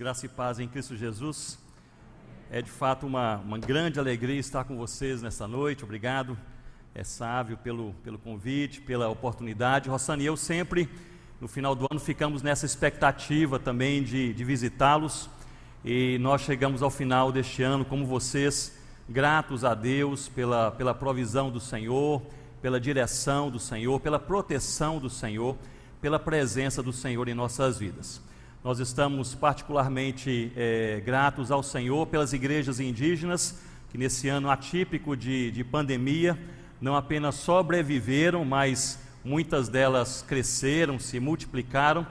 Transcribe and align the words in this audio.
graça 0.00 0.24
e 0.24 0.30
paz 0.30 0.58
em 0.58 0.66
Cristo 0.66 0.96
Jesus. 0.96 1.58
É 2.50 2.62
de 2.62 2.70
fato 2.70 3.06
uma, 3.06 3.36
uma 3.36 3.58
grande 3.58 4.00
alegria 4.00 4.40
estar 4.40 4.64
com 4.64 4.74
vocês 4.74 5.20
nesta 5.20 5.46
noite. 5.46 5.84
Obrigado, 5.84 6.38
é 6.94 7.04
Sávio, 7.04 7.58
pelo, 7.58 7.92
pelo 8.02 8.16
convite, 8.18 8.80
pela 8.80 9.10
oportunidade. 9.10 9.90
Rossana 9.90 10.22
e 10.22 10.24
eu 10.24 10.38
sempre, 10.38 10.88
no 11.38 11.46
final 11.46 11.74
do 11.74 11.86
ano, 11.90 12.00
ficamos 12.00 12.42
nessa 12.42 12.64
expectativa 12.64 13.58
também 13.58 14.02
de, 14.02 14.32
de 14.32 14.42
visitá-los. 14.42 15.28
E 15.84 16.16
nós 16.16 16.40
chegamos 16.40 16.82
ao 16.82 16.88
final 16.88 17.30
deste 17.30 17.62
ano, 17.62 17.84
como 17.84 18.06
vocês, 18.06 18.74
gratos 19.06 19.66
a 19.66 19.74
Deus 19.74 20.30
pela, 20.30 20.70
pela 20.70 20.94
provisão 20.94 21.50
do 21.50 21.60
Senhor, 21.60 22.22
pela 22.62 22.80
direção 22.80 23.50
do 23.50 23.58
Senhor, 23.58 24.00
pela 24.00 24.18
proteção 24.18 24.98
do 24.98 25.10
Senhor, 25.10 25.58
pela 26.00 26.18
presença 26.18 26.82
do 26.82 26.90
Senhor 26.90 27.28
em 27.28 27.34
nossas 27.34 27.78
vidas. 27.78 28.29
Nós 28.62 28.78
estamos 28.78 29.34
particularmente 29.34 30.52
é, 30.54 31.00
gratos 31.02 31.50
ao 31.50 31.62
Senhor 31.62 32.06
pelas 32.06 32.34
igrejas 32.34 32.78
indígenas 32.78 33.58
que, 33.88 33.96
nesse 33.96 34.28
ano 34.28 34.50
atípico 34.50 35.16
de, 35.16 35.50
de 35.50 35.64
pandemia, 35.64 36.38
não 36.78 36.94
apenas 36.94 37.36
sobreviveram, 37.36 38.44
mas 38.44 38.98
muitas 39.24 39.70
delas 39.70 40.22
cresceram, 40.28 40.98
se 40.98 41.18
multiplicaram. 41.18 42.06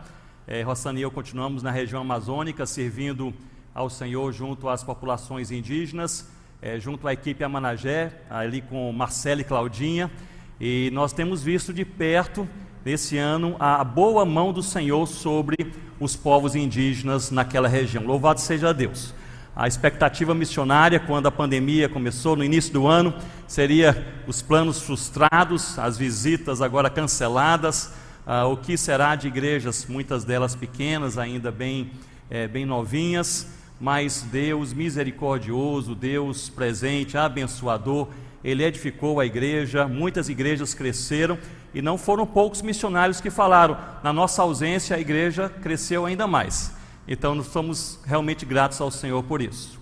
É, 0.47 0.63
Rossana 0.63 0.97
e 0.97 1.03
eu 1.03 1.11
continuamos 1.11 1.61
na 1.61 1.69
região 1.69 2.01
amazônica 2.01 2.65
servindo 2.65 3.31
ao 3.71 3.87
Senhor 3.87 4.33
junto 4.33 4.67
às 4.69 4.83
populações 4.83 5.51
indígenas, 5.51 6.27
é, 6.63 6.79
junto 6.79 7.07
à 7.07 7.13
equipe 7.13 7.43
Amanagé, 7.43 8.23
ali 8.27 8.59
com 8.59 8.91
Marcelo 8.91 9.41
e 9.41 9.43
Claudinha, 9.43 10.09
e 10.59 10.89
nós 10.93 11.13
temos 11.13 11.43
visto 11.43 11.71
de 11.71 11.85
perto 11.85 12.49
nesse 12.83 13.19
ano 13.19 13.55
a 13.59 13.83
boa 13.83 14.25
mão 14.25 14.51
do 14.51 14.63
Senhor 14.63 15.05
sobre 15.05 15.55
os 15.99 16.15
povos 16.15 16.55
indígenas 16.55 17.31
naquela 17.31 17.67
região. 17.67 18.05
Louvado 18.05 18.39
seja 18.39 18.73
Deus. 18.73 19.13
A 19.55 19.67
expectativa 19.67 20.33
missionária, 20.33 20.99
quando 20.99 21.27
a 21.27 21.31
pandemia 21.31 21.89
começou 21.89 22.35
no 22.35 22.43
início 22.43 22.71
do 22.71 22.87
ano, 22.87 23.13
seria 23.45 24.07
os 24.25 24.41
planos 24.41 24.81
frustrados, 24.81 25.77
as 25.77 25.97
visitas 25.97 26.61
agora 26.61 26.89
canceladas, 26.89 27.91
ah, 28.25 28.45
o 28.45 28.55
que 28.55 28.77
será 28.77 29.15
de 29.15 29.27
igrejas, 29.27 29.85
muitas 29.89 30.23
delas 30.23 30.55
pequenas, 30.55 31.17
ainda 31.17 31.51
bem, 31.51 31.91
é, 32.29 32.47
bem 32.47 32.65
novinhas, 32.65 33.47
mas 33.81 34.25
Deus 34.31 34.71
misericordioso, 34.71 35.93
Deus 35.93 36.49
presente, 36.49 37.17
abençoador, 37.17 38.07
Ele 38.43 38.63
edificou 38.63 39.19
a 39.19 39.25
igreja, 39.25 39.87
muitas 39.87 40.29
igrejas 40.29 40.73
cresceram 40.73 41.37
e 41.73 41.81
não 41.81 41.97
foram 41.97 42.25
poucos 42.25 42.61
missionários 42.61 43.21
que 43.21 43.29
falaram: 43.29 43.77
na 44.03 44.11
nossa 44.11 44.41
ausência 44.41 44.95
a 44.95 44.99
igreja 44.99 45.49
cresceu 45.49 46.05
ainda 46.05 46.27
mais. 46.27 46.73
Então, 47.07 47.33
nós 47.33 47.47
somos 47.47 47.99
realmente 48.05 48.45
gratos 48.45 48.79
ao 48.79 48.91
Senhor 48.91 49.23
por 49.23 49.41
isso. 49.41 49.79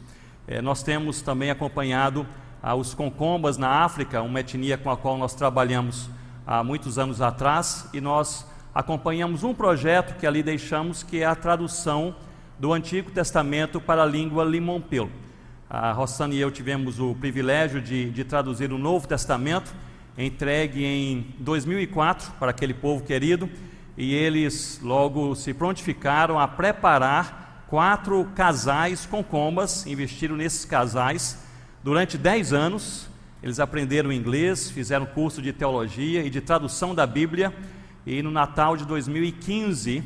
É, 0.47 0.61
nós 0.61 0.81
temos 0.81 1.21
também 1.21 1.51
acompanhado 1.51 2.25
ah, 2.63 2.73
os 2.73 2.93
concombas 2.93 3.57
na 3.57 3.83
África, 3.83 4.21
uma 4.21 4.39
etnia 4.39 4.77
com 4.77 4.89
a 4.89 4.95
qual 4.95 5.17
nós 5.17 5.35
trabalhamos 5.35 6.09
há 6.45 6.63
muitos 6.63 6.97
anos 6.97 7.21
atrás, 7.21 7.89
e 7.93 7.99
nós 7.99 8.45
acompanhamos 8.73 9.43
um 9.43 9.53
projeto 9.53 10.17
que 10.17 10.25
ali 10.25 10.41
deixamos, 10.41 11.03
que 11.03 11.21
é 11.21 11.25
a 11.25 11.35
tradução 11.35 12.15
do 12.57 12.71
Antigo 12.71 13.11
Testamento 13.11 13.81
para 13.81 14.03
a 14.03 14.05
língua 14.05 14.45
limompelo. 14.45 15.11
A 15.69 15.91
Rossana 15.91 16.33
e 16.33 16.39
eu 16.39 16.49
tivemos 16.49 16.97
o 16.97 17.13
privilégio 17.13 17.81
de, 17.81 18.09
de 18.09 18.23
traduzir 18.23 18.71
o 18.71 18.77
Novo 18.77 19.05
Testamento 19.05 19.73
entregue 20.17 20.83
em 20.83 21.35
2004 21.39 22.31
para 22.39 22.49
aquele 22.49 22.73
povo 22.73 23.03
querido, 23.03 23.49
e 23.95 24.13
eles 24.13 24.79
logo 24.81 25.35
se 25.35 25.53
prontificaram 25.53 26.39
a 26.39 26.47
preparar 26.47 27.65
quatro 27.67 28.25
casais 28.35 29.05
com 29.05 29.23
combas, 29.23 29.85
investiram 29.85 30.35
nesses 30.35 30.65
casais 30.65 31.39
durante 31.83 32.17
dez 32.17 32.53
anos. 32.53 33.07
Eles 33.43 33.59
aprenderam 33.59 34.11
inglês, 34.11 34.69
fizeram 34.71 35.05
curso 35.05 35.41
de 35.41 35.53
teologia 35.53 36.23
e 36.23 36.29
de 36.29 36.41
tradução 36.41 36.95
da 36.95 37.05
Bíblia, 37.05 37.53
e 38.05 38.21
no 38.23 38.31
Natal 38.31 38.75
de 38.75 38.85
2015 38.85 40.03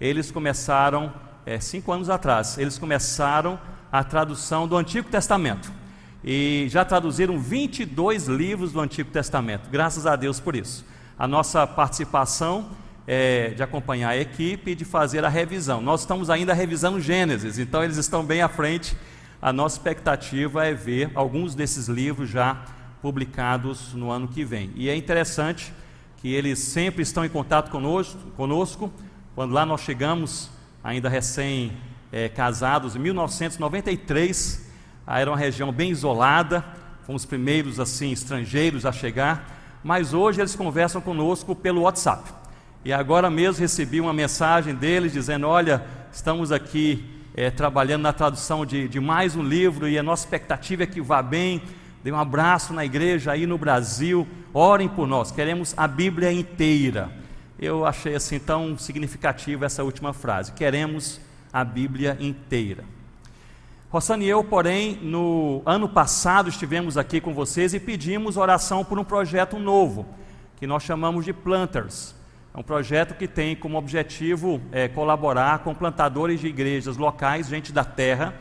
eles 0.00 0.30
começaram, 0.30 1.12
é, 1.46 1.58
cinco 1.60 1.92
anos 1.92 2.10
atrás, 2.10 2.58
eles 2.58 2.78
começaram 2.78 3.58
a 3.90 4.04
tradução 4.04 4.68
do 4.68 4.76
Antigo 4.76 5.08
Testamento 5.08 5.83
e 6.24 6.66
já 6.70 6.84
traduziram 6.84 7.38
22 7.38 8.26
livros 8.28 8.72
do 8.72 8.80
Antigo 8.80 9.10
Testamento. 9.10 9.68
Graças 9.70 10.06
a 10.06 10.16
Deus 10.16 10.40
por 10.40 10.56
isso. 10.56 10.86
A 11.18 11.28
nossa 11.28 11.66
participação 11.66 12.70
é 13.06 13.50
de 13.50 13.62
acompanhar 13.62 14.08
a 14.08 14.16
equipe 14.16 14.70
e 14.70 14.74
de 14.74 14.86
fazer 14.86 15.22
a 15.24 15.28
revisão. 15.28 15.82
Nós 15.82 16.00
estamos 16.00 16.30
ainda 16.30 16.54
revisando 16.54 16.98
Gênesis, 16.98 17.58
então 17.58 17.84
eles 17.84 17.98
estão 17.98 18.24
bem 18.24 18.40
à 18.40 18.48
frente. 18.48 18.96
A 19.42 19.52
nossa 19.52 19.76
expectativa 19.76 20.64
é 20.64 20.72
ver 20.72 21.10
alguns 21.14 21.54
desses 21.54 21.88
livros 21.88 22.30
já 22.30 22.64
publicados 23.02 23.92
no 23.92 24.10
ano 24.10 24.26
que 24.26 24.42
vem. 24.42 24.72
E 24.74 24.88
é 24.88 24.96
interessante 24.96 25.74
que 26.22 26.32
eles 26.32 26.58
sempre 26.58 27.02
estão 27.02 27.22
em 27.22 27.28
contato 27.28 27.70
conosco, 27.70 28.18
conosco. 28.34 28.90
quando 29.34 29.52
lá 29.52 29.66
nós 29.66 29.82
chegamos, 29.82 30.48
ainda 30.82 31.10
recém-casados, 31.10 32.94
é, 32.94 32.98
em 32.98 33.02
1993, 33.02 34.63
era 35.06 35.30
uma 35.30 35.36
região 35.36 35.70
bem 35.70 35.90
isolada, 35.90 36.64
fomos 37.02 37.22
os 37.22 37.26
primeiros 37.26 37.78
assim 37.78 38.12
estrangeiros 38.12 38.86
a 38.86 38.92
chegar, 38.92 39.80
mas 39.82 40.14
hoje 40.14 40.40
eles 40.40 40.56
conversam 40.56 41.00
conosco 41.00 41.54
pelo 41.54 41.82
WhatsApp. 41.82 42.32
E 42.84 42.92
agora 42.92 43.30
mesmo 43.30 43.60
recebi 43.60 44.00
uma 44.00 44.12
mensagem 44.12 44.74
deles 44.74 45.12
dizendo: 45.12 45.46
Olha, 45.46 45.84
estamos 46.12 46.52
aqui 46.52 47.04
é, 47.34 47.50
trabalhando 47.50 48.02
na 48.02 48.12
tradução 48.12 48.64
de, 48.64 48.88
de, 48.88 49.00
mais 49.00 49.34
um 49.34 49.42
livro 49.42 49.88
e 49.88 49.98
a 49.98 50.02
nossa 50.02 50.24
expectativa 50.24 50.84
é 50.84 50.86
que 50.86 51.00
vá 51.00 51.22
bem. 51.22 51.62
Dê 52.02 52.12
um 52.12 52.18
abraço 52.18 52.72
na 52.72 52.84
igreja 52.84 53.32
aí 53.32 53.46
no 53.46 53.56
Brasil, 53.56 54.28
orem 54.52 54.88
por 54.88 55.06
nós, 55.06 55.30
queremos 55.30 55.74
a 55.76 55.88
Bíblia 55.88 56.30
inteira. 56.30 57.10
Eu 57.58 57.86
achei 57.86 58.14
assim 58.14 58.38
tão 58.38 58.76
significativa 58.76 59.66
essa 59.66 59.82
última 59.82 60.12
frase: 60.12 60.52
queremos 60.52 61.20
a 61.52 61.64
Bíblia 61.64 62.16
inteira. 62.20 62.84
Rossana 63.94 64.24
e 64.24 64.28
eu, 64.28 64.42
porém, 64.42 64.98
no 65.02 65.62
ano 65.64 65.88
passado 65.88 66.48
estivemos 66.48 66.98
aqui 66.98 67.20
com 67.20 67.32
vocês 67.32 67.74
e 67.74 67.78
pedimos 67.78 68.36
oração 68.36 68.84
por 68.84 68.98
um 68.98 69.04
projeto 69.04 69.56
novo, 69.56 70.04
que 70.56 70.66
nós 70.66 70.82
chamamos 70.82 71.24
de 71.24 71.32
Planters. 71.32 72.12
É 72.52 72.58
um 72.58 72.62
projeto 72.64 73.14
que 73.14 73.28
tem 73.28 73.54
como 73.54 73.78
objetivo 73.78 74.60
é, 74.72 74.88
colaborar 74.88 75.60
com 75.60 75.72
plantadores 75.72 76.40
de 76.40 76.48
igrejas 76.48 76.96
locais, 76.96 77.46
gente 77.46 77.72
da 77.72 77.84
terra, 77.84 78.34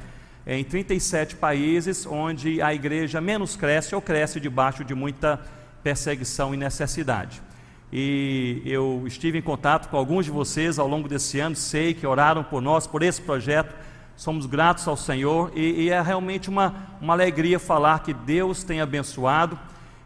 é, 0.43 0.57
em 0.57 0.63
37 0.63 1.35
países, 1.35 2.07
onde 2.07 2.59
a 2.59 2.73
igreja 2.73 3.21
menos 3.21 3.55
cresce 3.55 3.93
ou 3.93 4.01
cresce 4.01 4.39
debaixo 4.39 4.83
de 4.83 4.95
muita 4.95 5.39
perseguição 5.83 6.55
e 6.55 6.57
necessidade. 6.57 7.43
E 7.91 8.63
eu 8.65 9.03
estive 9.05 9.37
em 9.37 9.43
contato 9.43 9.87
com 9.89 9.97
alguns 9.97 10.25
de 10.25 10.31
vocês 10.31 10.79
ao 10.79 10.87
longo 10.87 11.07
desse 11.07 11.39
ano, 11.39 11.55
sei 11.55 11.93
que 11.93 12.07
oraram 12.07 12.43
por 12.43 12.59
nós, 12.59 12.87
por 12.87 13.03
esse 13.03 13.21
projeto 13.21 13.92
somos 14.15 14.45
gratos 14.45 14.87
ao 14.87 14.95
Senhor 14.95 15.51
e, 15.55 15.83
e, 15.83 15.89
é 15.89 16.01
realmente 16.01 16.49
uma, 16.49 16.75
uma 17.01 17.13
alegria 17.13 17.59
falar 17.59 17.99
que 17.99 18.13
Deus 18.13 18.63
tem 18.63 18.79
abençoado 18.79 19.57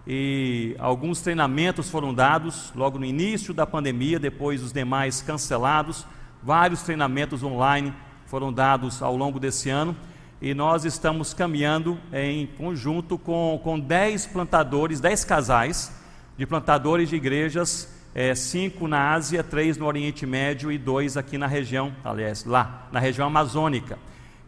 e 0.05 0.75
alguns 0.79 1.21
treinamentos 1.21 1.89
foram 1.89 2.13
dados 2.13 2.71
logo 2.75 2.97
no 2.97 3.05
início 3.05 3.53
da 3.53 3.65
pandemia, 3.65 4.17
depois 4.17 4.63
os 4.63 4.71
demais 4.71 5.21
cancelados, 5.21 6.05
vários 6.41 6.81
treinamentos 6.81 7.43
online 7.43 7.93
foram 8.25 8.51
dados 8.53 9.01
ao 9.01 9.15
longo 9.15 9.39
desse 9.39 9.69
ano 9.69 9.95
e 10.41 10.53
nós 10.53 10.85
estamos 10.85 11.33
caminhando 11.33 11.99
em 12.13 12.45
conjunto 12.45 13.17
com, 13.17 13.59
com 13.63 13.79
dez 13.79 14.25
plantadores, 14.25 14.99
dez 14.99 15.25
casais 15.25 15.91
de 16.37 16.45
plantadores 16.45 17.09
de 17.09 17.15
igrejas 17.15 17.96
é, 18.13 18.33
cinco 18.33 18.87
na 18.87 19.11
Ásia, 19.13 19.43
três 19.43 19.77
no 19.77 19.85
Oriente 19.85 20.25
Médio 20.25 20.71
e 20.71 20.77
dois 20.77 21.17
aqui 21.17 21.37
na 21.37 21.47
região, 21.47 21.93
aliás, 22.03 22.45
lá, 22.45 22.87
na 22.91 22.99
região 22.99 23.27
amazônica. 23.27 23.97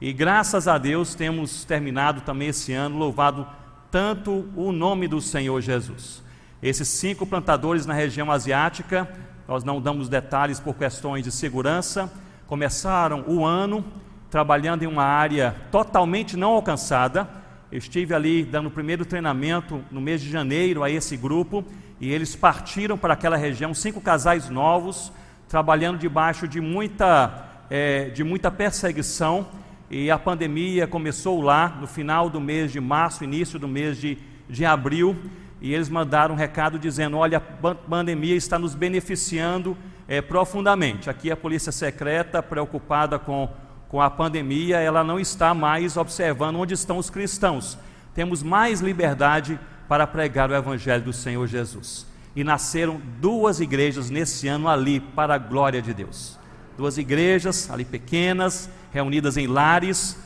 E 0.02 0.14
graças 0.14 0.68
a 0.68 0.78
Deus 0.78 1.14
temos 1.14 1.66
terminado 1.66 2.22
também 2.22 2.48
esse 2.48 2.74
ano, 2.74 2.98
louvado 2.98 3.46
tanto 3.92 4.50
o 4.56 4.72
nome 4.72 5.08
do 5.08 5.20
Senhor 5.20 5.60
Jesus. 5.62 6.24
Esses 6.62 6.88
cinco 6.88 7.26
plantadores 7.26 7.86
na 7.86 7.94
região 7.94 8.32
asiática, 8.32 9.10
nós 9.48 9.64
não 9.64 9.82
damos 9.82 10.10
detalhes 10.10 10.60
por 10.60 10.76
questões 10.76 11.24
de 11.24 11.32
segurança, 11.32 12.12
começaram 12.48 13.24
o 13.28 13.46
ano 13.46 13.84
trabalhando 14.30 14.84
em 14.84 14.88
uma 14.88 15.04
área 15.04 15.56
totalmente 15.72 16.38
não 16.38 16.52
alcançada. 16.52 17.28
Eu 17.72 17.78
estive 17.78 18.14
ali 18.14 18.44
dando 18.44 18.68
o 18.68 18.72
primeiro 18.72 19.06
treinamento 19.06 19.84
no 19.92 20.02
mês 20.02 20.22
de 20.22 20.30
janeiro 20.30 20.84
a 20.84 20.90
esse 20.90 21.18
grupo 21.18 21.64
e 22.00 22.12
eles 22.12 22.36
partiram 22.36 22.98
para 22.98 23.14
aquela 23.14 23.38
região, 23.38 23.74
cinco 23.74 24.00
casais 24.00 24.50
novos, 24.50 25.12
trabalhando 25.48 25.98
debaixo 25.98 26.48
de 26.48 26.62
muita, 26.62 27.46
é, 27.70 28.10
de 28.10 28.24
muita 28.24 28.50
perseguição, 28.50 29.48
e 29.90 30.12
a 30.12 30.20
pandemia 30.20 30.88
começou 30.88 31.42
lá 31.42 31.78
no 31.80 31.88
final 31.88 32.30
do 32.30 32.40
mês 32.40 32.72
de 32.72 32.80
março, 32.80 33.24
início 33.24 33.58
do 33.58 33.68
mês 33.68 33.98
de, 33.98 34.18
de 34.48 34.66
abril, 34.66 35.16
e 35.60 35.74
eles 35.74 35.90
mandaram 35.90 36.36
um 36.36 36.38
recado 36.38 36.78
dizendo: 36.78 37.18
Olha, 37.18 37.38
a 37.38 37.76
pandemia 37.76 38.36
está 38.36 38.58
nos 38.58 38.76
beneficiando 38.76 39.76
é, 40.08 40.22
profundamente. 40.22 41.10
Aqui 41.10 41.32
a 41.32 41.36
polícia 41.36 41.72
secreta, 41.72 42.42
preocupada 42.42 43.18
com 43.20 43.50
com 43.90 44.00
a 44.00 44.10
pandemia, 44.10 44.78
ela 44.78 45.04
não 45.04 45.20
está 45.20 45.54
mais 45.54 45.98
observando 45.98 46.58
onde 46.58 46.76
estão 46.76 47.00
os 47.00 47.10
cristãos. 47.10 47.78
Temos 48.14 48.44
mais 48.44 48.82
liberdade 48.82 49.60
para 49.90 50.08
pregar 50.08 50.52
o 50.52 50.56
Evangelho 50.56 51.04
do 51.04 51.12
Senhor 51.12 51.46
Jesus. 51.48 52.06
E 52.36 52.44
nasceram 52.44 53.02
duas 53.20 53.60
igrejas 53.60 54.10
nesse 54.12 54.48
ano 54.48 54.70
ali, 54.70 55.00
para 55.02 55.34
a 55.34 55.38
glória 55.38 55.82
de 55.82 55.94
Deus. 55.94 56.38
Duas 56.78 56.98
igrejas 56.98 57.70
ali 57.72 57.84
pequenas, 57.84 58.70
reunidas 58.94 59.36
em 59.36 59.48
lares, 59.48 60.18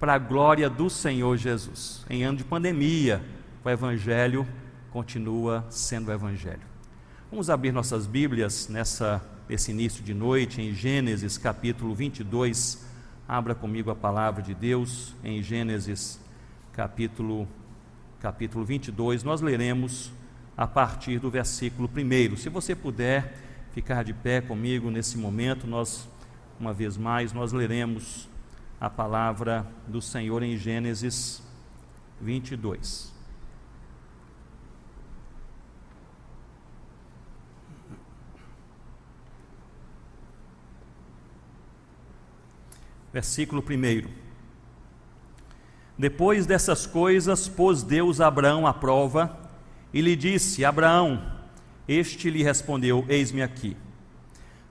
para 0.00 0.14
a 0.14 0.18
glória 0.18 0.68
do 0.68 0.90
Senhor 0.90 1.36
Jesus. 1.36 2.04
Em 2.10 2.24
ano 2.24 2.36
de 2.36 2.44
pandemia, 2.44 3.22
o 3.64 3.70
Evangelho 3.70 4.46
continua 4.90 5.64
sendo 5.70 6.08
o 6.08 6.12
Evangelho. 6.12 6.72
Vamos 7.30 7.48
abrir 7.48 7.70
nossas 7.70 8.06
Bíblias 8.06 8.68
nessa, 8.68 9.22
nesse 9.48 9.70
início 9.70 10.02
de 10.02 10.12
noite, 10.12 10.60
em 10.60 10.74
Gênesis 10.74 11.38
capítulo 11.38 11.94
22. 11.94 12.84
Abra 13.28 13.54
comigo 13.54 13.90
a 13.90 13.94
palavra 13.94 14.42
de 14.42 14.52
Deus 14.52 15.14
em 15.22 15.40
Gênesis 15.40 16.20
capítulo, 16.72 17.46
capítulo 18.22 18.64
22. 18.64 19.24
Nós 19.24 19.40
leremos 19.40 20.12
a 20.56 20.64
partir 20.64 21.18
do 21.18 21.28
versículo 21.28 21.90
1. 21.92 22.36
Se 22.36 22.48
você 22.48 22.72
puder 22.72 23.36
ficar 23.72 24.04
de 24.04 24.14
pé 24.14 24.40
comigo 24.40 24.92
nesse 24.92 25.18
momento, 25.18 25.66
nós, 25.66 26.08
uma 26.60 26.72
vez 26.72 26.96
mais, 26.96 27.32
nós 27.32 27.52
leremos 27.52 28.28
a 28.80 28.88
palavra 28.88 29.66
do 29.88 30.00
Senhor 30.00 30.40
em 30.44 30.56
Gênesis 30.56 31.42
22. 32.20 33.12
Versículo 43.12 43.64
1. 43.68 44.21
Depois 45.98 46.46
dessas 46.46 46.86
coisas, 46.86 47.48
pôs 47.48 47.82
Deus 47.82 48.20
Abraão 48.20 48.66
à 48.66 48.72
prova 48.72 49.38
e 49.92 50.00
lhe 50.00 50.16
disse: 50.16 50.64
Abraão, 50.64 51.22
este 51.86 52.30
lhe 52.30 52.42
respondeu: 52.42 53.04
Eis-me 53.08 53.42
aqui. 53.42 53.76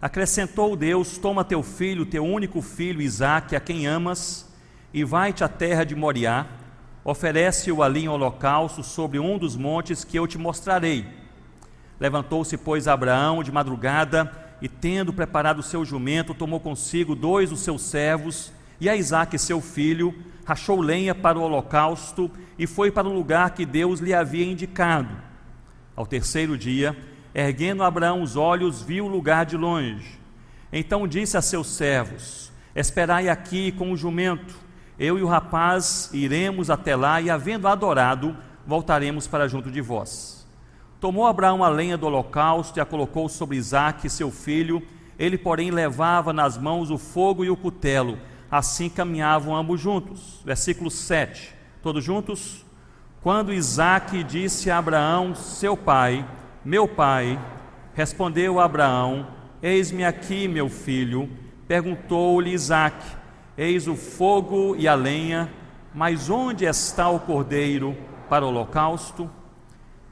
Acrescentou 0.02 0.76
Deus: 0.76 1.18
Toma 1.18 1.44
teu 1.44 1.62
filho, 1.62 2.06
teu 2.06 2.26
único 2.26 2.62
filho, 2.62 3.02
Isaque, 3.02 3.56
a 3.56 3.60
quem 3.60 3.86
amas, 3.86 4.52
e 4.94 5.04
vai-te 5.04 5.44
à 5.44 5.48
terra 5.48 5.84
de 5.84 5.96
Moriá, 5.96 6.48
oferece-o 7.04 7.84
ali 7.84 8.06
em 8.06 8.10
holocausto 8.10 8.84
sobre 8.84 9.20
um 9.20 9.38
dos 9.38 9.56
montes 9.56 10.04
que 10.04 10.18
eu 10.18 10.28
te 10.28 10.40
mostrarei. 10.40 11.06
Levantou-se, 12.00 12.58
pois, 12.58 12.88
Abraão 12.88 13.44
de 13.44 13.52
madrugada 13.52 14.32
e, 14.60 14.68
tendo 14.68 15.14
preparado 15.14 15.60
o 15.60 15.64
seu 15.64 15.86
jumento, 15.86 16.34
tomou 16.34 16.60
consigo 16.60 17.16
dois 17.16 17.52
dos 17.52 17.60
seus 17.60 17.84
servos 17.84 18.52
e 18.80 18.90
a 18.90 18.96
Isaque, 18.96 19.38
seu 19.38 19.62
filho, 19.62 20.12
rachou 20.52 20.82
lenha 20.82 21.16
para 21.16 21.40
o 21.40 21.44
holocausto 21.44 22.30
e 22.60 22.68
foi 22.68 22.92
para 22.92 23.08
o 23.08 23.14
lugar 23.14 23.52
que 23.52 23.66
Deus 23.66 24.02
lhe 24.02 24.14
havia 24.14 24.46
indicado. 24.46 25.16
Ao 25.96 26.06
terceiro 26.06 26.58
dia, 26.58 26.98
erguendo 27.34 27.84
Abraão 27.84 28.22
os 28.22 28.36
olhos, 28.36 28.82
viu 28.82 29.06
o 29.06 29.08
lugar 29.08 29.46
de 29.46 29.56
longe. 29.56 30.20
Então 30.72 31.08
disse 31.08 31.38
a 31.38 31.42
seus 31.42 31.68
servos: 31.68 32.52
Esperai 32.76 33.30
aqui 33.30 33.72
com 33.72 33.94
o 33.94 33.98
jumento. 33.98 34.54
Eu 35.00 35.18
e 35.18 35.24
o 35.24 35.28
rapaz 35.28 36.10
iremos 36.14 36.70
até 36.70 36.98
lá 36.98 37.22
e, 37.22 37.30
havendo 37.30 37.66
adorado, 37.66 38.36
voltaremos 38.68 39.28
para 39.28 39.48
junto 39.48 39.72
de 39.72 39.80
vós. 39.80 40.46
Tomou 41.00 41.28
Abraão 41.28 41.64
a 41.64 41.70
lenha 41.70 41.98
do 41.98 42.08
holocausto 42.08 42.78
e 42.78 42.82
a 42.82 42.86
colocou 42.86 43.30
sobre 43.30 43.56
Isaque, 43.56 44.10
seu 44.10 44.30
filho. 44.30 44.84
Ele, 45.18 45.38
porém, 45.38 45.72
levava 45.72 46.34
nas 46.34 46.58
mãos 46.58 46.92
o 46.92 46.98
fogo 46.98 47.46
e 47.46 47.50
o 47.50 47.56
cutelo. 47.56 48.20
Assim 48.52 48.90
caminhavam 48.90 49.56
ambos 49.56 49.80
juntos. 49.80 50.42
Versículo 50.44 50.92
7. 50.92 51.56
Todos 51.82 52.04
juntos? 52.04 52.66
Quando 53.24 53.54
Isaque 53.54 54.24
disse 54.24 54.70
a 54.70 54.80
Abraão, 54.80 55.34
seu 55.34 55.78
pai, 55.78 56.28
meu 56.66 56.86
pai, 56.86 57.40
respondeu 57.94 58.60
Abraão: 58.60 59.28
Eis-me 59.64 60.04
aqui, 60.04 60.50
meu 60.50 60.68
filho. 60.68 61.30
Perguntou-lhe 61.66 62.52
Isaque: 62.52 63.16
Eis 63.58 63.88
o 63.88 63.96
fogo 63.96 64.76
e 64.76 64.88
a 64.88 64.96
lenha, 64.96 65.50
mas 65.94 66.30
onde 66.30 66.66
está 66.66 67.10
o 67.10 67.20
cordeiro 67.22 67.96
para 68.28 68.44
o 68.44 68.50
holocausto? 68.50 69.30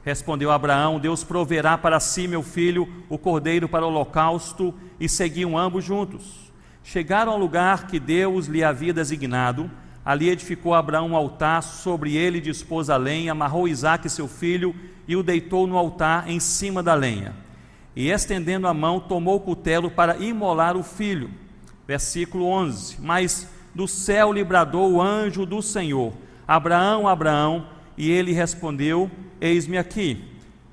Respondeu 0.02 0.50
Abraão: 0.50 0.98
Deus 0.98 1.22
proverá 1.22 1.76
para 1.76 2.00
si, 2.00 2.26
meu 2.26 2.42
filho, 2.42 2.88
o 3.08 3.18
cordeiro 3.18 3.68
para 3.68 3.84
o 3.84 3.88
holocausto, 3.88 4.74
e 4.98 5.08
seguiam 5.08 5.58
ambos 5.58 5.84
juntos. 5.84 6.49
Chegaram 6.82 7.32
ao 7.32 7.38
lugar 7.38 7.86
que 7.86 8.00
Deus 8.00 8.46
lhe 8.46 8.64
havia 8.64 8.92
designado. 8.92 9.70
Ali 10.04 10.28
edificou 10.28 10.74
Abraão 10.74 11.08
um 11.08 11.16
altar, 11.16 11.62
sobre 11.62 12.16
ele 12.16 12.40
dispôs 12.40 12.88
a 12.88 12.96
lenha, 12.96 13.32
amarrou 13.32 13.68
Isaque, 13.68 14.08
seu 14.08 14.26
filho, 14.26 14.74
e 15.06 15.14
o 15.14 15.22
deitou 15.22 15.66
no 15.66 15.76
altar 15.76 16.28
em 16.28 16.40
cima 16.40 16.82
da 16.82 16.94
lenha. 16.94 17.34
E 17.94 18.10
estendendo 18.10 18.66
a 18.66 18.74
mão, 18.74 18.98
tomou 18.98 19.36
o 19.36 19.40
cutelo 19.40 19.90
para 19.90 20.16
imolar 20.16 20.76
o 20.76 20.82
filho. 20.82 21.30
Versículo 21.86 22.46
11: 22.46 22.96
Mas 23.00 23.48
do 23.74 23.86
céu 23.86 24.32
lhe 24.32 24.42
bradou 24.42 24.92
o 24.92 25.02
anjo 25.02 25.44
do 25.44 25.60
Senhor: 25.60 26.12
Abraão, 26.46 27.06
Abraão, 27.06 27.66
e 27.96 28.10
ele 28.10 28.32
respondeu: 28.32 29.10
Eis-me 29.40 29.76
aqui. 29.76 30.24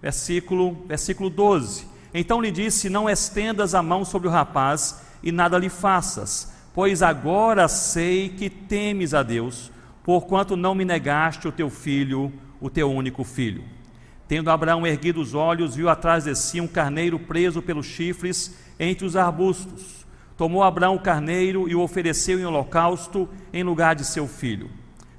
Versículo, 0.01 0.77
versículo 0.87 1.29
12. 1.29 1.85
Então 2.13 2.39
lhe 2.39 2.51
disse: 2.51 2.89
Não 2.89 3.09
estendas 3.09 3.75
a 3.75 3.83
mão 3.83 4.05
sobre 4.05 4.27
o 4.27 4.31
rapaz 4.31 5.06
e 5.27 5.31
nada 5.33 5.57
lhe 5.57 5.67
faças, 5.67 6.53
pois 6.73 7.03
agora 7.03 7.67
sei 7.67 8.29
que 8.29 8.49
temes 8.49 9.13
a 9.13 9.21
Deus, 9.21 9.69
porquanto 10.01 10.55
não 10.55 10.73
me 10.73 10.85
negaste 10.85 11.49
o 11.49 11.51
teu 11.51 11.69
filho, 11.69 12.31
o 12.61 12.69
teu 12.69 12.89
único 12.89 13.25
filho. 13.25 13.61
Tendo 14.25 14.49
Abraão 14.49 14.87
erguido 14.87 15.19
os 15.19 15.33
olhos, 15.33 15.75
viu 15.75 15.89
atrás 15.89 16.23
de 16.23 16.33
si 16.33 16.61
um 16.61 16.67
carneiro 16.67 17.19
preso 17.19 17.61
pelos 17.61 17.85
chifres 17.85 18.57
entre 18.79 19.05
os 19.05 19.17
arbustos. 19.17 20.07
Tomou 20.37 20.63
Abraão 20.63 20.95
o 20.95 21.01
carneiro 21.01 21.67
e 21.67 21.75
o 21.75 21.81
ofereceu 21.81 22.39
em 22.39 22.45
holocausto 22.45 23.27
em 23.51 23.63
lugar 23.63 23.95
de 23.95 24.05
seu 24.05 24.29
filho. 24.29 24.69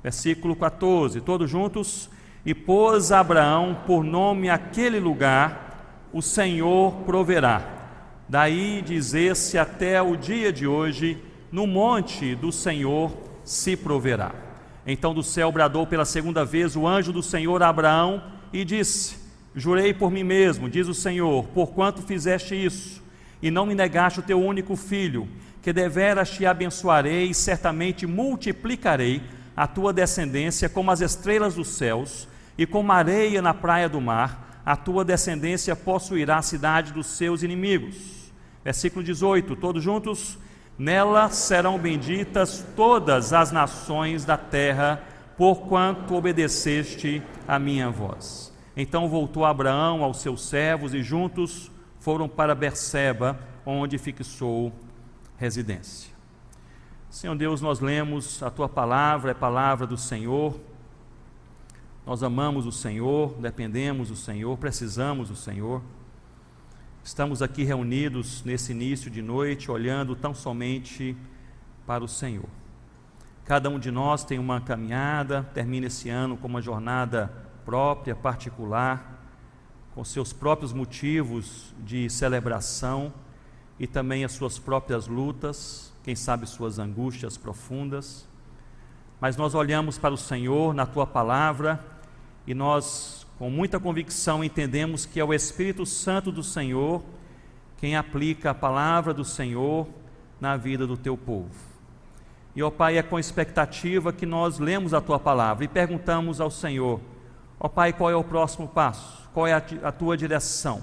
Versículo 0.03 0.57
14, 0.57 1.21
todos 1.21 1.51
juntos. 1.51 2.09
E 2.47 2.55
pôs 2.55 3.13
Abraão 3.13 3.77
por 3.87 4.03
nome 4.03 4.49
aquele 4.49 5.01
lugar, 5.01 6.07
o 6.15 6.23
Senhor 6.23 6.95
proverá. 7.05 7.78
Daí 8.29 8.83
dizer-se 8.83 9.57
até 9.57 10.03
o 10.03 10.15
dia 10.15 10.53
de 10.53 10.67
hoje, 10.67 11.17
no 11.51 11.67
monte 11.67 12.35
do 12.35 12.53
Senhor 12.53 13.17
se 13.43 13.75
proverá. 13.75 14.35
Então 14.87 15.15
do 15.15 15.23
céu 15.23 15.51
bradou 15.51 15.87
pela 15.87 16.05
segunda 16.05 16.45
vez 16.45 16.77
o 16.77 16.87
anjo 16.87 17.13
do 17.13 17.23
Senhor 17.23 17.63
a 17.63 17.69
Abraão 17.69 18.23
e 18.53 18.65
disse: 18.65 19.17
Jurei 19.55 19.95
por 19.95 20.11
mim 20.11 20.25
mesmo, 20.25 20.69
diz 20.69 20.89
o 20.89 20.95
Senhor, 20.95 21.45
porquanto 21.55 22.03
fizeste 22.03 22.55
isso, 22.55 23.03
e 23.41 23.51
não 23.51 23.65
me 23.65 23.75
negaste 23.75 24.21
o 24.21 24.23
teu 24.23 24.41
único 24.43 24.77
filho, 24.77 25.27
que 25.63 25.73
deveras 25.73 26.31
te 26.31 26.45
abençoarei 26.45 27.31
e 27.31 27.35
certamente 27.35 28.07
multiplicarei 28.07 29.23
a 29.57 29.67
tua 29.67 29.93
descendência 29.93 30.69
como 30.69 30.91
as 30.91 31.01
estrelas 31.01 31.55
dos 31.55 31.69
céus 31.69 32.29
e 32.59 32.67
como 32.67 32.93
a 32.93 32.97
areia 32.97 33.41
na 33.41 33.55
praia 33.55 33.89
do 33.89 34.01
mar, 34.01 34.61
a 34.67 34.77
tua 34.77 35.05
descendência 35.05 35.75
possuirá 35.75 36.37
a 36.37 36.43
cidade 36.43 36.93
dos 36.93 37.07
seus 37.07 37.43
inimigos. 37.43 38.18
Versículo 38.65 39.05
18, 39.05 39.57
todos 39.57 39.83
juntos? 39.83 40.39
Nela 40.79 41.29
serão 41.31 41.79
benditas 41.79 42.65
todas 42.77 43.33
as 43.33 43.51
nações 43.51 44.25
da 44.25 44.37
terra, 44.37 45.03
porquanto 45.37 46.15
obedeceste 46.15 47.23
a 47.47 47.59
minha 47.59 47.91
voz. 47.91 48.53
Então 48.77 49.09
voltou 49.09 49.45
Abraão 49.45 50.05
aos 50.05 50.19
seus 50.21 50.43
servos 50.43 50.95
e 50.95 51.03
juntos 51.03 51.71
foram 51.99 52.29
para 52.29 52.55
Berseba, 52.55 53.39
onde 53.67 53.99
fixou 53.99 54.73
residência. 55.37 56.11
Senhor 57.11 57.35
Deus, 57.35 57.61
nós 57.61 57.81
lemos 57.81 58.43
a 58.43 58.51
tua 58.51 58.69
palavra, 58.69 59.31
é 59.33 59.35
palavra 59.35 59.87
do 59.87 59.97
Senhor. 59.97 60.59
Nós 62.07 62.23
amamos 62.23 62.67
o 62.67 62.73
Senhor, 62.73 63.35
dependemos 63.41 64.09
do 64.09 64.17
Senhor, 64.17 64.57
precisamos 64.57 65.29
do 65.29 65.37
Senhor. 65.37 65.83
Estamos 67.09 67.41
aqui 67.41 67.65
reunidos 67.65 68.45
nesse 68.45 68.73
início 68.73 69.11
de 69.11 69.23
noite, 69.23 69.71
olhando 69.71 70.15
tão 70.15 70.35
somente 70.35 71.17
para 71.87 72.05
o 72.05 72.07
Senhor. 72.07 72.45
Cada 73.47 73.71
um 73.71 73.79
de 73.79 73.91
nós 73.91 74.25
tem 74.25 74.39
uma 74.39 74.61
caminhada, 74.61 75.43
termina 75.55 75.87
esse 75.87 76.11
ano 76.11 76.37
com 76.37 76.47
uma 76.47 76.61
jornada 76.61 77.33
própria, 77.65 78.15
particular, 78.15 79.25
com 79.95 80.05
seus 80.05 80.35
próprios 80.35 80.75
motivos 80.75 81.75
de 81.79 82.11
celebração 82.11 83.11
e 83.79 83.87
também 83.87 84.23
as 84.23 84.33
suas 84.33 84.59
próprias 84.59 85.07
lutas, 85.07 85.91
quem 86.05 86.15
sabe 86.15 86.47
suas 86.47 86.79
angústias 86.79 87.39
profundas, 87.39 88.29
mas 89.19 89.35
nós 89.35 89.55
olhamos 89.55 89.97
para 89.97 90.13
o 90.13 90.19
Senhor 90.19 90.75
na 90.75 90.85
tua 90.85 91.07
palavra 91.07 91.83
e 92.47 92.53
nós, 92.53 93.27
com 93.39 93.49
muita 93.49 93.79
convicção, 93.79 94.43
entendemos 94.43 95.07
que 95.07 95.21
é 95.21 95.25
o 95.25 95.33
Espírito 95.33 95.87
Santo 95.87 96.33
do 96.33 96.43
Senhor 96.43 97.03
quem 97.77 97.95
aplica 97.95 98.51
a 98.51 98.55
palavra 98.55 99.15
do 99.15 99.25
Senhor 99.25 99.87
na 100.41 100.57
vida 100.57 100.85
do 100.85 100.97
teu 100.97 101.17
povo. 101.17 101.55
E, 102.57 102.63
ó 102.63 102.71
Pai, 102.71 102.99
é 102.99 103.03
com 103.03 103.19
expectativa 103.19 104.13
que 104.13 104.27
nós 104.27 104.59
lemos 104.59 104.93
a 104.93 105.01
tua 105.01 105.21
palavra 105.21 105.65
e 105.65 105.69
perguntamos 105.69 106.41
ao 106.41 106.51
Senhor: 106.51 107.01
ó 107.61 107.69
Pai, 107.69 107.93
qual 107.93 108.11
é 108.11 108.17
o 108.17 108.25
próximo 108.25 108.67
passo? 108.67 109.29
Qual 109.33 109.47
é 109.47 109.53
a, 109.53 109.93
tua 109.93 110.17
direção? 110.17 110.83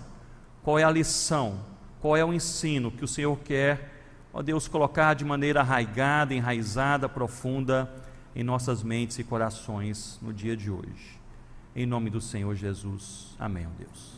Qual 0.64 0.80
é 0.80 0.84
a 0.84 0.90
lição? 0.90 1.60
Qual 2.00 2.16
é 2.16 2.24
o 2.24 2.34
ensino 2.34 2.90
que 2.90 3.04
o 3.04 3.08
Senhor 3.08 3.38
quer, 3.40 4.06
ó 4.32 4.42
Deus, 4.42 4.70
colocar 4.70 5.14
de 5.16 5.26
maneira 5.26 5.60
arraigada, 5.60 6.34
enraizada, 6.34 7.10
profunda 7.10 7.92
em 8.34 8.44
nossas 8.44 8.82
mentes 8.82 9.20
e 9.20 9.24
corações 9.26 10.18
no 10.22 10.32
dia 10.32 10.56
de 10.56 10.72
hoje? 10.72 11.15
Em 11.76 11.86
nome 11.86 12.10
do 12.10 12.22
Senhor 12.22 12.56
Jesus. 12.56 13.36
Amém, 13.38 13.68
Deus. 13.78 14.14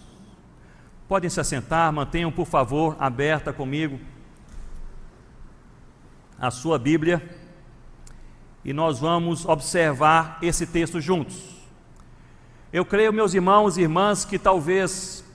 Podem 1.08 1.28
se 1.28 1.40
assentar, 1.40 1.92
mantenham, 1.92 2.32
por 2.32 2.46
favor, 2.46 2.96
aberta 3.00 3.52
comigo 3.52 4.00
a 6.40 6.52
sua 6.52 6.78
Bíblia 6.78 7.28
e 8.64 8.72
nós 8.74 9.00
vamos 9.00 9.44
observar 9.44 10.38
esse 10.40 10.68
texto 10.68 11.02
juntos. 11.02 11.58
Eu 12.72 12.86
creio, 12.86 13.12
meus 13.12 13.34
irmãos 13.34 13.76
e 13.76 13.82
irmãs, 13.82 14.24
que 14.24 14.38
talvez 14.38 15.26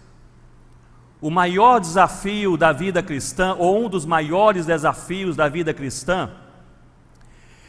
o 1.20 1.28
maior 1.28 1.80
desafio 1.80 2.56
da 2.56 2.70
vida 2.70 3.02
cristã, 3.02 3.56
ou 3.58 3.84
um 3.84 3.88
dos 3.88 4.06
maiores 4.06 4.64
desafios 4.64 5.34
da 5.34 5.48
vida 5.48 5.74
cristã, 5.74 6.30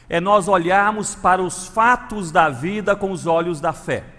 é 0.07 0.19
nós 0.19 0.47
olharmos 0.47 1.15
para 1.15 1.41
os 1.41 1.65
fatos 1.65 2.29
da 2.29 2.49
vida 2.49 2.95
com 2.95 3.11
os 3.11 3.25
olhos 3.25 3.59
da 3.59 3.73
fé. 3.73 4.12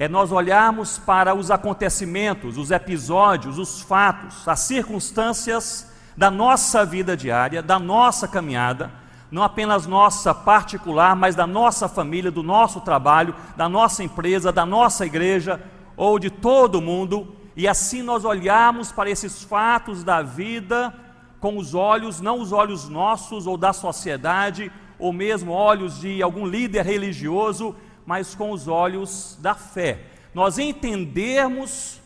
É 0.00 0.06
nós 0.06 0.30
olharmos 0.30 0.96
para 0.96 1.34
os 1.34 1.50
acontecimentos, 1.50 2.56
os 2.56 2.70
episódios, 2.70 3.58
os 3.58 3.82
fatos, 3.82 4.46
as 4.46 4.60
circunstâncias 4.60 5.92
da 6.16 6.30
nossa 6.30 6.86
vida 6.86 7.16
diária, 7.16 7.60
da 7.60 7.80
nossa 7.80 8.28
caminhada, 8.28 8.92
não 9.28 9.42
apenas 9.42 9.88
nossa 9.88 10.32
particular, 10.32 11.16
mas 11.16 11.34
da 11.34 11.48
nossa 11.48 11.88
família, 11.88 12.30
do 12.30 12.44
nosso 12.44 12.80
trabalho, 12.80 13.34
da 13.56 13.68
nossa 13.68 14.04
empresa, 14.04 14.52
da 14.52 14.64
nossa 14.64 15.04
igreja 15.04 15.60
ou 15.96 16.16
de 16.16 16.30
todo 16.30 16.80
mundo, 16.80 17.34
e 17.56 17.66
assim 17.66 18.00
nós 18.00 18.24
olharmos 18.24 18.92
para 18.92 19.10
esses 19.10 19.42
fatos 19.42 20.04
da 20.04 20.22
vida 20.22 20.94
com 21.40 21.58
os 21.58 21.74
olhos, 21.74 22.20
não 22.20 22.40
os 22.40 22.52
olhos 22.52 22.88
nossos 22.88 23.48
ou 23.48 23.56
da 23.56 23.72
sociedade, 23.72 24.70
ou 24.96 25.12
mesmo 25.12 25.50
olhos 25.50 25.98
de 25.98 26.22
algum 26.22 26.46
líder 26.46 26.86
religioso, 26.86 27.74
mas 28.08 28.34
com 28.34 28.52
os 28.52 28.66
olhos 28.66 29.36
da 29.38 29.54
fé. 29.54 30.00
Nós 30.32 30.58
entendermos 30.58 32.00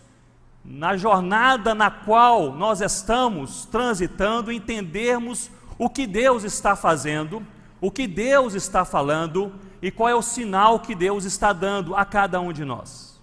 na 0.65 0.97
jornada 0.97 1.77
na 1.77 1.93
qual 1.93 2.53
nós 2.53 2.81
estamos 2.81 3.67
transitando, 3.67 4.51
entendermos 4.51 5.49
o 5.79 5.89
que 5.89 6.05
Deus 6.05 6.43
está 6.43 6.75
fazendo, 6.75 7.47
o 7.81 7.89
que 7.89 8.09
Deus 8.09 8.55
está 8.55 8.85
falando 8.85 9.55
e 9.81 9.93
qual 9.93 10.09
é 10.09 10.15
o 10.17 10.23
sinal 10.23 10.81
que 10.81 10.93
Deus 10.93 11.25
está 11.25 11.53
dando 11.53 11.95
a 11.95 12.05
cada 12.05 12.41
um 12.41 12.53
de 12.53 12.65
nós. 12.65 13.23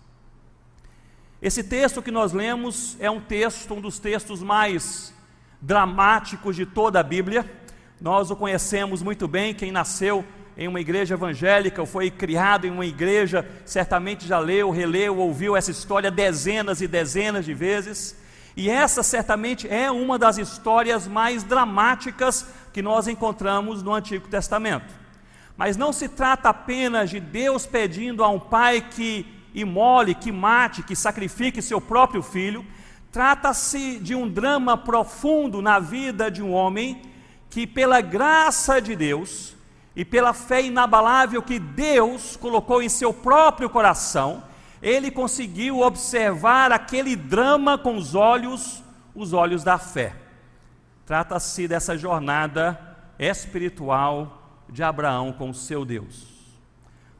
Esse 1.41 1.65
texto 1.65 2.01
que 2.01 2.11
nós 2.11 2.31
lemos 2.31 2.95
é 2.97 3.11
um 3.11 3.19
texto, 3.19 3.73
um 3.73 3.81
dos 3.81 3.99
textos 3.99 4.41
mais 4.41 5.13
dramáticos 5.59 6.55
de 6.55 6.65
toda 6.65 7.01
a 7.01 7.03
Bíblia. 7.03 7.45
Nós 7.99 8.31
o 8.31 8.37
conhecemos 8.37 9.01
muito 9.01 9.27
bem, 9.27 9.53
quem 9.53 9.69
nasceu 9.69 10.23
em 10.59 10.67
uma 10.67 10.81
igreja 10.81 11.13
evangélica 11.13 11.79
ou 11.79 11.87
foi 11.87 12.11
criado 12.11 12.67
em 12.67 12.69
uma 12.69 12.85
igreja, 12.85 13.49
certamente 13.63 14.27
já 14.27 14.39
leu, 14.39 14.69
releu, 14.69 15.17
ouviu 15.17 15.55
essa 15.55 15.71
história 15.71 16.11
dezenas 16.11 16.81
e 16.81 16.87
dezenas 16.87 17.45
de 17.45 17.53
vezes. 17.53 18.13
E 18.57 18.69
essa 18.69 19.01
certamente 19.01 19.69
é 19.69 19.89
uma 19.89 20.19
das 20.19 20.37
histórias 20.37 21.07
mais 21.07 21.45
dramáticas 21.45 22.45
que 22.73 22.81
nós 22.81 23.07
encontramos 23.07 23.81
no 23.81 23.93
Antigo 23.93 24.27
Testamento. 24.27 24.93
Mas 25.55 25.77
não 25.77 25.93
se 25.93 26.09
trata 26.09 26.49
apenas 26.49 27.09
de 27.09 27.21
Deus 27.21 27.65
pedindo 27.65 28.21
a 28.21 28.27
um 28.27 28.39
pai 28.39 28.81
que 28.81 29.25
imole, 29.55 30.13
que 30.13 30.29
mate, 30.29 30.83
que 30.83 30.93
sacrifique 30.93 31.61
seu 31.61 31.79
próprio 31.79 32.21
filho. 32.21 32.65
Trata-se 33.13 33.97
de 33.97 34.13
um 34.13 34.27
drama 34.27 34.75
profundo 34.75 35.61
na 35.61 35.79
vida 35.79 36.29
de 36.29 36.43
um 36.43 36.51
homem 36.51 37.01
que, 37.49 37.65
pela 37.65 38.01
graça 38.01 38.81
de 38.81 38.93
Deus 38.93 39.57
e 39.99 40.05
pela 40.05 40.31
fé 40.31 40.61
inabalável 40.61 41.41
que 41.41 41.59
Deus 41.59 42.37
colocou 42.37 42.81
em 42.81 42.87
seu 42.87 43.11
próprio 43.11 43.69
coração, 43.69 44.41
ele 44.81 45.11
conseguiu 45.11 45.81
observar 45.81 46.71
aquele 46.71 47.17
drama 47.17 47.77
com 47.77 47.97
os 47.97 48.15
olhos, 48.15 48.81
os 49.13 49.33
olhos 49.33 49.61
da 49.61 49.77
fé. 49.77 50.15
Trata-se 51.05 51.67
dessa 51.67 51.97
jornada 51.97 52.79
espiritual 53.19 54.41
de 54.69 54.81
Abraão 54.81 55.33
com 55.33 55.49
o 55.49 55.53
seu 55.53 55.83
Deus. 55.83 56.27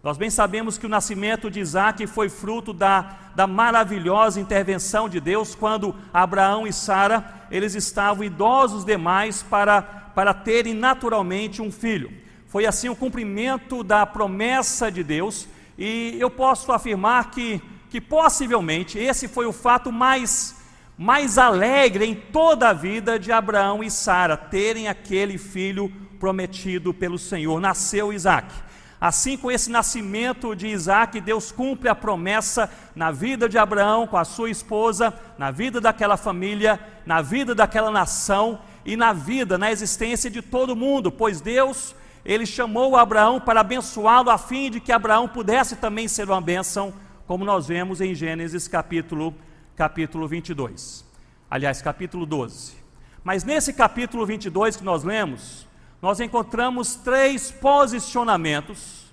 Nós 0.01 0.17
bem 0.17 0.29
sabemos 0.29 0.77
que 0.77 0.86
o 0.86 0.89
nascimento 0.89 1.51
de 1.51 1.59
Isaac 1.59 2.07
foi 2.07 2.29
fruto 2.29 2.71
da, 2.71 3.17
da 3.36 3.45
maravilhosa 3.45 4.39
intervenção 4.39 5.09
de 5.09 5.19
Deus 5.19 5.53
quando 5.53 5.93
Abraão 6.13 6.65
e 6.65 6.71
Sara 6.71 7.45
eles 7.51 7.75
estavam 7.75 8.24
idosos 8.24 8.86
demais 8.86 9.43
para, 9.43 9.81
para 9.81 10.33
terem 10.33 10.74
naturalmente 10.74 11.62
um 11.62 11.69
filho. 11.69 12.28
Foi 12.49 12.65
assim 12.65 12.89
o 12.89 12.95
cumprimento 12.95 13.83
da 13.83 14.07
promessa 14.07 14.91
de 14.91 15.03
Deus 15.03 15.47
e 15.77 16.17
eu 16.19 16.31
posso 16.31 16.71
afirmar 16.71 17.29
que, 17.29 17.61
que 17.91 18.01
possivelmente 18.01 18.97
esse 18.97 19.27
foi 19.27 19.45
o 19.45 19.53
fato 19.53 19.91
mais, 19.91 20.55
mais 20.97 21.37
alegre 21.37 22.05
em 22.05 22.15
toda 22.15 22.69
a 22.69 22.73
vida 22.73 23.19
de 23.19 23.31
Abraão 23.31 23.83
e 23.83 23.91
Sara, 23.91 24.35
terem 24.35 24.87
aquele 24.87 25.37
filho 25.37 25.93
prometido 26.19 26.91
pelo 26.91 27.19
Senhor. 27.19 27.61
Nasceu 27.61 28.11
Isaac. 28.11 28.51
Assim, 28.99 29.37
com 29.37 29.51
esse 29.51 29.69
nascimento 29.69 30.55
de 30.55 30.69
Isaac, 30.69 31.21
Deus 31.21 31.51
cumpre 31.51 31.87
a 31.87 31.93
promessa 31.93 32.67
na 32.95 33.11
vida 33.11 33.47
de 33.47 33.59
Abraão, 33.59 34.07
com 34.07 34.17
a 34.17 34.25
sua 34.25 34.49
esposa, 34.49 35.13
na 35.37 35.51
vida 35.51 35.79
daquela 35.79 36.17
família, 36.17 36.79
na 37.05 37.21
vida 37.21 37.53
daquela 37.53 37.91
nação 37.91 38.59
e 38.83 38.97
na 38.97 39.13
vida, 39.13 39.55
na 39.55 39.71
existência 39.71 40.31
de 40.31 40.41
todo 40.41 40.75
mundo, 40.75 41.11
pois 41.11 41.39
Deus 41.39 41.95
ele 42.25 42.45
chamou 42.45 42.95
Abraão 42.95 43.39
para 43.39 43.61
abençoá-lo, 43.61 44.29
a 44.29 44.38
fim 44.38 44.69
de 44.69 44.79
que 44.79 44.91
Abraão 44.91 45.27
pudesse 45.27 45.75
também 45.75 46.07
ser 46.07 46.29
uma 46.29 46.41
bênção, 46.41 46.93
como 47.25 47.45
nós 47.45 47.67
vemos 47.67 48.01
em 48.01 48.13
Gênesis 48.13 48.67
capítulo, 48.67 49.33
capítulo 49.75 50.27
22. 50.27 51.05
Aliás, 51.49 51.81
capítulo 51.81 52.25
12. 52.25 52.77
Mas 53.23 53.43
nesse 53.43 53.73
capítulo 53.73 54.25
22 54.25 54.77
que 54.77 54.83
nós 54.83 55.03
lemos, 55.03 55.67
nós 56.01 56.19
encontramos 56.19 56.95
três 56.95 57.51
posicionamentos, 57.51 59.05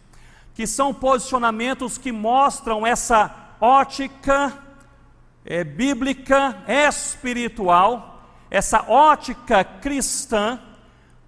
que 0.54 0.66
são 0.66 0.94
posicionamentos 0.94 1.98
que 1.98 2.12
mostram 2.12 2.86
essa 2.86 3.34
ótica 3.60 4.52
é, 5.44 5.62
bíblica, 5.64 6.62
espiritual, 6.66 8.22
essa 8.50 8.82
ótica 8.88 9.64
cristã, 9.64 10.60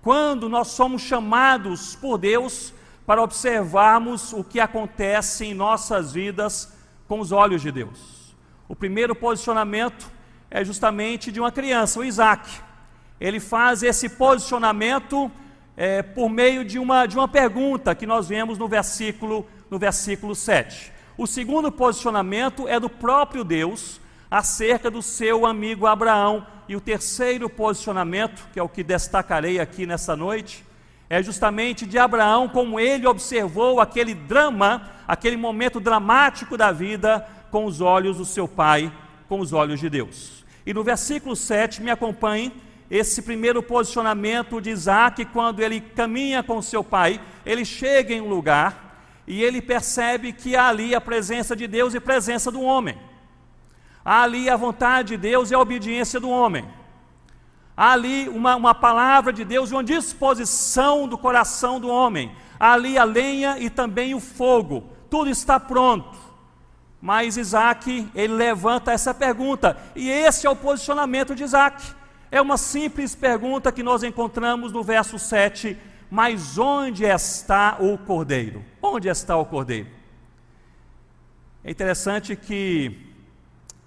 quando 0.08 0.48
nós 0.48 0.68
somos 0.68 1.02
chamados 1.02 1.94
por 1.94 2.16
Deus 2.16 2.72
para 3.04 3.22
observarmos 3.22 4.32
o 4.32 4.42
que 4.42 4.58
acontece 4.58 5.44
em 5.44 5.52
nossas 5.52 6.14
vidas 6.14 6.72
com 7.06 7.20
os 7.20 7.30
olhos 7.30 7.60
de 7.60 7.70
Deus. 7.70 8.34
O 8.66 8.74
primeiro 8.74 9.14
posicionamento 9.14 10.10
é 10.50 10.64
justamente 10.64 11.30
de 11.30 11.38
uma 11.38 11.52
criança, 11.52 12.00
o 12.00 12.04
Isaac. 12.06 12.48
Ele 13.20 13.38
faz 13.38 13.82
esse 13.82 14.08
posicionamento 14.08 15.30
é, 15.76 16.00
por 16.02 16.30
meio 16.30 16.64
de 16.64 16.78
uma, 16.78 17.04
de 17.04 17.18
uma 17.18 17.28
pergunta 17.28 17.94
que 17.94 18.06
nós 18.06 18.26
vemos 18.26 18.56
no 18.56 18.66
versículo, 18.66 19.46
no 19.68 19.78
versículo 19.78 20.34
7. 20.34 20.90
O 21.18 21.26
segundo 21.26 21.70
posicionamento 21.70 22.66
é 22.66 22.80
do 22.80 22.88
próprio 22.88 23.44
Deus 23.44 24.00
acerca 24.30 24.90
do 24.90 25.02
seu 25.02 25.46
amigo 25.46 25.86
Abraão, 25.86 26.46
e 26.68 26.76
o 26.76 26.80
terceiro 26.80 27.48
posicionamento, 27.48 28.46
que 28.52 28.58
é 28.58 28.62
o 28.62 28.68
que 28.68 28.82
destacarei 28.82 29.58
aqui 29.58 29.86
nessa 29.86 30.14
noite, 30.14 30.64
é 31.08 31.22
justamente 31.22 31.86
de 31.86 31.98
Abraão, 31.98 32.48
como 32.48 32.78
ele 32.78 33.06
observou 33.06 33.80
aquele 33.80 34.14
drama, 34.14 34.90
aquele 35.06 35.36
momento 35.36 35.80
dramático 35.80 36.56
da 36.56 36.70
vida 36.70 37.26
com 37.50 37.64
os 37.64 37.80
olhos 37.80 38.18
do 38.18 38.26
seu 38.26 38.46
pai, 38.46 38.92
com 39.26 39.40
os 39.40 39.54
olhos 39.54 39.80
de 39.80 39.88
Deus. 39.88 40.44
E 40.66 40.74
no 40.74 40.84
versículo 40.84 41.34
7, 41.34 41.82
me 41.82 41.90
acompanhe 41.90 42.52
esse 42.90 43.22
primeiro 43.22 43.62
posicionamento 43.62 44.60
de 44.60 44.70
Isaac, 44.70 45.24
quando 45.26 45.60
ele 45.60 45.80
caminha 45.80 46.42
com 46.42 46.60
seu 46.60 46.84
pai, 46.84 47.20
ele 47.44 47.64
chega 47.64 48.14
em 48.14 48.20
um 48.20 48.28
lugar 48.28 49.22
e 49.26 49.42
ele 49.42 49.60
percebe 49.60 50.32
que 50.32 50.56
há 50.56 50.68
ali 50.68 50.94
a 50.94 51.00
presença 51.00 51.56
de 51.56 51.66
Deus 51.66 51.94
e 51.94 52.00
presença 52.00 52.50
do 52.50 52.60
homem. 52.62 52.96
Há 54.04 54.22
ali 54.22 54.48
a 54.48 54.56
vontade 54.56 55.10
de 55.10 55.16
Deus 55.16 55.50
e 55.50 55.54
a 55.54 55.58
obediência 55.58 56.18
do 56.18 56.30
homem. 56.30 56.68
Há 57.76 57.92
ali 57.92 58.28
uma, 58.28 58.56
uma 58.56 58.74
palavra 58.74 59.32
de 59.32 59.44
Deus 59.44 59.70
e 59.70 59.74
uma 59.74 59.84
disposição 59.84 61.06
do 61.06 61.16
coração 61.16 61.78
do 61.78 61.88
homem. 61.88 62.32
Há 62.58 62.72
ali 62.72 62.98
a 62.98 63.04
lenha 63.04 63.58
e 63.58 63.70
também 63.70 64.14
o 64.14 64.20
fogo. 64.20 64.84
Tudo 65.08 65.30
está 65.30 65.60
pronto. 65.60 66.18
Mas 67.00 67.36
Isaac, 67.36 68.10
ele 68.14 68.34
levanta 68.34 68.90
essa 68.90 69.14
pergunta, 69.14 69.76
e 69.94 70.10
esse 70.10 70.46
é 70.46 70.50
o 70.50 70.56
posicionamento 70.56 71.34
de 71.34 71.44
Isaac. 71.44 71.94
É 72.30 72.42
uma 72.42 72.56
simples 72.56 73.14
pergunta 73.14 73.70
que 73.70 73.82
nós 73.82 74.02
encontramos 74.02 74.72
no 74.72 74.82
verso 74.82 75.18
7, 75.18 75.78
Mas 76.10 76.58
onde 76.58 77.04
está 77.04 77.76
o 77.78 77.96
cordeiro? 77.98 78.64
Onde 78.82 79.08
está 79.08 79.36
o 79.36 79.44
cordeiro? 79.44 79.88
É 81.62 81.70
interessante 81.70 82.34
que 82.34 83.07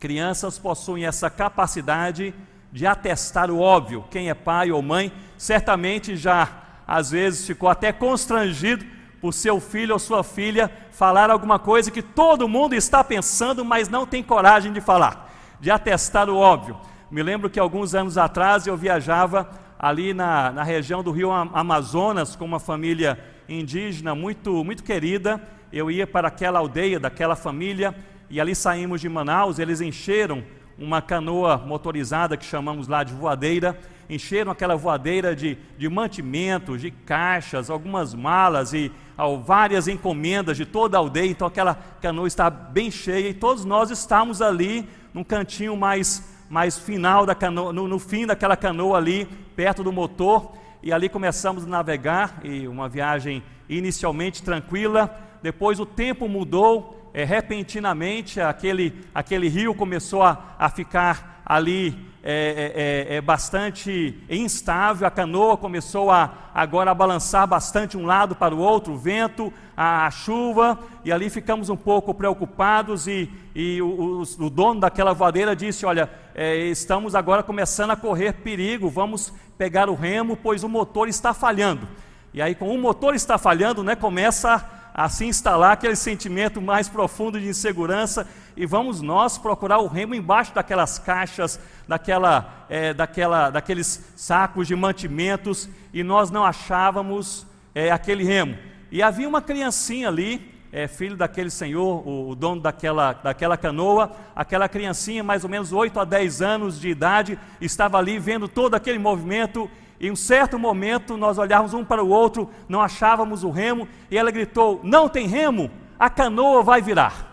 crianças 0.02 0.58
possuem 0.58 1.06
essa 1.06 1.30
capacidade 1.30 2.34
de 2.72 2.88
atestar 2.88 3.52
o 3.52 3.60
óbvio. 3.60 4.04
Quem 4.10 4.32
é 4.32 4.34
pai 4.34 4.72
ou 4.72 4.82
mãe 4.82 5.14
certamente 5.38 6.18
já 6.18 6.50
às 6.88 7.12
vezes 7.12 7.46
ficou 7.46 7.70
até 7.70 7.94
constrangido 7.94 8.84
por 9.22 9.32
seu 9.32 9.60
filho 9.60 9.94
ou 9.94 10.00
sua 10.00 10.24
filha 10.24 10.72
falar 10.90 11.30
alguma 11.30 11.60
coisa 11.60 11.92
que 11.92 12.02
todo 12.02 12.50
mundo 12.50 12.74
está 12.74 13.04
pensando, 13.04 13.64
mas 13.64 13.88
não 13.90 14.08
tem 14.08 14.24
coragem 14.24 14.74
de 14.74 14.82
falar, 14.82 15.32
de 15.60 15.70
atestar 15.70 16.28
o 16.32 16.36
óbvio. 16.36 16.76
Me 17.12 17.22
lembro 17.22 17.48
que 17.48 17.60
alguns 17.60 17.94
anos 17.94 18.18
atrás 18.18 18.66
eu 18.66 18.76
viajava 18.76 19.52
ali 19.78 20.16
na, 20.16 20.52
na 20.52 20.64
região 20.64 21.04
do 21.04 21.12
rio 21.12 21.32
Amazonas 21.32 22.36
com 22.36 22.46
uma 22.46 22.60
família 22.60 23.20
indígena 23.48 24.16
muito, 24.16 24.64
muito 24.64 24.84
querida. 24.84 25.40
Eu 25.72 25.92
ia 25.92 26.08
para 26.08 26.28
aquela 26.28 26.58
aldeia 26.58 27.00
daquela 27.00 27.36
família 27.36 27.96
e 28.32 28.42
ali 28.42 28.56
saímos 28.56 29.00
de 29.00 29.08
Manaus. 29.08 29.60
Eles 29.60 29.82
encheram 29.82 30.44
uma 30.80 31.04
canoa 31.04 31.58
motorizada 31.58 32.36
que 32.36 32.46
chamamos 32.46 32.88
lá 32.88 33.04
de 33.04 33.14
voadeira 33.14 33.78
encheram 34.12 34.52
aquela 34.52 34.76
voadeira 34.76 35.34
de, 35.34 35.58
de 35.78 35.88
mantimentos, 35.88 36.82
de 36.82 36.92
caixas, 36.92 37.70
algumas 37.70 38.14
malas 38.14 38.74
e 38.74 38.92
ao, 39.16 39.40
várias 39.42 39.88
encomendas 39.88 40.58
de 40.58 40.66
toda 40.66 40.98
a 40.98 41.00
aldeia. 41.00 41.32
Então 41.32 41.48
aquela 41.48 41.76
canoa 42.02 42.28
está 42.28 42.50
bem 42.50 42.92
cheia 42.92 43.30
e 43.30 43.34
todos 43.34 43.64
nós 43.64 43.90
estamos 43.90 44.42
ali 44.42 44.88
num 45.14 45.24
cantinho 45.24 45.78
mais, 45.78 46.30
mais 46.50 46.78
final 46.78 47.26
da 47.26 47.34
canoa, 47.34 47.72
no, 47.72 47.88
no 47.88 47.98
fim 48.00 48.26
daquela 48.26 48.58
canoa 48.58 48.98
ali, 48.98 49.26
perto 49.56 49.82
do 49.82 49.94
motor. 49.94 50.52
E 50.84 50.92
ali 50.92 51.08
começamos 51.08 51.64
a 51.64 51.68
navegar 51.68 52.42
e 52.44 52.68
uma 52.68 52.90
viagem 52.90 53.42
inicialmente 53.70 54.44
tranquila. 54.44 55.10
Depois 55.42 55.80
o 55.80 55.86
tempo 55.86 56.28
mudou, 56.28 57.01
é, 57.14 57.24
repentinamente 57.24 58.40
aquele, 58.40 59.06
aquele 59.14 59.48
rio 59.48 59.76
começou 59.76 60.24
a, 60.24 60.56
a 60.58 60.70
ficar 60.70 61.42
ali 61.46 62.12
é, 62.24 63.10
é, 63.10 63.16
é, 63.16 63.18
é, 63.18 63.22
bastante 63.22 64.16
instável, 64.30 65.08
a 65.08 65.12
canoa 65.12 65.58
começou 65.58 66.12
a 66.12 66.52
agora 66.54 66.92
a 66.92 66.94
balançar 66.94 67.48
bastante 67.48 67.98
um 67.98 68.06
lado 68.06 68.36
para 68.36 68.54
o 68.54 68.60
outro, 68.60 68.94
o 68.94 68.98
vento, 68.98 69.52
a, 69.76 70.06
a 70.06 70.12
chuva, 70.12 70.78
e 71.04 71.12
ali 71.12 71.32
ficamos 71.32 71.70
um 71.70 71.76
pouco 71.76 72.14
preocupados 72.14 73.08
e, 73.08 73.28
e 73.56 73.82
o, 73.82 73.88
o, 73.88 74.22
o, 74.22 74.50
dono 74.52 74.82
daquela 74.82 75.14
voadeira 75.14 75.56
disse, 75.56 75.84
olha, 75.84 76.12
é, 76.36 76.58
estamos 76.68 77.16
agora 77.16 77.42
começando 77.42 77.90
a 77.90 77.96
correr 77.96 78.34
perigo, 78.34 78.88
vamos 78.88 79.34
pegar 79.58 79.90
o 79.90 79.96
remo, 79.96 80.38
pois 80.38 80.64
o 80.64 80.70
motor 80.70 81.08
está 81.08 81.34
falhando. 81.34 81.88
E 82.34 82.42
aí, 82.42 82.54
com 82.54 82.70
o 82.70 82.80
motor 82.80 83.16
está 83.16 83.40
falhando, 83.40 83.84
né, 83.84 83.96
começa 83.96 84.54
a 84.54 84.81
a 84.94 85.08
se 85.10 85.26
instalar 85.26 85.74
aquele 85.74 85.96
sentimento 85.96 86.62
mais 86.62 86.90
profundo 86.90 87.40
de 87.40 87.48
insegurança 87.48 88.28
e 88.56 88.66
vamos 88.66 89.02
nós 89.02 89.38
procurar 89.38 89.80
o 89.80 89.88
remo 89.88 90.14
embaixo 90.14 90.54
daquelas 90.54 91.00
caixas, 91.00 91.60
daquela, 91.88 92.66
é, 92.70 92.94
daquela, 92.94 93.50
daqueles 93.50 94.14
sacos 94.16 94.68
de 94.68 94.76
mantimentos 94.76 95.70
e 95.94 96.04
nós 96.04 96.30
não 96.30 96.46
achávamos 96.46 97.46
é, 97.74 97.92
aquele 97.92 98.24
remo. 98.24 98.58
E 98.92 99.02
havia 99.02 99.28
uma 99.28 99.42
criancinha 99.42 100.10
ali, 100.10 100.52
é, 100.72 100.88
filho 100.88 101.16
daquele 101.16 101.50
senhor, 101.50 102.06
o, 102.06 102.30
o, 102.30 102.36
dono 102.36 102.62
daquela, 102.62 103.14
daquela 103.14 103.58
canoa, 103.58 104.12
aquela 104.36 104.68
criancinha, 104.68 105.24
mais 105.24 105.44
ou 105.44 105.50
menos 105.50 105.72
8 105.72 106.00
a 106.00 106.06
10 106.06 106.42
anos 106.42 106.80
de 106.80 106.90
idade, 106.90 107.40
estava 107.60 107.98
ali 107.98 108.20
vendo 108.20 108.48
todo 108.48 108.76
aquele 108.76 109.00
movimento 109.00 109.70
em 110.02 110.10
um 110.10 110.16
certo 110.16 110.58
momento, 110.58 111.16
nós 111.16 111.38
olhávamos 111.38 111.76
um 111.76 111.86
para 111.86 112.04
o 112.04 112.10
outro, 112.10 112.50
não 112.68 112.82
achávamos 112.82 113.44
o 113.44 113.52
remo, 113.52 113.88
e 114.10 114.18
ela 114.18 114.32
gritou: 114.32 114.80
Não 114.84 115.08
tem 115.08 115.28
remo? 115.28 115.70
A 116.00 116.10
canoa 116.10 116.64
vai 116.64 116.82
virar. 116.82 117.30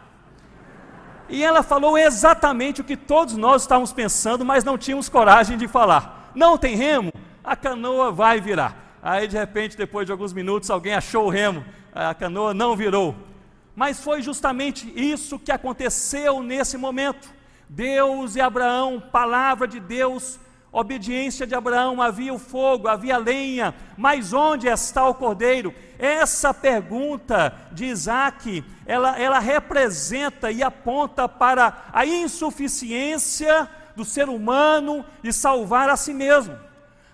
E 1.30 1.42
ela 1.42 1.62
falou 1.62 1.96
exatamente 1.96 2.82
o 2.82 2.84
que 2.84 2.96
todos 2.96 3.36
nós 3.36 3.62
estávamos 3.62 3.92
pensando, 3.92 4.44
mas 4.44 4.64
não 4.64 4.76
tínhamos 4.76 5.08
coragem 5.08 5.56
de 5.56 5.66
falar. 5.66 6.30
Não 6.34 6.58
tem 6.58 6.76
remo? 6.76 7.10
A 7.42 7.56
canoa 7.56 8.12
vai 8.12 8.38
virar. 8.38 8.98
Aí, 9.02 9.26
de 9.26 9.38
repente, 9.38 9.76
depois 9.76 10.04
de 10.04 10.12
alguns 10.12 10.34
minutos, 10.34 10.70
alguém 10.70 10.94
achou 10.94 11.26
o 11.26 11.30
remo, 11.30 11.64
a 11.94 12.14
canoa 12.14 12.52
não 12.52 12.76
virou. 12.76 13.14
Mas 13.74 14.02
foi 14.02 14.20
justamente 14.20 14.92
isso 14.94 15.38
que 15.38 15.52
aconteceu 15.52 16.42
nesse 16.42 16.76
momento. 16.76 17.28
Deus 17.66 18.36
e 18.36 18.40
Abraão, 18.40 19.00
palavra 19.00 19.66
de 19.66 19.80
Deus, 19.80 20.38
obediência 20.80 21.46
de 21.46 21.54
Abraão, 21.54 22.00
havia 22.00 22.32
o 22.32 22.38
fogo, 22.38 22.88
havia 22.88 23.18
lenha, 23.18 23.74
mas 23.96 24.32
onde 24.32 24.68
está 24.68 25.06
o 25.08 25.14
cordeiro? 25.14 25.74
Essa 25.98 26.54
pergunta 26.54 27.54
de 27.72 27.86
Isaac, 27.86 28.64
ela, 28.86 29.18
ela 29.18 29.38
representa 29.38 30.50
e 30.50 30.62
aponta 30.62 31.28
para 31.28 31.86
a 31.92 32.06
insuficiência 32.06 33.68
do 33.96 34.04
ser 34.04 34.28
humano 34.28 35.04
de 35.22 35.32
salvar 35.32 35.88
a 35.88 35.96
si 35.96 36.14
mesmo, 36.14 36.56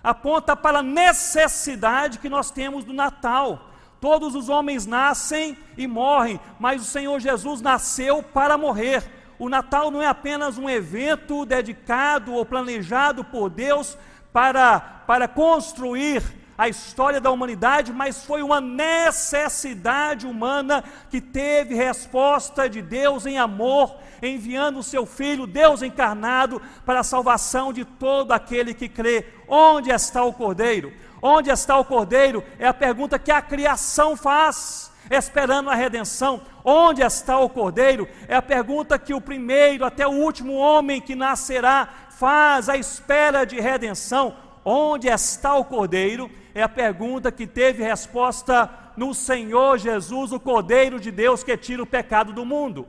aponta 0.03 0.55
para 0.55 0.79
a 0.79 0.83
necessidade 0.83 2.19
que 2.19 2.29
nós 2.29 2.51
temos 2.51 2.83
do 2.83 2.93
Natal. 2.93 3.71
Todos 3.99 4.35
os 4.35 4.49
homens 4.49 4.85
nascem 4.85 5.57
e 5.75 5.87
morrem, 5.87 6.39
mas 6.59 6.81
o 6.81 6.85
Senhor 6.85 7.19
Jesus 7.19 7.59
nasceu 7.61 8.21
para 8.21 8.55
morrer 8.57 9.24
o 9.37 9.49
Natal 9.49 9.91
não 9.91 10.01
é 10.01 10.07
apenas 10.07 10.57
um 10.57 10.69
evento 10.69 11.45
dedicado 11.45 12.33
ou 12.33 12.45
planejado 12.45 13.23
por 13.23 13.49
Deus 13.49 13.97
para, 14.31 14.79
para 14.79 15.27
construir 15.27 16.23
a 16.57 16.69
história 16.69 17.19
da 17.19 17.31
humanidade, 17.31 17.91
mas 17.91 18.23
foi 18.23 18.41
uma 18.41 18.61
necessidade 18.61 20.25
humana 20.25 20.83
que 21.09 21.19
teve 21.19 21.75
resposta 21.75 22.69
de 22.69 22.81
Deus 22.81 23.25
em 23.25 23.37
amor, 23.37 23.97
enviando 24.27 24.79
o 24.79 24.83
seu 24.83 25.05
Filho, 25.05 25.47
Deus 25.47 25.81
encarnado, 25.81 26.61
para 26.85 26.99
a 26.99 27.03
salvação 27.03 27.71
de 27.71 27.85
todo 27.85 28.31
aquele 28.31 28.73
que 28.73 28.89
crê. 28.89 29.25
Onde 29.47 29.91
está 29.91 30.23
o 30.23 30.33
Cordeiro? 30.33 30.91
Onde 31.21 31.49
está 31.49 31.77
o 31.77 31.85
Cordeiro? 31.85 32.43
É 32.59 32.67
a 32.67 32.73
pergunta 32.73 33.19
que 33.19 33.31
a 33.31 33.41
criação 33.41 34.15
faz 34.15 34.91
esperando 35.09 35.69
a 35.69 35.75
redenção. 35.75 36.41
Onde 36.63 37.01
está 37.01 37.37
o 37.37 37.49
cordeiro? 37.49 38.07
É 38.27 38.35
a 38.35 38.41
pergunta 38.41 38.97
que 38.97 39.13
o 39.13 39.21
primeiro 39.21 39.85
até 39.85 40.07
o 40.07 40.11
último 40.11 40.53
homem 40.55 41.01
que 41.01 41.15
nascerá 41.15 41.87
faz 42.09 42.69
à 42.69 42.77
espera 42.77 43.45
de 43.45 43.59
redenção. 43.59 44.35
Onde 44.63 45.07
está 45.07 45.55
o 45.55 45.65
cordeiro? 45.65 46.29
É 46.55 46.63
a 46.63 46.69
pergunta 46.69 47.31
que 47.31 47.45
teve 47.45 47.83
resposta 47.83 48.69
no 48.97 49.13
Senhor 49.13 49.77
Jesus, 49.77 50.31
o 50.31 50.39
Cordeiro 50.39 50.99
de 50.99 51.11
Deus 51.11 51.43
que 51.43 51.55
tira 51.57 51.83
o 51.83 51.85
pecado 51.85 52.31
do 52.31 52.45
mundo. 52.45 52.87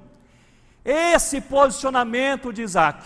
Esse 0.86 1.40
posicionamento 1.40 2.52
de 2.52 2.62
Isaac 2.62 3.04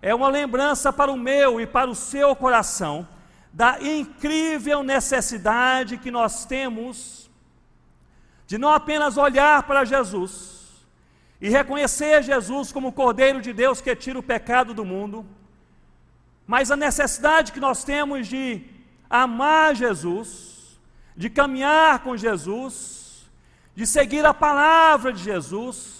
é 0.00 0.14
uma 0.14 0.30
lembrança 0.30 0.90
para 0.90 1.12
o 1.12 1.16
meu 1.16 1.60
e 1.60 1.66
para 1.66 1.90
o 1.90 1.94
seu 1.94 2.34
coração 2.34 3.06
da 3.52 3.78
incrível 3.82 4.82
necessidade 4.82 5.98
que 5.98 6.10
nós 6.10 6.46
temos 6.46 7.28
de 8.46 8.56
não 8.56 8.70
apenas 8.70 9.18
olhar 9.18 9.64
para 9.64 9.84
Jesus 9.84 10.86
e 11.38 11.50
reconhecer 11.50 12.22
Jesus 12.22 12.72
como 12.72 12.88
o 12.88 12.92
Cordeiro 12.92 13.42
de 13.42 13.52
Deus 13.52 13.82
que 13.82 13.94
tira 13.94 14.18
o 14.18 14.22
pecado 14.22 14.72
do 14.72 14.82
mundo, 14.82 15.26
mas 16.46 16.70
a 16.70 16.76
necessidade 16.76 17.52
que 17.52 17.60
nós 17.60 17.84
temos 17.84 18.26
de 18.26 18.64
amar 19.10 19.76
Jesus, 19.76 20.80
de 21.14 21.28
caminhar 21.28 21.98
com 21.98 22.16
Jesus, 22.16 23.28
de 23.76 23.86
seguir 23.86 24.24
a 24.24 24.32
palavra 24.32 25.12
de 25.12 25.22
Jesus 25.22 25.97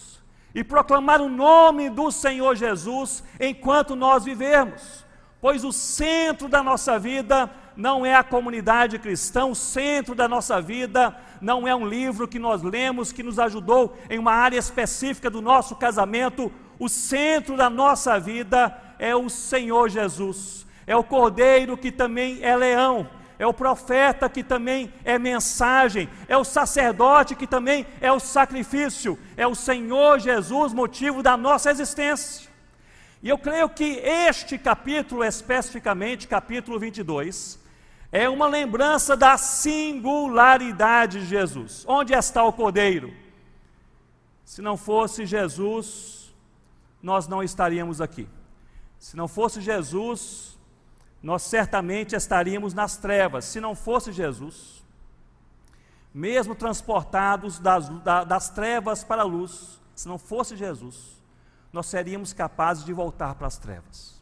e 0.54 0.64
proclamar 0.64 1.20
o 1.20 1.28
nome 1.28 1.90
do 1.90 2.10
Senhor 2.10 2.56
Jesus 2.56 3.22
enquanto 3.38 3.94
nós 3.94 4.24
vivermos, 4.24 5.04
pois 5.40 5.64
o 5.64 5.72
centro 5.72 6.48
da 6.48 6.62
nossa 6.62 6.98
vida 6.98 7.50
não 7.76 8.04
é 8.04 8.14
a 8.14 8.24
comunidade 8.24 8.98
cristã, 8.98 9.44
o 9.44 9.54
centro 9.54 10.14
da 10.14 10.26
nossa 10.26 10.60
vida 10.60 11.16
não 11.40 11.66
é 11.66 11.74
um 11.74 11.86
livro 11.86 12.26
que 12.26 12.38
nós 12.38 12.60
lemos 12.60 13.12
que 13.12 13.22
nos 13.22 13.38
ajudou 13.38 13.96
em 14.10 14.18
uma 14.18 14.32
área 14.32 14.58
específica 14.58 15.30
do 15.30 15.40
nosso 15.40 15.76
casamento. 15.76 16.50
O 16.78 16.88
centro 16.88 17.56
da 17.56 17.70
nossa 17.70 18.18
vida 18.18 18.76
é 18.98 19.14
o 19.14 19.28
Senhor 19.28 19.88
Jesus, 19.88 20.66
é 20.86 20.96
o 20.96 21.04
Cordeiro 21.04 21.76
que 21.76 21.92
também 21.92 22.42
é 22.42 22.56
leão, 22.56 23.08
é 23.38 23.46
o 23.46 23.54
profeta 23.54 24.28
que 24.28 24.42
também 24.42 24.92
é 25.04 25.18
mensagem, 25.18 26.08
é 26.26 26.36
o 26.36 26.44
sacerdote 26.44 27.36
que 27.36 27.46
também 27.46 27.86
é 28.00 28.10
o 28.10 28.18
sacrifício, 28.18 29.18
é 29.36 29.46
o 29.46 29.54
Senhor 29.54 30.18
Jesus, 30.18 30.72
motivo 30.72 31.22
da 31.22 31.36
nossa 31.36 31.70
existência. 31.70 32.48
E 33.22 33.28
eu 33.28 33.38
creio 33.38 33.68
que 33.68 33.84
este 33.84 34.58
capítulo, 34.58 35.24
especificamente, 35.24 36.26
capítulo 36.26 36.78
22, 36.78 37.58
é 38.10 38.28
uma 38.28 38.48
lembrança 38.48 39.16
da 39.16 39.36
singularidade 39.36 41.20
de 41.20 41.26
Jesus. 41.26 41.84
Onde 41.86 42.14
está 42.14 42.42
o 42.42 42.52
cordeiro? 42.52 43.12
Se 44.44 44.62
não 44.62 44.76
fosse 44.76 45.26
Jesus, 45.26 46.34
nós 47.02 47.28
não 47.28 47.42
estaríamos 47.42 48.00
aqui. 48.00 48.28
Se 48.98 49.16
não 49.16 49.28
fosse 49.28 49.60
Jesus, 49.60 50.57
nós 51.22 51.42
certamente 51.42 52.14
estaríamos 52.14 52.74
nas 52.74 52.96
trevas. 52.96 53.44
Se 53.44 53.60
não 53.60 53.74
fosse 53.74 54.12
Jesus, 54.12 54.84
mesmo 56.14 56.54
transportados 56.54 57.58
das, 57.58 57.88
das 58.26 58.48
trevas 58.50 59.04
para 59.04 59.22
a 59.22 59.24
luz, 59.24 59.80
se 59.94 60.06
não 60.08 60.18
fosse 60.18 60.56
Jesus, 60.56 61.20
nós 61.72 61.86
seríamos 61.86 62.32
capazes 62.32 62.84
de 62.84 62.92
voltar 62.92 63.34
para 63.34 63.46
as 63.46 63.58
trevas. 63.58 64.18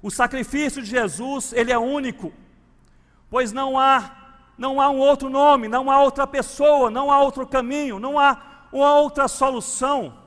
O 0.00 0.10
sacrifício 0.10 0.82
de 0.82 0.88
Jesus, 0.88 1.52
ele 1.52 1.72
é 1.72 1.78
único, 1.78 2.32
pois 3.30 3.52
não 3.52 3.78
há 3.78 4.18
não 4.56 4.80
há 4.80 4.90
um 4.90 4.98
outro 4.98 5.30
nome, 5.30 5.66
não 5.66 5.90
há 5.90 6.00
outra 6.00 6.26
pessoa, 6.26 6.90
não 6.90 7.10
há 7.10 7.20
outro 7.20 7.46
caminho, 7.46 7.98
não 7.98 8.18
há 8.18 8.66
uma 8.70 8.94
outra 8.94 9.26
solução. 9.26 10.21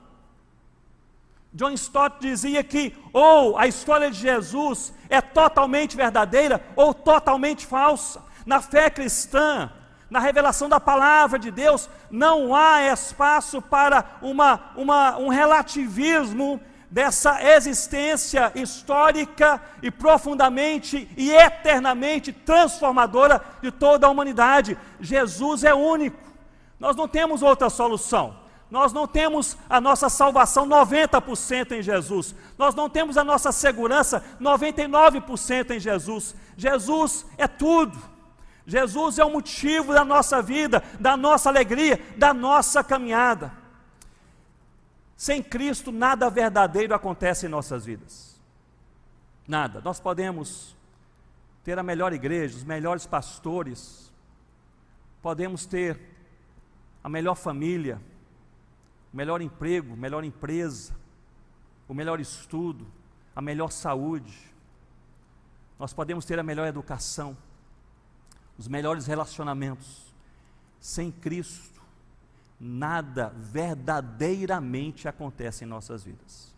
John 1.56 1.72
Stott 1.72 2.18
dizia 2.20 2.62
que 2.66 2.94
ou 3.14 3.58
a 3.58 3.66
história 3.66 4.12
de 4.12 4.20
Jesus 4.20 4.94
é 5.10 5.22
totalmente 5.22 5.96
verdadeira 5.96 6.62
ou 6.76 6.94
totalmente 6.94 7.66
falsa. 7.66 8.22
Na 8.46 8.62
fé 8.62 8.90
cristã, 8.90 9.72
na 10.10 10.20
revelação 10.20 10.68
da 10.68 10.82
palavra 10.82 11.40
de 11.40 11.50
Deus, 11.50 11.90
não 12.12 12.54
há 12.54 12.82
espaço 12.92 13.62
para 13.62 14.18
uma, 14.22 14.74
uma, 14.76 15.18
um 15.18 15.30
relativismo 15.30 16.60
dessa 16.92 17.42
existência 17.42 18.52
histórica 18.54 19.62
e 19.82 19.90
profundamente 19.90 21.10
e 21.16 21.32
eternamente 21.32 22.34
transformadora 22.34 23.42
de 23.62 23.72
toda 23.72 24.08
a 24.08 24.10
humanidade. 24.10 24.78
Jesus 25.00 25.64
é 25.64 25.74
único. 25.74 26.20
Nós 26.78 26.98
não 26.98 27.08
temos 27.08 27.42
outra 27.42 27.70
solução. 27.70 28.45
Nós 28.70 28.92
não 28.92 29.08
temos 29.08 29.58
a 29.70 29.80
nossa 29.80 30.10
salvação 30.10 30.68
90% 30.68 31.74
em 31.74 31.82
Jesus. 31.82 32.36
Nós 32.58 32.74
não 32.74 32.90
temos 32.90 33.18
a 33.18 33.24
nossa 33.24 33.52
segurança 33.52 34.24
99% 34.42 35.72
em 35.72 35.80
Jesus. 35.80 36.36
Jesus 36.58 37.26
é 37.38 37.48
tudo. 37.48 37.98
Jesus 38.66 39.20
é 39.20 39.26
o 39.26 39.30
motivo 39.30 39.94
da 39.94 40.04
nossa 40.04 40.42
vida, 40.42 40.84
da 41.00 41.16
nossa 41.16 41.50
alegria, 41.50 42.04
da 42.18 42.34
nossa 42.34 42.84
caminhada. 42.84 43.52
Sem 45.16 45.42
Cristo, 45.42 45.92
nada 45.92 46.30
verdadeiro 46.30 46.94
acontece 46.96 47.46
em 47.46 47.50
nossas 47.50 47.86
vidas. 47.86 48.36
Nada. 49.48 49.80
Nós 49.84 50.00
podemos 50.00 50.76
ter 51.64 51.78
a 51.78 51.84
melhor 51.84 52.12
igreja, 52.14 52.58
os 52.58 52.64
melhores 52.64 53.06
pastores, 53.06 54.12
podemos 55.22 55.66
ter 55.66 56.00
a 57.04 57.10
melhor 57.10 57.36
família, 57.36 58.02
o 59.16 59.18
melhor 59.18 59.42
emprego, 59.42 59.96
melhor 59.96 60.26
empresa, 60.26 60.94
o 61.88 61.94
melhor 61.94 62.20
estudo, 62.20 62.86
a 63.34 63.42
melhor 63.42 63.72
saúde. 63.72 64.38
Nós 65.80 65.94
podemos 65.94 66.26
ter 66.26 66.38
a 66.38 66.44
melhor 66.44 66.68
educação, 66.68 67.38
os 68.58 68.68
melhores 68.68 69.08
relacionamentos. 69.08 70.14
Sem 70.82 71.14
Cristo, 71.14 71.82
nada 72.60 73.32
verdadeiramente 73.38 75.08
acontece 75.08 75.64
em 75.64 75.68
nossas 75.68 76.04
vidas. 76.04 76.54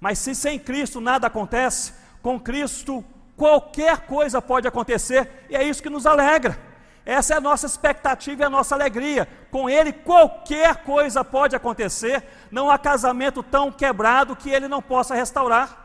Mas 0.00 0.18
se 0.18 0.34
sem 0.34 0.58
Cristo 0.58 1.00
nada 1.00 1.28
acontece, 1.28 1.94
com 2.20 2.40
Cristo 2.40 3.04
qualquer 3.36 4.04
coisa 4.08 4.42
pode 4.42 4.66
acontecer, 4.66 5.46
e 5.48 5.54
é 5.54 5.62
isso 5.62 5.80
que 5.80 5.88
nos 5.88 6.06
alegra. 6.06 6.73
Essa 7.06 7.34
é 7.34 7.36
a 7.36 7.40
nossa 7.40 7.66
expectativa 7.66 8.42
e 8.42 8.46
a 8.46 8.50
nossa 8.50 8.74
alegria. 8.74 9.28
Com 9.50 9.68
Ele, 9.68 9.92
qualquer 9.92 10.76
coisa 10.76 11.22
pode 11.22 11.54
acontecer. 11.54 12.24
Não 12.50 12.70
há 12.70 12.78
casamento 12.78 13.42
tão 13.42 13.70
quebrado 13.70 14.34
que 14.34 14.48
Ele 14.48 14.68
não 14.68 14.80
possa 14.80 15.14
restaurar. 15.14 15.84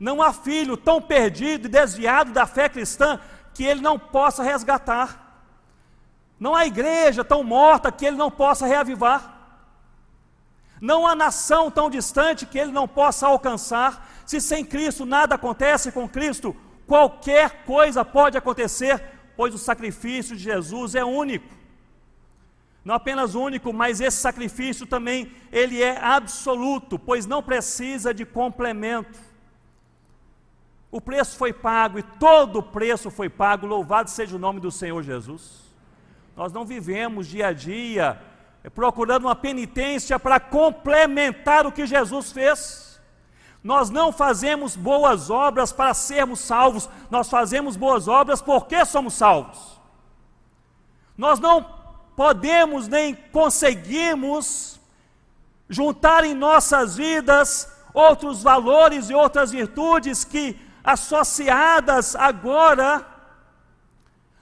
Não 0.00 0.22
há 0.22 0.32
filho 0.32 0.76
tão 0.76 1.00
perdido 1.00 1.66
e 1.66 1.70
desviado 1.70 2.32
da 2.32 2.46
fé 2.46 2.68
cristã 2.68 3.20
que 3.52 3.64
Ele 3.64 3.82
não 3.82 3.98
possa 3.98 4.42
resgatar. 4.42 5.22
Não 6.40 6.54
há 6.54 6.66
igreja 6.66 7.22
tão 7.22 7.42
morta 7.42 7.92
que 7.92 8.06
Ele 8.06 8.16
não 8.16 8.30
possa 8.30 8.66
reavivar. 8.66 9.34
Não 10.80 11.06
há 11.06 11.14
nação 11.14 11.70
tão 11.70 11.90
distante 11.90 12.46
que 12.46 12.58
Ele 12.58 12.72
não 12.72 12.88
possa 12.88 13.26
alcançar. 13.26 14.06
Se 14.24 14.40
sem 14.40 14.64
Cristo 14.64 15.04
nada 15.04 15.34
acontece, 15.34 15.92
com 15.92 16.08
Cristo 16.08 16.56
qualquer 16.86 17.64
coisa 17.64 18.04
pode 18.04 18.38
acontecer 18.38 19.15
pois 19.36 19.54
o 19.54 19.58
sacrifício 19.58 20.36
de 20.36 20.42
Jesus 20.42 20.94
é 20.94 21.04
único. 21.04 21.54
Não 22.84 22.94
apenas 22.94 23.34
único, 23.34 23.72
mas 23.72 24.00
esse 24.00 24.18
sacrifício 24.18 24.86
também 24.86 25.32
ele 25.50 25.82
é 25.82 25.98
absoluto, 25.98 26.98
pois 26.98 27.26
não 27.26 27.42
precisa 27.42 28.14
de 28.14 28.24
complemento. 28.24 29.18
O 30.90 31.00
preço 31.00 31.36
foi 31.36 31.52
pago 31.52 31.98
e 31.98 32.02
todo 32.02 32.60
o 32.60 32.62
preço 32.62 33.10
foi 33.10 33.28
pago, 33.28 33.66
louvado 33.66 34.08
seja 34.08 34.36
o 34.36 34.38
nome 34.38 34.60
do 34.60 34.70
Senhor 34.70 35.02
Jesus. 35.02 35.64
Nós 36.36 36.52
não 36.52 36.64
vivemos 36.64 37.26
dia 37.26 37.48
a 37.48 37.52
dia 37.52 38.20
procurando 38.74 39.24
uma 39.24 39.34
penitência 39.36 40.18
para 40.18 40.40
complementar 40.40 41.66
o 41.66 41.72
que 41.72 41.86
Jesus 41.86 42.32
fez. 42.32 42.85
Nós 43.66 43.90
não 43.90 44.12
fazemos 44.12 44.76
boas 44.76 45.28
obras 45.28 45.72
para 45.72 45.92
sermos 45.92 46.38
salvos, 46.38 46.88
nós 47.10 47.28
fazemos 47.28 47.74
boas 47.74 48.06
obras 48.06 48.40
porque 48.40 48.84
somos 48.84 49.14
salvos. 49.14 49.58
Nós 51.18 51.40
não 51.40 51.66
podemos 52.14 52.86
nem 52.86 53.12
conseguimos 53.12 54.78
juntar 55.68 56.22
em 56.22 56.32
nossas 56.32 56.96
vidas 56.96 57.68
outros 57.92 58.40
valores 58.40 59.10
e 59.10 59.14
outras 59.14 59.50
virtudes 59.50 60.22
que, 60.22 60.56
associadas 60.84 62.14
agora 62.14 63.04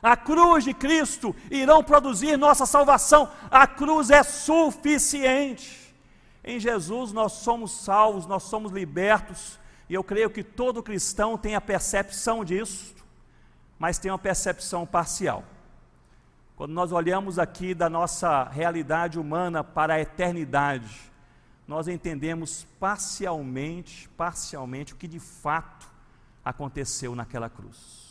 à 0.02 0.14
cruz 0.18 0.64
de 0.64 0.74
Cristo, 0.74 1.34
irão 1.50 1.82
produzir 1.82 2.36
nossa 2.36 2.66
salvação. 2.66 3.30
A 3.50 3.66
cruz 3.66 4.10
é 4.10 4.22
suficiente. 4.22 5.83
Em 6.44 6.60
Jesus 6.60 7.12
nós 7.12 7.32
somos 7.32 7.72
salvos, 7.72 8.26
nós 8.26 8.42
somos 8.42 8.70
libertos, 8.70 9.58
e 9.88 9.94
eu 9.94 10.04
creio 10.04 10.30
que 10.30 10.44
todo 10.44 10.82
cristão 10.82 11.38
tem 11.38 11.54
a 11.54 11.60
percepção 11.60 12.44
disso, 12.44 12.94
mas 13.78 13.98
tem 13.98 14.10
uma 14.10 14.18
percepção 14.18 14.86
parcial. 14.86 15.44
Quando 16.56 16.72
nós 16.72 16.92
olhamos 16.92 17.38
aqui 17.38 17.74
da 17.74 17.88
nossa 17.88 18.44
realidade 18.44 19.18
humana 19.18 19.64
para 19.64 19.94
a 19.94 20.00
eternidade, 20.00 21.12
nós 21.66 21.88
entendemos 21.88 22.66
parcialmente, 22.78 24.08
parcialmente 24.10 24.92
o 24.92 24.96
que 24.96 25.08
de 25.08 25.18
fato 25.18 25.88
aconteceu 26.44 27.14
naquela 27.14 27.48
cruz. 27.48 28.03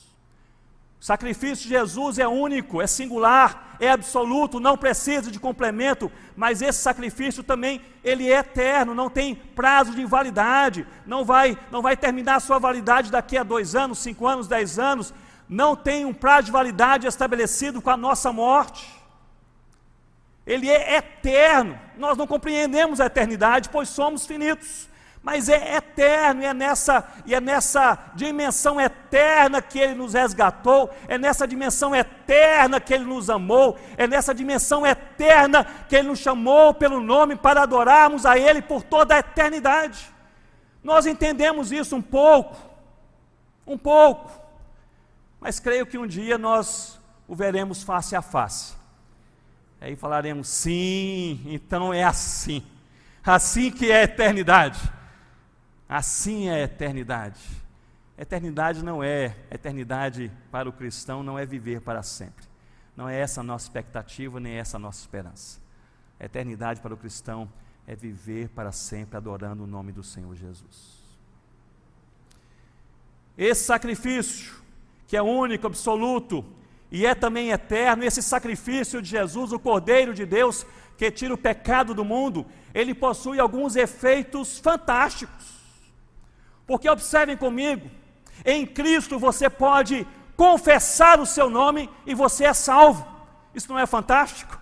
O 1.04 1.06
sacrifício 1.06 1.66
de 1.66 1.72
Jesus 1.72 2.18
é 2.18 2.26
único, 2.26 2.82
é 2.82 2.88
singular, 2.88 3.76
é 3.78 3.90
absoluto, 3.90 4.58
não 4.58 4.78
precisa 4.78 5.30
de 5.30 5.38
complemento, 5.38 6.10
mas 6.34 6.62
esse 6.62 6.80
sacrifício 6.80 7.44
também 7.44 7.82
ele 8.06 8.32
é 8.32 8.38
eterno, 8.38 8.96
não 8.96 9.10
tem 9.10 9.36
prazo 9.36 9.92
de 9.92 10.02
invalidade, 10.02 10.88
não 11.06 11.26
vai, 11.26 11.58
não 11.70 11.82
vai 11.82 11.98
terminar 11.98 12.36
a 12.36 12.40
sua 12.40 12.58
validade 12.58 13.12
daqui 13.12 13.38
a 13.38 13.44
dois 13.44 13.76
anos, 13.76 14.00
cinco 14.00 14.26
anos, 14.26 14.48
dez 14.48 14.80
anos, 14.80 15.14
não 15.50 15.76
tem 15.76 16.06
um 16.06 16.14
prazo 16.14 16.46
de 16.46 16.52
validade 16.54 17.06
estabelecido 17.06 17.82
com 17.82 17.90
a 17.90 17.98
nossa 17.98 18.32
morte. 18.32 18.90
Ele 20.48 20.70
é 20.70 20.96
eterno. 20.96 21.78
Nós 21.98 22.18
não 22.18 22.26
compreendemos 22.26 23.02
a 23.02 23.08
eternidade, 23.08 23.68
pois 23.68 23.90
somos 23.90 24.26
finitos 24.26 24.88
mas 25.24 25.48
é 25.48 25.78
eterno, 25.78 26.42
e 26.42 26.46
é 26.46 26.54
nessa, 26.54 27.08
e 27.26 27.34
é 27.34 27.40
nessa 27.40 27.98
dimensão 28.14 28.80
eterna 28.80 29.62
que 29.62 29.80
Ele 29.80 29.96
nos 29.96 30.14
resgatou, 30.14 30.94
é 31.08 31.18
nessa 31.18 31.48
dimensão 31.48 31.96
eterna 31.96 32.82
que 32.82 32.94
Ele 32.94 33.06
nos 33.06 33.30
amou, 33.30 33.80
é 33.96 34.06
nessa 34.06 34.36
dimensão 34.36 34.86
eterna 34.86 35.66
que 35.88 35.96
Ele 35.96 36.10
nos 36.10 36.20
chamou 36.20 36.74
pelo 36.74 37.00
nome 37.00 37.38
para 37.38 37.64
adorarmos 37.64 38.26
a 38.26 38.38
Ele 38.38 38.62
por 38.62 38.84
toda 38.84 39.16
a 39.16 39.20
eternidade. 39.20 40.12
Nós 40.84 41.06
entendemos 41.06 41.72
isso 41.72 41.96
um 41.96 42.02
pouco, 42.02 42.58
um 43.66 43.78
pouco, 43.78 44.30
mas 45.40 45.58
creio 45.58 45.86
que 45.86 45.98
um 45.98 46.06
dia 46.06 46.38
nós 46.38 47.00
o 47.26 47.34
veremos 47.34 47.82
face 47.82 48.14
a 48.14 48.22
face. 48.22 48.74
Aí 49.80 49.96
falaremos, 49.96 50.50
sim, 50.50 51.42
então 51.46 51.94
é 51.94 52.04
assim, 52.04 52.62
assim 53.24 53.72
que 53.72 53.90
é 53.90 54.02
a 54.02 54.04
eternidade. 54.04 54.82
Assim 55.88 56.48
é 56.48 56.56
a 56.56 56.64
eternidade. 56.64 57.40
Eternidade 58.18 58.84
não 58.84 59.04
é, 59.04 59.36
eternidade 59.52 60.32
para 60.52 60.70
o 60.70 60.74
cristão 60.74 61.24
não 61.24 61.38
é 61.38 61.46
viver 61.46 61.82
para 61.82 62.04
sempre. 62.04 62.46
Não 62.96 63.10
é 63.10 63.20
essa 63.20 63.42
a 63.42 63.44
nossa 63.44 63.66
expectativa, 63.66 64.40
nem 64.40 64.54
essa 64.54 64.78
a 64.78 64.80
nossa 64.80 65.02
esperança. 65.02 65.60
A 66.20 66.26
eternidade 66.26 66.80
para 66.80 66.94
o 66.94 66.98
cristão 66.98 67.52
é 67.88 67.96
viver 67.96 68.50
para 68.50 68.72
sempre 68.72 69.18
adorando 69.18 69.64
o 69.64 69.68
nome 69.68 69.92
do 69.92 70.04
Senhor 70.04 70.36
Jesus. 70.36 71.04
Esse 73.38 73.64
sacrifício, 73.64 74.54
que 75.08 75.18
é 75.18 75.22
único, 75.22 75.66
absoluto 75.66 76.46
e 76.92 77.06
é 77.06 77.16
também 77.16 77.50
eterno, 77.50 78.04
esse 78.04 78.22
sacrifício 78.22 79.02
de 79.02 79.10
Jesus, 79.10 79.52
o 79.52 79.60
Cordeiro 79.60 80.14
de 80.14 80.26
Deus, 80.26 80.66
que 80.96 81.10
tira 81.10 81.34
o 81.34 81.38
pecado 81.38 81.94
do 81.96 82.06
mundo, 82.06 82.46
ele 82.74 82.94
possui 82.94 83.40
alguns 83.40 83.76
efeitos 83.76 84.60
fantásticos. 84.60 85.53
Porque 86.66 86.90
observem 86.90 87.38
comigo, 87.38 87.90
em 88.46 88.66
Cristo 88.66 89.20
você 89.20 89.50
pode 89.50 90.08
confessar 90.36 91.20
o 91.20 91.26
seu 91.26 91.50
nome 91.50 91.90
e 92.06 92.14
você 92.14 92.46
é 92.46 92.54
salvo. 92.54 93.06
Isso 93.54 93.72
não 93.72 93.80
é 93.80 93.86
fantástico? 93.86 94.60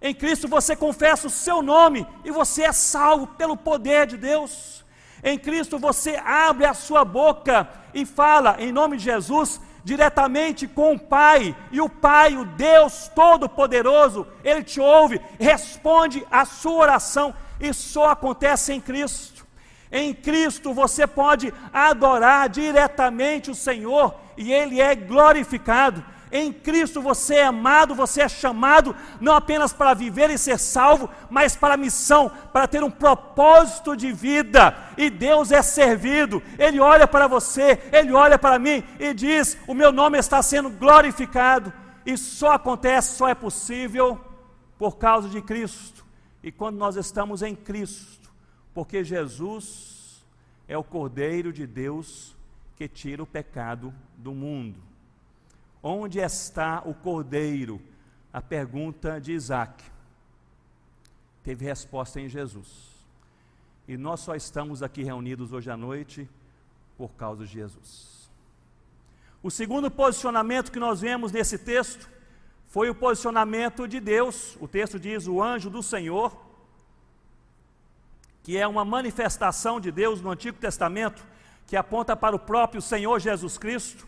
Em 0.00 0.14
Cristo 0.14 0.48
você 0.48 0.76
confessa 0.76 1.26
o 1.26 1.30
seu 1.30 1.62
nome 1.62 2.06
e 2.24 2.30
você 2.30 2.64
é 2.64 2.72
salvo 2.72 3.26
pelo 3.26 3.56
poder 3.56 4.06
de 4.06 4.16
Deus. 4.16 4.84
Em 5.22 5.38
Cristo 5.38 5.78
você 5.78 6.20
abre 6.24 6.66
a 6.66 6.74
sua 6.74 7.04
boca 7.04 7.68
e 7.94 8.04
fala 8.04 8.56
em 8.58 8.70
nome 8.70 8.96
de 8.98 9.04
Jesus 9.04 9.60
diretamente 9.84 10.66
com 10.66 10.94
o 10.94 10.98
Pai, 10.98 11.54
e 11.70 11.80
o 11.80 11.88
Pai, 11.88 12.36
o 12.36 12.44
Deus 12.44 13.08
Todo-Poderoso, 13.14 14.26
Ele 14.42 14.64
te 14.64 14.80
ouve, 14.80 15.20
responde 15.38 16.26
a 16.30 16.46
sua 16.46 16.72
oração, 16.72 17.34
e 17.60 17.72
só 17.72 18.08
acontece 18.10 18.72
em 18.72 18.80
Cristo. 18.80 19.33
Em 19.96 20.12
Cristo 20.12 20.74
você 20.74 21.06
pode 21.06 21.54
adorar 21.72 22.48
diretamente 22.48 23.48
o 23.48 23.54
Senhor 23.54 24.12
e 24.36 24.52
Ele 24.52 24.80
é 24.80 24.92
glorificado. 24.92 26.04
Em 26.32 26.52
Cristo 26.52 27.00
você 27.00 27.36
é 27.36 27.44
amado, 27.44 27.94
você 27.94 28.22
é 28.22 28.28
chamado 28.28 28.96
não 29.20 29.36
apenas 29.36 29.72
para 29.72 29.94
viver 29.94 30.30
e 30.30 30.36
ser 30.36 30.58
salvo, 30.58 31.08
mas 31.30 31.54
para 31.54 31.74
a 31.74 31.76
missão, 31.76 32.28
para 32.52 32.66
ter 32.66 32.82
um 32.82 32.90
propósito 32.90 33.96
de 33.96 34.10
vida. 34.10 34.76
E 34.98 35.08
Deus 35.08 35.52
é 35.52 35.62
servido. 35.62 36.42
Ele 36.58 36.80
olha 36.80 37.06
para 37.06 37.28
você, 37.28 37.80
ele 37.92 38.12
olha 38.12 38.36
para 38.36 38.58
mim 38.58 38.82
e 38.98 39.14
diz: 39.14 39.56
"O 39.64 39.74
meu 39.74 39.92
nome 39.92 40.18
está 40.18 40.42
sendo 40.42 40.70
glorificado". 40.70 41.72
E 42.04 42.16
só 42.18 42.54
acontece, 42.54 43.16
só 43.16 43.28
é 43.28 43.34
possível 43.34 44.20
por 44.76 44.96
causa 44.96 45.28
de 45.28 45.40
Cristo. 45.40 46.04
E 46.42 46.50
quando 46.50 46.78
nós 46.78 46.96
estamos 46.96 47.42
em 47.42 47.54
Cristo, 47.54 48.23
porque 48.74 49.04
Jesus 49.04 50.24
é 50.66 50.76
o 50.76 50.84
Cordeiro 50.84 51.52
de 51.52 51.66
Deus 51.66 52.34
que 52.76 52.88
tira 52.88 53.22
o 53.22 53.26
pecado 53.26 53.94
do 54.16 54.34
mundo. 54.34 54.78
Onde 55.82 56.18
está 56.18 56.82
o 56.84 56.94
cordeiro? 56.94 57.80
A 58.32 58.40
pergunta 58.40 59.20
de 59.20 59.32
Isaac 59.32 59.84
teve 61.42 61.64
resposta 61.64 62.20
em 62.20 62.28
Jesus. 62.28 62.94
E 63.86 63.96
nós 63.96 64.20
só 64.20 64.34
estamos 64.34 64.82
aqui 64.82 65.02
reunidos 65.02 65.52
hoje 65.52 65.70
à 65.70 65.76
noite 65.76 66.28
por 66.96 67.10
causa 67.12 67.44
de 67.44 67.52
Jesus. 67.52 68.30
O 69.42 69.50
segundo 69.50 69.90
posicionamento 69.90 70.72
que 70.72 70.80
nós 70.80 71.02
vemos 71.02 71.30
nesse 71.30 71.58
texto 71.58 72.08
foi 72.68 72.88
o 72.88 72.94
posicionamento 72.94 73.86
de 73.86 74.00
Deus. 74.00 74.56
O 74.58 74.66
texto 74.66 74.98
diz: 74.98 75.28
o 75.28 75.42
anjo 75.42 75.68
do 75.68 75.82
Senhor, 75.82 76.34
que 78.44 78.58
é 78.58 78.68
uma 78.68 78.84
manifestação 78.84 79.80
de 79.80 79.90
Deus 79.90 80.20
no 80.20 80.30
Antigo 80.30 80.58
Testamento, 80.58 81.24
que 81.66 81.76
aponta 81.76 82.14
para 82.14 82.36
o 82.36 82.38
próprio 82.38 82.82
Senhor 82.82 83.18
Jesus 83.18 83.56
Cristo. 83.56 84.06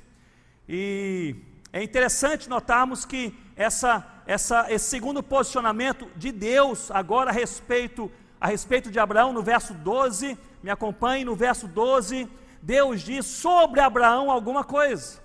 E 0.68 1.35
é 1.72 1.83
interessante 1.83 2.46
notarmos 2.46 3.07
que 3.07 3.35
essa, 3.57 4.07
essa, 4.27 4.70
esse 4.70 4.90
segundo 4.90 5.22
posicionamento 5.22 6.07
de 6.14 6.31
Deus, 6.31 6.90
agora 6.90 7.31
a 7.31 7.33
respeito, 7.33 8.12
a 8.38 8.46
respeito 8.46 8.90
de 8.90 8.99
Abraão, 8.99 9.33
no 9.33 9.42
verso 9.42 9.72
12, 9.72 10.37
me 10.62 10.68
acompanhe 10.68 11.25
no 11.25 11.35
verso 11.35 11.66
12, 11.66 12.29
Deus 12.61 13.01
diz 13.01 13.25
sobre 13.25 13.81
Abraão 13.81 14.31
alguma 14.31 14.62
coisa. 14.62 15.18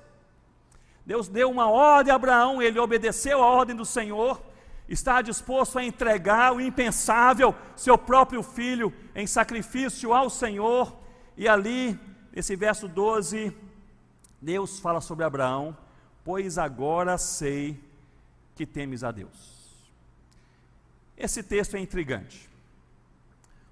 Deus 1.06 1.28
deu 1.28 1.52
uma 1.52 1.70
ordem 1.70 2.14
a 2.14 2.16
Abraão, 2.16 2.62
ele 2.62 2.80
obedeceu 2.80 3.44
a 3.44 3.46
ordem 3.46 3.76
do 3.76 3.84
Senhor, 3.84 4.42
está 4.88 5.22
disposto 5.22 5.80
a 5.80 5.84
entregar 5.84 6.54
o 6.54 6.62
impensável, 6.62 7.56
seu 7.76 7.98
próprio 7.98 8.44
filho, 8.44 8.94
em 9.16 9.26
sacrifício 9.26 10.14
ao 10.14 10.30
Senhor, 10.30 10.96
e 11.38 11.48
ali, 11.48 12.00
nesse 12.34 12.56
verso 12.56 12.88
12, 12.88 13.56
Deus 14.42 14.80
fala 14.80 15.00
sobre 15.00 15.24
Abraão, 15.24 15.78
pois 16.24 16.58
agora 16.58 17.18
sei 17.18 17.80
que 18.56 18.66
temes 18.66 19.04
a 19.04 19.12
Deus. 19.12 19.62
Esse 21.18 21.42
texto 21.44 21.76
é 21.76 21.80
intrigante, 21.80 22.50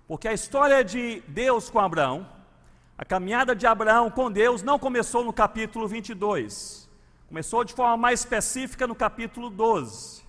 porque 0.08 0.28
a 0.28 0.34
história 0.34 0.84
de 0.84 1.22
Deus 1.28 1.70
com 1.70 1.80
Abraão, 1.80 2.28
a 2.98 3.04
caminhada 3.04 3.56
de 3.56 3.66
Abraão 3.66 4.10
com 4.10 4.32
Deus, 4.32 4.62
não 4.62 4.78
começou 4.78 5.24
no 5.24 5.34
capítulo 5.34 5.88
22, 5.88 6.88
começou 7.28 7.64
de 7.64 7.74
forma 7.74 7.98
mais 7.98 8.22
específica 8.22 8.86
no 8.86 8.96
capítulo 8.96 9.50
12. 9.50 10.29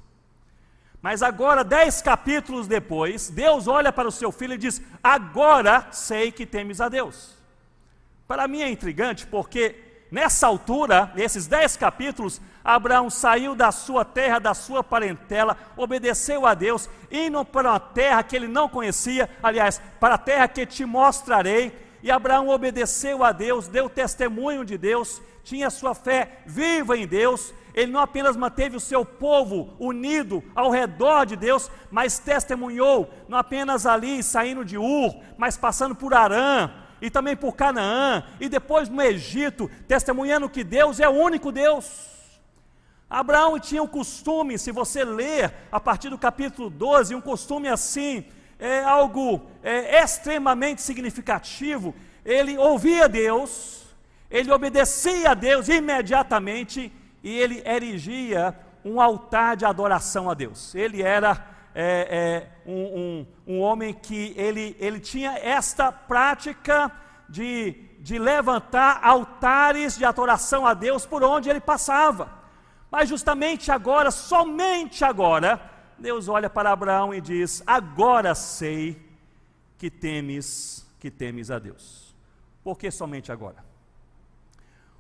Mas 1.03 1.23
agora, 1.23 1.65
dez 1.65 2.03
capítulos 2.03 2.67
depois, 2.67 3.31
Deus 3.31 3.67
olha 3.67 3.93
para 3.93 4.09
o 4.09 4.13
seu 4.13 4.31
filho 4.31 4.55
e 4.55 4.59
diz: 4.59 4.83
Agora 5.03 5.87
sei 5.91 6.31
que 6.31 6.45
temes 6.45 6.81
a 6.81 6.89
Deus. 6.89 7.37
Para 8.29 8.47
mim 8.47 8.63
é 8.63 8.71
intrigante 8.71 9.27
porque 9.27 9.91
Nessa 10.11 10.49
altura, 10.49 11.13
nesses 11.15 11.47
dez 11.47 11.77
capítulos, 11.77 12.41
Abraão 12.65 13.09
saiu 13.09 13.55
da 13.55 13.71
sua 13.71 14.05
terra, 14.05 14.41
da 14.41 14.55
sua 14.55 14.83
parentela, 14.83 15.57
obedeceu 15.77 16.45
a 16.45 16.53
Deus, 16.53 16.91
indo 17.11 17.45
para 17.45 17.71
uma 17.71 17.81
terra 17.81 18.23
que 18.23 18.35
ele 18.35 18.49
não 18.49 18.69
conhecia, 18.69 19.31
aliás, 19.41 19.81
para 20.01 20.17
a 20.17 20.19
terra 20.19 20.49
que 20.49 20.67
te 20.67 20.85
mostrarei. 20.85 21.73
E 22.03 22.11
Abraão 22.11 22.49
obedeceu 22.49 23.23
a 23.23 23.31
Deus, 23.31 23.69
deu 23.69 23.89
testemunho 23.89 24.65
de 24.65 24.77
Deus, 24.77 25.23
tinha 25.45 25.71
sua 25.71 25.95
fé 25.95 26.41
viva 26.45 26.97
em 26.97 27.07
Deus. 27.07 27.55
Ele 27.75 27.93
não 27.93 28.01
apenas 28.01 28.37
manteve 28.37 28.77
o 28.77 28.81
seu 28.81 29.05
povo 29.05 29.75
unido 29.79 30.43
ao 30.55 30.71
redor 30.71 31.25
de 31.25 31.37
Deus, 31.37 31.71
mas 31.91 32.19
testemunhou, 32.19 33.11
não 33.29 33.39
apenas 33.39 33.87
ali 33.87 34.23
saindo 34.23 34.65
de 34.65 34.77
Ur, 34.77 35.15
mas 35.39 35.57
passando 35.57 35.95
por 35.95 36.15
Arã, 36.15 36.71
e 37.01 37.09
também 37.11 37.37
por 37.37 37.55
Canaã, 37.55 38.25
e 38.39 38.49
depois 38.49 38.89
no 38.89 39.01
Egito, 39.01 39.71
testemunhando 39.89 40.49
que 40.49 40.63
Deus 40.63 41.01
é 41.01 41.09
o 41.09 41.13
único 41.13 41.51
Deus. 41.51 42.11
Abraão 43.09 43.59
tinha 43.59 43.83
um 43.83 43.89
costume, 43.89 44.59
se 44.59 44.71
você 44.71 45.05
ler 45.05 45.53
a 45.73 45.81
partir 45.81 46.11
do 46.11 46.19
capítulo 46.19 46.71
12, 46.71 47.15
um 47.15 47.21
costume 47.21 47.69
assim, 47.69 48.25
é 48.59 48.85
algo 48.85 49.41
é, 49.63 50.03
extremamente 50.03 50.83
significativo. 50.83 51.95
Ele 52.25 52.57
ouvia 52.59 53.09
Deus, 53.09 53.85
ele 54.31 54.53
obedecia 54.53 55.31
a 55.31 55.35
Deus 55.35 55.69
imediatamente 55.69 56.93
e 57.23 57.39
ele 57.39 57.63
erigia 57.67 58.55
um 58.85 59.01
altar 59.01 59.57
de 59.57 59.65
adoração 59.65 60.31
a 60.31 60.35
Deus. 60.35 60.75
Ele 60.75 61.03
era 61.03 61.47
é, 61.75 62.49
é, 62.65 62.71
um, 62.71 63.27
um, 63.47 63.55
um, 63.55 63.61
homem 63.61 63.95
que 63.95 64.35
ele, 64.37 64.77
ele 64.79 64.99
tinha 64.99 65.39
esta 65.39 65.93
prática 65.93 66.91
de, 67.29 67.73
de 68.01 68.19
levantar 68.19 69.01
altares 69.03 69.97
de 69.97 70.05
adoração 70.05 70.67
a 70.67 70.75
Deus 70.75 71.07
por 71.07 71.23
onde 71.23 71.49
ele 71.49 71.61
passava. 71.61 72.41
Mas 72.91 73.09
justamente 73.09 73.71
agora, 73.71 74.11
somente 74.11 75.05
agora, 75.05 75.61
Deus 75.97 76.27
olha 76.29 76.51
para 76.51 76.73
Abraão 76.73 77.15
e 77.15 77.21
diz: 77.21 77.63
Agora 77.67 78.35
sei 78.35 79.01
que 79.79 79.91
temes, 79.91 80.87
que 80.99 81.11
temes 81.11 81.51
a 81.51 81.59
Deus. 81.59 82.15
Por 82.65 82.77
que 82.77 82.91
somente 82.91 83.31
agora? 83.31 83.70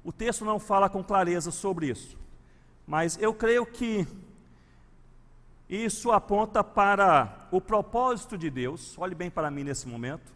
O 0.02 0.12
texto 0.12 0.44
não 0.44 0.58
fala 0.58 0.88
com 0.88 1.04
clareza 1.04 1.50
sobre 1.50 1.88
isso, 1.88 2.16
mas 2.86 3.18
eu 3.20 3.34
creio 3.34 3.66
que 3.66 4.06
isso 5.68 6.10
aponta 6.10 6.64
para 6.64 7.46
o 7.50 7.60
propósito 7.60 8.36
de 8.36 8.50
Deus, 8.50 8.98
olhe 8.98 9.14
bem 9.14 9.30
para 9.30 9.50
mim 9.50 9.62
nesse 9.62 9.86
momento, 9.86 10.32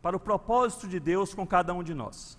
para 0.00 0.16
o 0.16 0.20
propósito 0.20 0.88
de 0.88 0.98
Deus 0.98 1.34
com 1.34 1.46
cada 1.46 1.74
um 1.74 1.82
de 1.82 1.92
nós. 1.92 2.38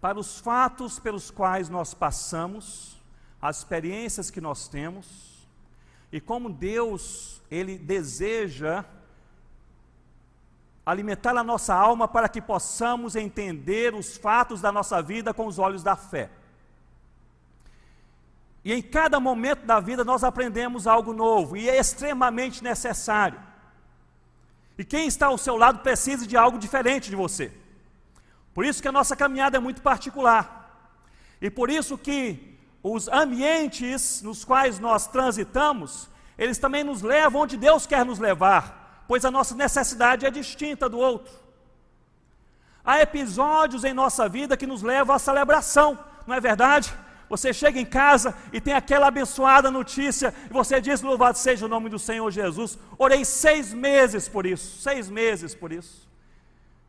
Para 0.00 0.18
os 0.18 0.38
fatos 0.38 0.98
pelos 0.98 1.30
quais 1.30 1.68
nós 1.68 1.94
passamos, 1.94 3.00
as 3.40 3.58
experiências 3.58 4.30
que 4.30 4.40
nós 4.40 4.68
temos, 4.68 5.48
e 6.12 6.20
como 6.20 6.52
Deus, 6.52 7.40
Ele 7.50 7.78
deseja 7.78 8.84
alimentar 10.86 11.36
a 11.36 11.42
nossa 11.42 11.74
alma 11.74 12.06
para 12.06 12.28
que 12.28 12.40
possamos 12.40 13.16
entender 13.16 13.92
os 13.92 14.16
fatos 14.16 14.60
da 14.60 14.70
nossa 14.70 15.02
vida 15.02 15.34
com 15.34 15.46
os 15.48 15.58
olhos 15.58 15.82
da 15.82 15.96
fé. 15.96 16.30
E 18.64 18.72
em 18.72 18.80
cada 18.80 19.18
momento 19.18 19.66
da 19.66 19.80
vida 19.80 20.04
nós 20.04 20.22
aprendemos 20.22 20.86
algo 20.86 21.12
novo 21.12 21.56
e 21.56 21.68
é 21.68 21.76
extremamente 21.76 22.62
necessário. 22.62 23.40
E 24.78 24.84
quem 24.84 25.08
está 25.08 25.26
ao 25.26 25.38
seu 25.38 25.56
lado 25.56 25.80
precisa 25.80 26.24
de 26.24 26.36
algo 26.36 26.58
diferente 26.58 27.10
de 27.10 27.16
você. 27.16 27.52
Por 28.54 28.64
isso 28.64 28.80
que 28.80 28.88
a 28.88 28.92
nossa 28.92 29.16
caminhada 29.16 29.56
é 29.56 29.60
muito 29.60 29.82
particular. 29.82 30.88
E 31.40 31.50
por 31.50 31.68
isso 31.68 31.98
que 31.98 32.56
os 32.82 33.08
ambientes 33.08 34.22
nos 34.22 34.44
quais 34.44 34.78
nós 34.78 35.08
transitamos, 35.08 36.08
eles 36.38 36.58
também 36.58 36.84
nos 36.84 37.02
levam 37.02 37.42
onde 37.42 37.56
Deus 37.56 37.86
quer 37.86 38.04
nos 38.04 38.18
levar, 38.18 38.85
pois 39.08 39.24
a 39.24 39.30
nossa 39.30 39.54
necessidade 39.54 40.26
é 40.26 40.30
distinta 40.30 40.88
do 40.88 40.98
outro. 40.98 41.32
Há 42.84 43.00
episódios 43.00 43.84
em 43.84 43.92
nossa 43.92 44.28
vida 44.28 44.56
que 44.56 44.66
nos 44.66 44.82
levam 44.82 45.14
à 45.14 45.18
celebração, 45.18 45.98
não 46.26 46.34
é 46.34 46.40
verdade? 46.40 46.92
Você 47.28 47.52
chega 47.52 47.80
em 47.80 47.84
casa 47.84 48.36
e 48.52 48.60
tem 48.60 48.72
aquela 48.72 49.08
abençoada 49.08 49.70
notícia, 49.70 50.32
e 50.48 50.52
você 50.52 50.80
diz: 50.80 51.02
Louvado 51.02 51.36
seja 51.36 51.66
o 51.66 51.68
nome 51.68 51.88
do 51.88 51.98
Senhor 51.98 52.30
Jesus. 52.30 52.78
Orei 52.96 53.24
seis 53.24 53.72
meses 53.72 54.28
por 54.28 54.46
isso, 54.46 54.80
seis 54.80 55.10
meses 55.10 55.54
por 55.54 55.72
isso. 55.72 56.08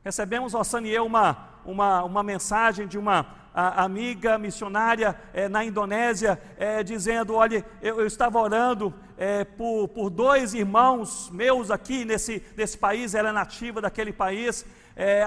Recebemos, 0.04 0.54
Rossana 0.54 0.88
e 0.88 0.92
eu, 0.92 1.06
uma, 1.06 1.50
uma, 1.66 2.04
uma 2.04 2.24
mensagem 2.24 2.88
de 2.88 2.98
uma 2.98 3.26
a, 3.58 3.84
amiga 3.84 4.38
missionária 4.38 5.20
é, 5.34 5.50
na 5.50 5.65
Indonésia, 5.65 6.39
é, 6.60 6.84
dizendo: 6.84 7.34
Olha, 7.34 7.65
eu, 7.82 8.00
eu 8.00 8.06
estava 8.06 8.39
orando 8.39 8.93
é, 9.17 9.43
por, 9.43 9.88
por 9.88 10.12
dois 10.12 10.54
irmãos 10.54 11.28
meus 11.32 11.72
aqui 11.72 12.06
nesse, 12.06 12.43
nesse 12.56 12.78
país, 12.78 13.15
ela 13.15 13.30
é 13.30 13.32
nativa 13.32 13.82
daquele 13.82 14.13
país. 14.13 14.63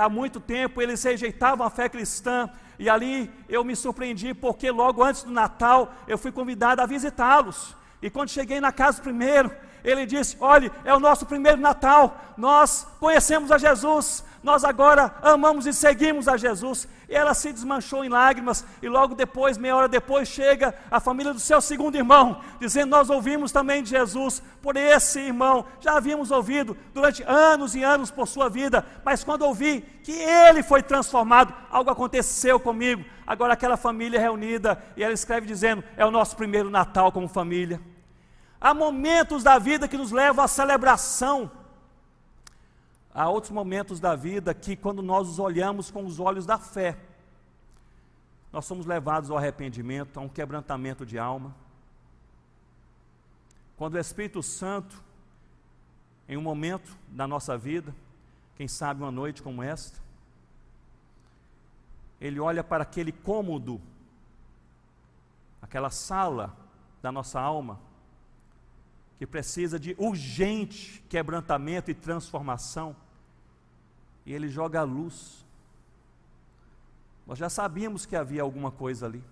Há 0.01 0.09
muito 0.09 0.41
tempo 0.41 0.83
eles 0.83 1.01
rejeitavam 1.01 1.65
a 1.65 1.71
fé 1.71 1.89
cristã, 1.89 2.51
e 2.77 2.91
ali 2.91 3.31
eu 3.49 3.63
me 3.63 3.77
surpreendi, 3.77 4.35
porque 4.35 4.69
logo 4.69 5.01
antes 5.01 5.23
do 5.23 5.31
Natal 5.31 5.95
eu 6.09 6.19
fui 6.19 6.33
convidado 6.33 6.83
a 6.83 6.87
visitá-los. 6.87 7.77
E 8.03 8.11
quando 8.11 8.31
cheguei 8.31 8.61
na 8.61 8.73
casa 8.73 9.01
primeiro, 9.01 9.49
ele 9.85 10.07
disse: 10.07 10.37
Olhe, 10.41 10.73
é 10.85 10.93
o 10.93 11.01
nosso 11.01 11.25
primeiro 11.25 11.61
Natal, 11.61 12.21
nós 12.37 12.87
conhecemos 12.99 13.53
a 13.53 13.59
Jesus, 13.59 14.25
nós 14.43 14.65
agora 14.65 15.15
amamos 15.23 15.67
e 15.67 15.73
seguimos 15.73 16.27
a 16.27 16.37
Jesus. 16.37 16.89
Ela 17.11 17.35
se 17.35 17.53
desmanchou 17.53 18.05
em 18.05 18.09
lágrimas, 18.09 18.65
e 18.81 18.89
logo 18.89 19.17
depois, 19.17 19.59
meia 19.59 19.75
hora 19.75 19.89
depois, 19.89 20.29
chega 20.29 20.73
a 20.89 21.01
família 21.01 21.35
do 21.35 21.41
seu 21.41 21.61
segundo 21.61 21.97
irmão, 21.97 22.41
dizendo: 22.61 22.91
Nós 22.91 23.11
ouvimos 23.11 23.51
também 23.51 23.83
de 23.83 23.91
Jesus 23.91 24.41
por 24.63 24.77
esse 24.77 25.19
irmão, 25.19 25.65
já 25.81 25.97
havíamos 25.97 26.31
ouvido 26.31 26.77
durante 26.95 27.25
anos 27.25 27.75
e 27.75 27.83
anos 27.83 28.13
por 28.13 28.29
sua 28.29 28.49
vida, 28.49 28.87
mas 29.05 29.25
quando 29.25 29.43
ouvi 29.43 29.81
que 30.05 30.13
ele 30.13 30.63
foi 30.63 30.83
transformado, 30.83 31.53
algo 31.69 31.91
aconteceu 31.91 32.61
comigo. 32.61 33.05
Agora, 33.27 33.55
aquela 33.55 33.77
família 33.77 34.21
reunida, 34.21 34.81
e 34.97 35.03
ela 35.03 35.13
escreve 35.13 35.47
dizendo: 35.47 35.83
É 35.97 36.07
o 36.07 36.11
nosso 36.13 36.37
primeiro 36.37 36.71
Natal 36.71 37.11
como 37.11 37.27
família. 37.27 37.81
Há 38.61 38.75
momentos 38.75 39.43
da 39.43 39.59
vida 39.59 39.89
que 39.89 39.97
nos 39.97 40.13
levam 40.13 40.45
à 40.45 40.49
celebração. 40.49 41.51
Há 43.21 43.29
outros 43.29 43.53
momentos 43.53 44.01
da 44.01 44.17
vida 44.17 44.55
que, 44.55 44.75
quando 44.75 45.03
nós 45.03 45.29
os 45.29 45.39
olhamos 45.39 45.91
com 45.91 46.07
os 46.07 46.19
olhos 46.19 46.47
da 46.47 46.57
fé, 46.59 46.97
nós 48.51 48.65
somos 48.65 48.87
levados 48.87 49.31
ao 49.31 49.37
arrependimento, 49.37 50.19
a 50.19 50.23
um 50.23 50.29
quebrantamento 50.29 51.05
de 51.05 51.19
alma. 51.19 51.55
Quando 53.77 53.97
o 53.97 53.99
Espírito 53.99 54.43
Santo, 54.43 55.05
em 56.27 56.39
um 56.39 56.41
momento 56.41 56.97
da 57.09 57.27
nossa 57.27 57.59
vida, 57.59 57.95
quem 58.57 58.67
sabe 58.67 59.03
uma 59.03 59.13
noite 59.13 59.43
como 59.43 59.63
esta, 59.63 60.01
ele 62.19 62.41
olha 62.41 62.65
para 62.65 62.85
aquele 62.85 63.13
cômodo, 63.13 63.83
aquela 65.61 65.91
sala 65.91 66.57
da 67.03 67.13
nossa 67.13 67.39
alma, 67.39 67.79
que 69.19 69.27
precisa 69.27 69.79
de 69.79 69.95
urgente 69.99 71.05
quebrantamento 71.07 71.91
e 71.91 71.95
transformação, 71.95 72.97
e 74.31 74.33
ele 74.33 74.49
joga 74.49 74.79
a 74.79 74.85
luz. 74.85 75.45
Nós 77.27 77.37
já 77.37 77.51
sabíamos 77.51 78.07
que 78.07 78.15
havia 78.15 78.43
alguma 78.43 78.71
coisa 78.71 79.07
ali. 79.07 79.25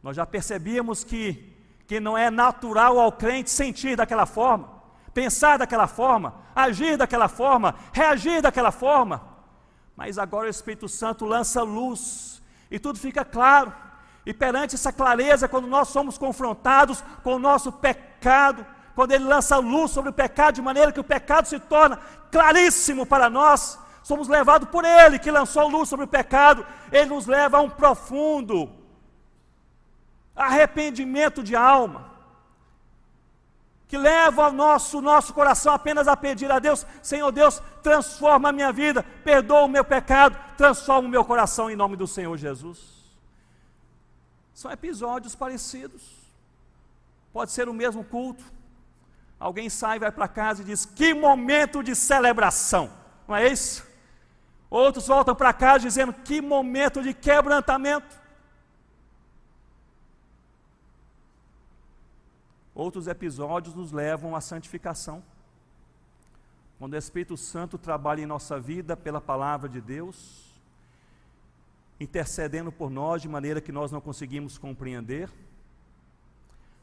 Nós 0.00 0.14
já 0.14 0.24
percebíamos 0.24 1.02
que, 1.02 1.52
que 1.88 1.98
não 1.98 2.16
é 2.16 2.30
natural 2.30 3.00
ao 3.00 3.10
crente 3.10 3.50
sentir 3.50 3.96
daquela 3.96 4.26
forma, 4.26 4.70
pensar 5.12 5.58
daquela 5.58 5.88
forma, 5.88 6.36
agir 6.54 6.96
daquela 6.96 7.26
forma, 7.26 7.74
reagir 7.92 8.40
daquela 8.40 8.70
forma. 8.70 9.20
Mas 9.96 10.18
agora 10.18 10.46
o 10.46 10.50
Espírito 10.50 10.88
Santo 10.88 11.26
lança 11.26 11.60
luz 11.64 12.40
e 12.70 12.78
tudo 12.78 12.96
fica 12.96 13.24
claro. 13.24 13.74
E 14.24 14.32
perante 14.32 14.76
essa 14.76 14.92
clareza, 14.92 15.48
quando 15.48 15.66
nós 15.66 15.88
somos 15.88 16.16
confrontados 16.16 17.02
com 17.24 17.34
o 17.34 17.40
nosso 17.40 17.72
pecado, 17.72 18.64
quando 18.94 19.12
Ele 19.12 19.24
lança 19.24 19.56
luz 19.56 19.90
sobre 19.90 20.10
o 20.10 20.12
pecado, 20.12 20.54
de 20.54 20.62
maneira 20.62 20.92
que 20.92 21.00
o 21.00 21.04
pecado 21.04 21.46
se 21.46 21.58
torna 21.58 21.98
claríssimo 22.30 23.06
para 23.06 23.30
nós, 23.30 23.78
somos 24.02 24.28
levados 24.28 24.68
por 24.68 24.84
Ele, 24.84 25.18
que 25.18 25.30
lançou 25.30 25.68
luz 25.68 25.88
sobre 25.88 26.04
o 26.04 26.08
pecado, 26.08 26.66
Ele 26.90 27.06
nos 27.06 27.26
leva 27.26 27.58
a 27.58 27.60
um 27.60 27.70
profundo 27.70 28.70
arrependimento 30.34 31.42
de 31.42 31.54
alma, 31.54 32.10
que 33.86 33.98
leva 33.98 34.48
o 34.48 34.52
nosso, 34.52 35.00
nosso 35.00 35.34
coração 35.34 35.74
apenas 35.74 36.06
a 36.06 36.16
pedir 36.16 36.50
a 36.50 36.58
Deus: 36.58 36.86
Senhor 37.02 37.30
Deus, 37.32 37.60
transforma 37.82 38.48
a 38.48 38.52
minha 38.52 38.72
vida, 38.72 39.02
perdoa 39.24 39.62
o 39.62 39.68
meu 39.68 39.84
pecado, 39.84 40.38
transforma 40.56 41.08
o 41.08 41.10
meu 41.10 41.24
coração 41.24 41.70
em 41.70 41.76
nome 41.76 41.96
do 41.96 42.06
Senhor 42.06 42.36
Jesus. 42.36 43.00
São 44.54 44.70
episódios 44.70 45.34
parecidos. 45.34 46.02
Pode 47.32 47.50
ser 47.50 47.68
o 47.68 47.74
mesmo 47.74 48.04
culto. 48.04 48.44
Alguém 49.40 49.70
sai, 49.70 49.98
vai 49.98 50.12
para 50.12 50.28
casa 50.28 50.60
e 50.60 50.66
diz: 50.66 50.84
Que 50.84 51.14
momento 51.14 51.82
de 51.82 51.96
celebração, 51.96 52.92
não 53.26 53.34
é 53.34 53.48
isso? 53.48 53.88
Outros 54.68 55.06
voltam 55.06 55.34
para 55.34 55.50
casa 55.54 55.80
dizendo: 55.80 56.12
Que 56.12 56.42
momento 56.42 57.02
de 57.02 57.14
quebrantamento. 57.14 58.20
Outros 62.74 63.06
episódios 63.08 63.74
nos 63.74 63.90
levam 63.90 64.36
à 64.36 64.42
santificação. 64.42 65.22
Quando 66.78 66.92
o 66.92 66.96
Espírito 66.96 67.36
Santo 67.36 67.76
trabalha 67.76 68.22
em 68.22 68.26
nossa 68.26 68.60
vida 68.60 68.96
pela 68.96 69.20
palavra 69.20 69.68
de 69.68 69.80
Deus, 69.80 70.50
intercedendo 71.98 72.70
por 72.70 72.90
nós 72.90 73.20
de 73.20 73.28
maneira 73.28 73.60
que 73.60 73.72
nós 73.72 73.90
não 73.90 74.00
conseguimos 74.00 74.56
compreender, 74.56 75.30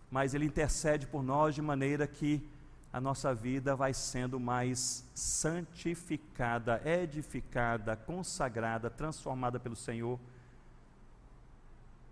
mas 0.10 0.34
Ele 0.34 0.46
intercede 0.46 1.06
por 1.08 1.24
nós 1.24 1.56
de 1.56 1.62
maneira 1.62 2.08
que 2.08 2.48
a 2.92 3.02
nossa 3.02 3.34
vida 3.34 3.76
vai 3.76 3.94
sendo 3.94 4.40
mais 4.40 5.06
santificada, 5.14 6.82
edificada, 6.86 7.96
consagrada, 7.96 8.90
transformada 8.90 9.60
pelo 9.60 9.76
Senhor. 9.76 10.20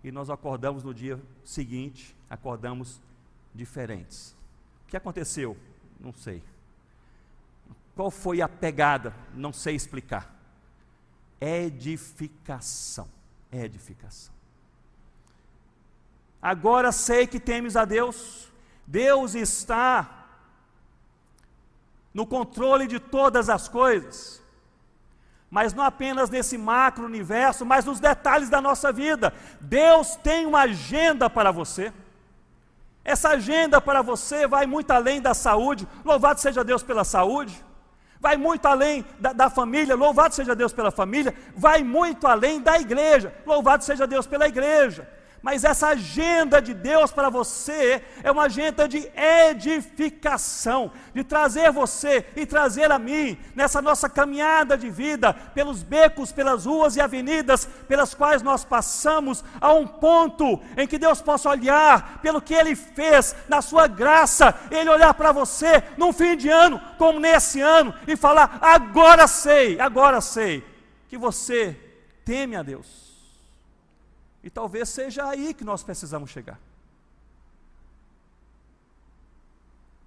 E 0.04 0.12
nós 0.12 0.30
acordamos 0.30 0.84
no 0.84 0.94
dia 0.94 1.20
seguinte, 1.44 2.14
acordamos 2.28 3.00
diferentes. 3.54 4.36
O 4.84 4.88
que 4.88 4.96
aconteceu? 4.96 5.56
Não 5.98 6.12
sei. 6.12 6.42
Qual 7.94 8.10
foi 8.10 8.40
a 8.40 8.48
pegada? 8.48 9.14
Não 9.34 9.52
sei 9.52 9.74
explicar 9.74 10.36
edificação. 11.40 13.08
Edificação. 13.52 14.34
Agora 16.40 16.92
sei 16.92 17.26
que 17.26 17.40
temes 17.40 17.76
a 17.76 17.84
Deus. 17.84 18.52
Deus 18.86 19.34
está 19.34 20.26
no 22.14 22.26
controle 22.26 22.86
de 22.86 22.98
todas 22.98 23.48
as 23.48 23.68
coisas. 23.68 24.42
Mas 25.50 25.72
não 25.72 25.84
apenas 25.84 26.30
nesse 26.30 26.58
macro 26.58 27.04
universo, 27.04 27.64
mas 27.64 27.84
nos 27.84 28.00
detalhes 28.00 28.48
da 28.48 28.60
nossa 28.60 28.92
vida. 28.92 29.32
Deus 29.60 30.16
tem 30.16 30.46
uma 30.46 30.62
agenda 30.62 31.28
para 31.28 31.50
você. 31.50 31.92
Essa 33.04 33.30
agenda 33.30 33.80
para 33.80 34.02
você 34.02 34.46
vai 34.46 34.66
muito 34.66 34.90
além 34.90 35.20
da 35.20 35.34
saúde. 35.34 35.86
Louvado 36.04 36.40
seja 36.40 36.64
Deus 36.64 36.82
pela 36.82 37.04
saúde 37.04 37.64
vai 38.18 38.36
muito 38.36 38.66
além 38.66 39.04
da, 39.20 39.32
da, 39.32 39.50
família, 39.50 39.94
louvado 39.94 40.34
seja 40.34 40.56
Deus 40.56 40.72
pela 40.72 40.90
família, 40.90 41.34
vai 41.54 41.82
muito 41.82 42.26
além 42.26 42.60
da 42.60 42.78
igreja, 42.78 43.32
louvado 43.46 43.84
seja 43.84 44.06
Deus 44.06 44.26
pela 44.26 44.48
igreja. 44.48 45.08
Mas 45.46 45.62
essa 45.62 45.90
agenda 45.90 46.60
de 46.60 46.74
Deus 46.74 47.12
para 47.12 47.30
você 47.30 48.02
é 48.24 48.32
uma 48.32 48.46
agenda 48.46 48.88
de 48.88 49.08
edificação, 49.14 50.90
de 51.14 51.22
trazer 51.22 51.70
você 51.70 52.26
e 52.34 52.44
trazer 52.44 52.90
a 52.90 52.98
mim 52.98 53.38
nessa 53.54 53.80
nossa 53.80 54.08
caminhada 54.08 54.76
de 54.76 54.90
vida, 54.90 55.32
pelos 55.32 55.84
becos, 55.84 56.32
pelas 56.32 56.66
ruas 56.66 56.96
e 56.96 57.00
avenidas 57.00 57.68
pelas 57.86 58.12
quais 58.12 58.42
nós 58.42 58.64
passamos, 58.64 59.44
a 59.60 59.72
um 59.72 59.86
ponto 59.86 60.60
em 60.76 60.84
que 60.84 60.98
Deus 60.98 61.22
possa 61.22 61.48
olhar 61.48 62.18
pelo 62.20 62.42
que 62.42 62.52
Ele 62.52 62.74
fez, 62.74 63.36
na 63.48 63.62
Sua 63.62 63.86
graça, 63.86 64.52
Ele 64.68 64.90
olhar 64.90 65.14
para 65.14 65.30
você 65.30 65.80
num 65.96 66.12
fim 66.12 66.36
de 66.36 66.48
ano, 66.48 66.80
como 66.98 67.20
nesse 67.20 67.60
ano, 67.60 67.94
e 68.04 68.16
falar: 68.16 68.58
agora 68.60 69.28
sei, 69.28 69.78
agora 69.78 70.20
sei, 70.20 70.64
que 71.08 71.16
você 71.16 71.78
teme 72.24 72.56
a 72.56 72.64
Deus 72.64 73.05
e 74.46 74.50
talvez 74.50 74.88
seja 74.88 75.28
aí 75.28 75.52
que 75.52 75.64
nós 75.64 75.82
precisamos 75.82 76.30
chegar. 76.30 76.60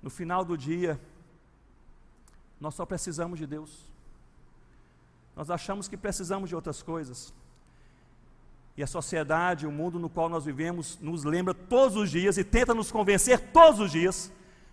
No 0.02 0.10
final 0.10 0.46
do 0.46 0.58
dia, 0.58 0.98
nós 2.58 2.74
só 2.74 2.86
precisamos 2.86 3.38
de 3.38 3.46
Deus. 3.46 3.84
Nós 5.36 5.52
achamos 5.52 5.90
que 5.90 5.98
precisamos 5.98 6.48
de 6.48 6.56
outras 6.56 6.82
coisas. 6.82 7.34
E 8.78 8.82
a 8.82 8.88
sociedade, 8.88 9.68
o 9.68 9.72
mundo 9.74 10.00
no 10.00 10.10
qual 10.10 10.30
nós 10.30 10.46
vivemos, 10.46 10.98
nos 11.02 11.26
lembra 11.26 11.54
todos 11.54 11.98
os 11.98 12.10
dias 12.10 12.38
e 12.38 12.44
tenta 12.46 12.74
nos 12.74 12.90
convencer 12.90 13.52
todos 13.52 13.82
os 13.82 13.92
dias 13.92 14.32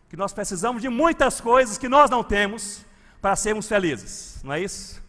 que 0.08 0.16
nós 0.16 0.32
precisamos 0.32 0.80
de 0.80 0.88
muitas 0.88 1.40
coisas 1.40 1.76
que 1.76 1.88
nós 1.88 2.08
não 2.08 2.22
temos 2.22 2.84
para 3.20 3.34
sermos 3.34 3.66
felizes. 3.66 4.40
Não 4.44 4.52
é 4.52 4.60
isso? 4.60 5.02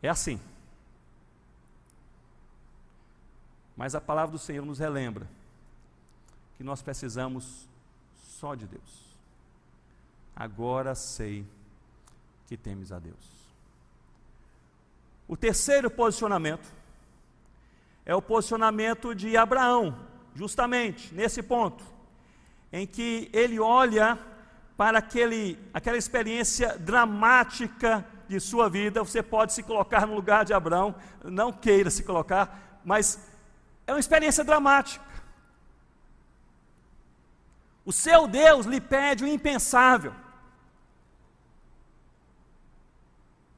É 0.00 0.08
assim. 0.08 0.40
Mas 3.78 3.94
a 3.94 4.00
palavra 4.00 4.32
do 4.32 4.38
Senhor 4.40 4.66
nos 4.66 4.80
relembra 4.80 5.24
que 6.56 6.64
nós 6.64 6.82
precisamos 6.82 7.68
só 8.16 8.56
de 8.56 8.66
Deus. 8.66 9.16
Agora 10.34 10.96
sei 10.96 11.46
que 12.48 12.56
temes 12.56 12.90
a 12.90 12.98
Deus. 12.98 13.38
O 15.28 15.36
terceiro 15.36 15.88
posicionamento 15.88 16.68
é 18.04 18.12
o 18.16 18.20
posicionamento 18.20 19.14
de 19.14 19.36
Abraão, 19.36 19.96
justamente 20.34 21.14
nesse 21.14 21.40
ponto, 21.40 21.84
em 22.72 22.84
que 22.84 23.30
ele 23.32 23.60
olha 23.60 24.18
para 24.76 24.98
aquele, 24.98 25.56
aquela 25.72 25.96
experiência 25.96 26.76
dramática 26.76 28.04
de 28.28 28.40
sua 28.40 28.68
vida. 28.68 29.04
Você 29.04 29.22
pode 29.22 29.52
se 29.52 29.62
colocar 29.62 30.04
no 30.04 30.16
lugar 30.16 30.44
de 30.44 30.52
Abraão, 30.52 30.96
não 31.22 31.52
queira 31.52 31.90
se 31.90 32.02
colocar, 32.02 32.80
mas 32.84 33.37
é 33.88 33.92
uma 33.92 34.04
experiência 34.04 34.44
dramática. 34.44 35.04
O 37.84 37.92
seu 38.04 38.28
Deus 38.28 38.64
lhe 38.66 38.80
pede 38.80 39.24
o 39.24 39.28
impensável. 39.36 40.14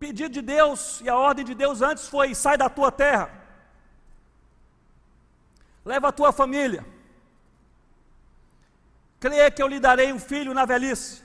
pedido 0.00 0.32
de 0.32 0.40
Deus 0.40 1.02
e 1.02 1.10
a 1.10 1.14
ordem 1.14 1.44
de 1.44 1.54
Deus 1.54 1.82
antes 1.82 2.08
foi: 2.08 2.34
sai 2.34 2.56
da 2.56 2.70
tua 2.70 2.90
terra, 2.90 3.30
leva 5.84 6.08
a 6.08 6.12
tua 6.12 6.32
família, 6.32 6.84
creia 9.20 9.50
que 9.50 9.62
eu 9.62 9.68
lhe 9.68 9.78
darei 9.78 10.10
um 10.10 10.18
filho 10.18 10.54
na 10.54 10.64
velhice, 10.64 11.22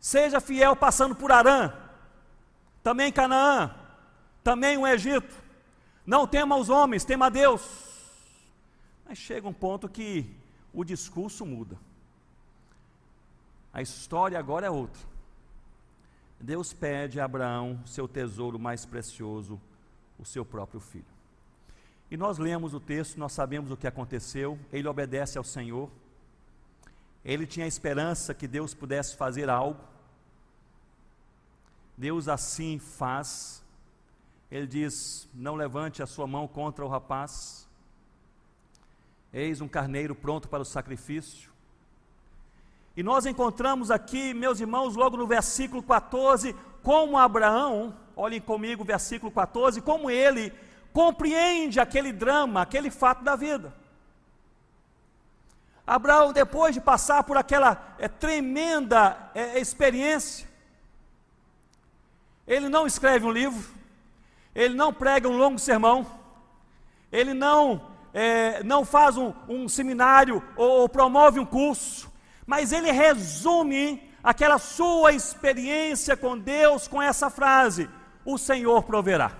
seja 0.00 0.40
fiel 0.40 0.74
passando 0.74 1.14
por 1.14 1.30
Arã, 1.30 1.70
também 2.82 3.12
Canaã, 3.12 3.74
também 4.42 4.78
o 4.78 4.86
Egito, 4.86 5.41
não 6.06 6.26
tema 6.26 6.56
os 6.56 6.68
homens, 6.68 7.04
tema 7.04 7.26
a 7.26 7.30
Deus. 7.30 7.62
Mas 9.06 9.18
chega 9.18 9.48
um 9.48 9.52
ponto 9.52 9.88
que 9.88 10.34
o 10.72 10.84
discurso 10.84 11.44
muda, 11.44 11.78
a 13.72 13.80
história 13.80 14.38
agora 14.38 14.66
é 14.66 14.70
outra. 14.70 15.02
Deus 16.38 16.72
pede 16.72 17.20
a 17.20 17.24
Abraão 17.24 17.80
seu 17.86 18.08
tesouro 18.08 18.58
mais 18.58 18.84
precioso, 18.84 19.60
o 20.18 20.24
seu 20.24 20.44
próprio 20.44 20.80
filho. 20.80 21.04
E 22.10 22.16
nós 22.16 22.36
lemos 22.36 22.74
o 22.74 22.80
texto, 22.80 23.18
nós 23.18 23.32
sabemos 23.32 23.70
o 23.70 23.76
que 23.76 23.86
aconteceu, 23.86 24.58
ele 24.72 24.88
obedece 24.88 25.38
ao 25.38 25.44
Senhor, 25.44 25.90
ele 27.24 27.46
tinha 27.46 27.66
esperança 27.66 28.34
que 28.34 28.46
Deus 28.46 28.74
pudesse 28.74 29.16
fazer 29.16 29.48
algo, 29.48 29.80
Deus 31.96 32.28
assim 32.28 32.78
faz, 32.78 33.61
ele 34.52 34.66
diz: 34.66 35.26
Não 35.32 35.54
levante 35.54 36.02
a 36.02 36.06
sua 36.06 36.26
mão 36.26 36.46
contra 36.46 36.84
o 36.84 36.88
rapaz, 36.88 37.66
eis 39.32 39.62
um 39.62 39.66
carneiro 39.66 40.14
pronto 40.14 40.46
para 40.46 40.60
o 40.60 40.64
sacrifício, 40.64 41.50
e 42.94 43.02
nós 43.02 43.24
encontramos 43.24 43.90
aqui, 43.90 44.34
meus 44.34 44.60
irmãos, 44.60 44.94
logo 44.94 45.16
no 45.16 45.26
versículo 45.26 45.82
14, 45.82 46.54
como 46.82 47.16
Abraão, 47.16 47.96
olhem 48.14 48.42
comigo, 48.42 48.84
versículo 48.84 49.32
14, 49.32 49.80
como 49.80 50.10
ele 50.10 50.52
compreende 50.92 51.80
aquele 51.80 52.12
drama, 52.12 52.60
aquele 52.60 52.90
fato 52.90 53.24
da 53.24 53.34
vida. 53.34 53.74
Abraão, 55.86 56.30
depois 56.30 56.74
de 56.74 56.80
passar 56.82 57.24
por 57.24 57.38
aquela 57.38 57.96
é, 57.98 58.06
tremenda 58.06 59.30
é, 59.34 59.58
experiência, 59.58 60.46
ele 62.46 62.68
não 62.68 62.86
escreve 62.86 63.24
um 63.24 63.32
livro, 63.32 63.81
ele 64.54 64.74
não 64.74 64.92
prega 64.92 65.28
um 65.28 65.36
longo 65.36 65.58
sermão, 65.58 66.06
ele 67.10 67.34
não, 67.34 67.88
é, 68.12 68.62
não 68.62 68.84
faz 68.84 69.16
um, 69.16 69.32
um 69.48 69.68
seminário 69.68 70.42
ou, 70.56 70.80
ou 70.80 70.88
promove 70.88 71.40
um 71.40 71.46
curso, 71.46 72.10
mas 72.46 72.72
ele 72.72 72.90
resume 72.90 74.10
aquela 74.22 74.58
sua 74.58 75.12
experiência 75.12 76.16
com 76.16 76.38
Deus 76.38 76.86
com 76.86 77.00
essa 77.00 77.28
frase: 77.30 77.88
O 78.24 78.38
Senhor 78.38 78.82
proverá. 78.84 79.32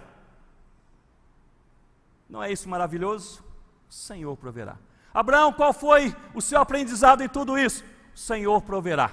Não 2.28 2.42
é 2.42 2.50
isso 2.50 2.68
maravilhoso? 2.68 3.44
O 3.90 3.92
Senhor 3.92 4.36
proverá. 4.36 4.76
Abraão, 5.12 5.52
qual 5.52 5.72
foi 5.72 6.16
o 6.34 6.40
seu 6.40 6.58
aprendizado 6.58 7.22
em 7.22 7.28
tudo 7.28 7.58
isso? 7.58 7.84
O 8.14 8.18
Senhor 8.18 8.62
proverá. 8.62 9.10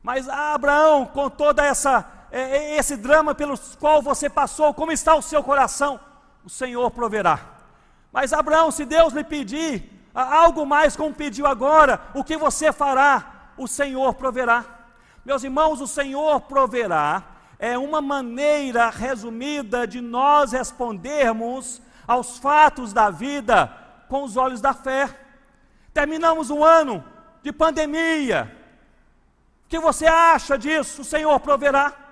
Mas 0.00 0.28
ah, 0.28 0.54
Abraão, 0.54 1.06
com 1.06 1.28
toda 1.28 1.64
essa 1.64 2.02
é, 2.36 2.56
é, 2.56 2.76
esse 2.76 2.96
drama 2.96 3.32
pelo 3.32 3.56
qual 3.78 4.02
você 4.02 4.28
passou, 4.28 4.74
como 4.74 4.90
está 4.90 5.14
o 5.14 5.22
seu 5.22 5.40
coração? 5.40 6.00
O 6.44 6.50
Senhor 6.50 6.90
proverá. 6.90 7.38
Mas 8.12 8.32
Abraão, 8.32 8.72
se 8.72 8.84
Deus 8.84 9.12
lhe 9.12 9.22
pedir 9.22 9.88
algo 10.12 10.66
mais 10.66 10.96
como 10.96 11.14
pediu 11.14 11.46
agora, 11.46 12.00
o 12.12 12.24
que 12.24 12.36
você 12.36 12.72
fará? 12.72 13.52
O 13.56 13.68
Senhor 13.68 14.14
proverá. 14.14 14.64
Meus 15.24 15.44
irmãos, 15.44 15.80
o 15.80 15.86
Senhor 15.86 16.40
proverá 16.40 17.22
é 17.56 17.78
uma 17.78 18.02
maneira 18.02 18.90
resumida 18.90 19.86
de 19.86 20.00
nós 20.00 20.50
respondermos 20.50 21.80
aos 22.06 22.36
fatos 22.38 22.92
da 22.92 23.10
vida 23.10 23.72
com 24.08 24.24
os 24.24 24.36
olhos 24.36 24.60
da 24.60 24.74
fé. 24.74 25.08
Terminamos 25.92 26.50
um 26.50 26.64
ano 26.64 27.02
de 27.44 27.52
pandemia. 27.52 28.52
O 29.64 29.68
que 29.68 29.78
você 29.78 30.04
acha 30.04 30.58
disso? 30.58 31.02
O 31.02 31.04
Senhor 31.04 31.38
proverá. 31.38 32.03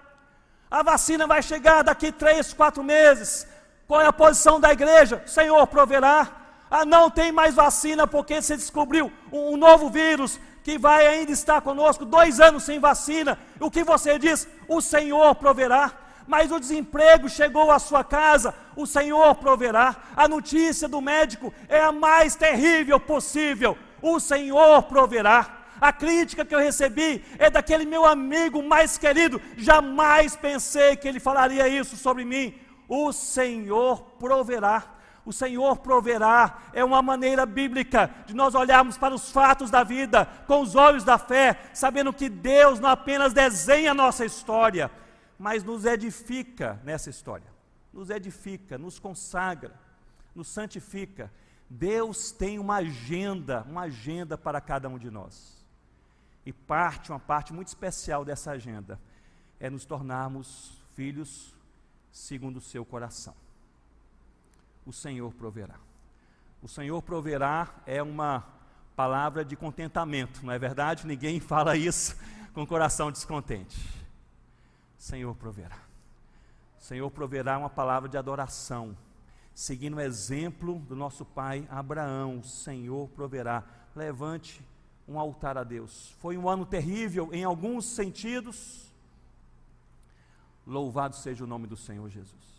A 0.72 0.82
vacina 0.82 1.26
vai 1.26 1.42
chegar 1.42 1.84
daqui 1.84 2.10
três, 2.10 2.54
quatro 2.54 2.82
meses. 2.82 3.46
Qual 3.86 4.00
é 4.00 4.06
a 4.06 4.12
posição 4.12 4.58
da 4.58 4.72
igreja? 4.72 5.22
O 5.26 5.28
Senhor 5.28 5.66
proverá. 5.66 6.26
Ah, 6.70 6.86
não 6.86 7.10
tem 7.10 7.30
mais 7.30 7.54
vacina 7.54 8.06
porque 8.06 8.40
se 8.40 8.56
descobriu 8.56 9.12
um, 9.30 9.52
um 9.52 9.56
novo 9.58 9.90
vírus 9.90 10.40
que 10.64 10.78
vai 10.78 11.06
ainda 11.06 11.30
estar 11.30 11.60
conosco 11.60 12.06
dois 12.06 12.40
anos 12.40 12.62
sem 12.62 12.78
vacina. 12.78 13.38
O 13.60 13.70
que 13.70 13.84
você 13.84 14.18
diz? 14.18 14.48
O 14.66 14.80
Senhor 14.80 15.34
proverá. 15.34 15.92
Mas 16.26 16.50
o 16.50 16.58
desemprego 16.58 17.28
chegou 17.28 17.70
à 17.70 17.78
sua 17.78 18.02
casa, 18.02 18.54
o 18.74 18.86
Senhor 18.86 19.34
proverá. 19.34 19.94
A 20.16 20.26
notícia 20.26 20.88
do 20.88 21.02
médico 21.02 21.52
é 21.68 21.82
a 21.82 21.92
mais 21.92 22.34
terrível 22.34 22.98
possível, 22.98 23.76
o 24.00 24.18
Senhor 24.18 24.84
proverá. 24.84 25.61
A 25.82 25.92
crítica 25.92 26.44
que 26.44 26.54
eu 26.54 26.60
recebi 26.60 27.24
é 27.40 27.50
daquele 27.50 27.84
meu 27.84 28.06
amigo 28.06 28.62
mais 28.62 28.96
querido, 28.96 29.42
jamais 29.56 30.36
pensei 30.36 30.94
que 30.94 31.08
ele 31.08 31.18
falaria 31.18 31.66
isso 31.66 31.96
sobre 31.96 32.24
mim. 32.24 32.54
O 32.88 33.12
Senhor 33.12 34.00
proverá 34.20 34.92
o 35.24 35.32
Senhor 35.32 35.78
proverá, 35.78 36.62
é 36.72 36.84
uma 36.84 37.00
maneira 37.00 37.46
bíblica 37.46 38.10
de 38.26 38.34
nós 38.34 38.54
olharmos 38.54 38.98
para 38.98 39.14
os 39.14 39.30
fatos 39.30 39.70
da 39.70 39.84
vida 39.84 40.26
com 40.46 40.60
os 40.60 40.74
olhos 40.74 41.04
da 41.04 41.16
fé, 41.16 41.70
sabendo 41.72 42.12
que 42.12 42.28
Deus 42.28 42.80
não 42.80 42.90
apenas 42.90 43.32
desenha 43.32 43.92
a 43.92 43.94
nossa 43.94 44.24
história, 44.24 44.90
mas 45.38 45.62
nos 45.62 45.84
edifica 45.84 46.80
nessa 46.84 47.08
história, 47.08 47.46
nos 47.92 48.10
edifica, 48.10 48.76
nos 48.76 48.98
consagra, 48.98 49.72
nos 50.34 50.48
santifica. 50.48 51.32
Deus 51.70 52.32
tem 52.32 52.58
uma 52.58 52.76
agenda, 52.76 53.64
uma 53.68 53.82
agenda 53.82 54.36
para 54.36 54.60
cada 54.60 54.88
um 54.88 54.98
de 54.98 55.10
nós. 55.10 55.61
E 56.44 56.52
parte, 56.52 57.10
uma 57.10 57.20
parte 57.20 57.52
muito 57.52 57.68
especial 57.68 58.24
dessa 58.24 58.50
agenda, 58.50 58.98
é 59.60 59.70
nos 59.70 59.84
tornarmos 59.84 60.72
filhos 60.94 61.54
segundo 62.10 62.56
o 62.56 62.60
seu 62.60 62.84
coração 62.84 63.34
o 64.86 64.92
Senhor 64.92 65.32
proverá. 65.34 65.76
O 66.62 66.68
Senhor 66.68 67.00
proverá 67.02 67.68
é 67.86 68.02
uma 68.02 68.44
palavra 68.94 69.44
de 69.44 69.56
contentamento, 69.56 70.44
não 70.44 70.52
é 70.52 70.58
verdade? 70.58 71.06
Ninguém 71.06 71.38
fala 71.40 71.76
isso 71.76 72.16
com 72.52 72.66
coração 72.66 73.10
descontente. 73.10 73.78
Senhor 74.96 75.34
proverá. 75.34 75.78
Senhor 76.78 77.10
proverá 77.10 77.58
uma 77.58 77.70
palavra 77.70 78.08
de 78.08 78.16
adoração, 78.16 78.96
seguindo 79.54 79.96
o 79.96 80.00
exemplo 80.00 80.78
do 80.80 80.96
nosso 80.96 81.24
pai 81.24 81.66
Abraão. 81.70 82.38
O 82.38 82.44
Senhor 82.44 83.08
proverá. 83.10 83.64
Levante 83.94 84.64
um 85.12 85.18
altar 85.18 85.58
a 85.58 85.64
Deus. 85.64 86.14
Foi 86.18 86.36
um 86.36 86.48
ano 86.48 86.64
terrível 86.64 87.28
em 87.32 87.44
alguns 87.44 87.84
sentidos. 87.84 88.90
Louvado 90.66 91.16
seja 91.16 91.44
o 91.44 91.46
nome 91.46 91.66
do 91.66 91.76
Senhor 91.76 92.08
Jesus. 92.08 92.52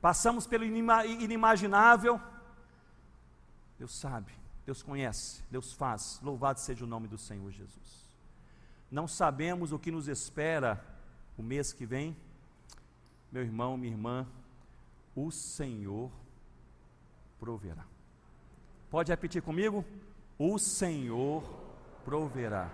Passamos 0.00 0.46
pelo 0.46 0.64
inimaginável. 0.64 2.20
Deus 3.78 3.94
sabe, 3.94 4.32
Deus 4.64 4.82
conhece, 4.82 5.42
Deus 5.50 5.72
faz. 5.72 6.20
Louvado 6.22 6.60
seja 6.60 6.84
o 6.84 6.88
nome 6.88 7.06
do 7.06 7.18
Senhor 7.18 7.50
Jesus. 7.50 8.08
Não 8.90 9.06
sabemos 9.06 9.72
o 9.72 9.78
que 9.78 9.90
nos 9.90 10.08
espera 10.08 10.82
o 11.36 11.42
mês 11.42 11.72
que 11.72 11.84
vem. 11.84 12.16
Meu 13.30 13.42
irmão, 13.42 13.76
minha 13.76 13.92
irmã, 13.92 14.26
o 15.14 15.30
Senhor 15.30 16.10
proverá. 17.38 17.84
Pode 18.90 19.12
repetir 19.12 19.42
comigo? 19.42 19.84
O 20.38 20.58
Senhor 20.58 21.42
proverá. 22.04 22.70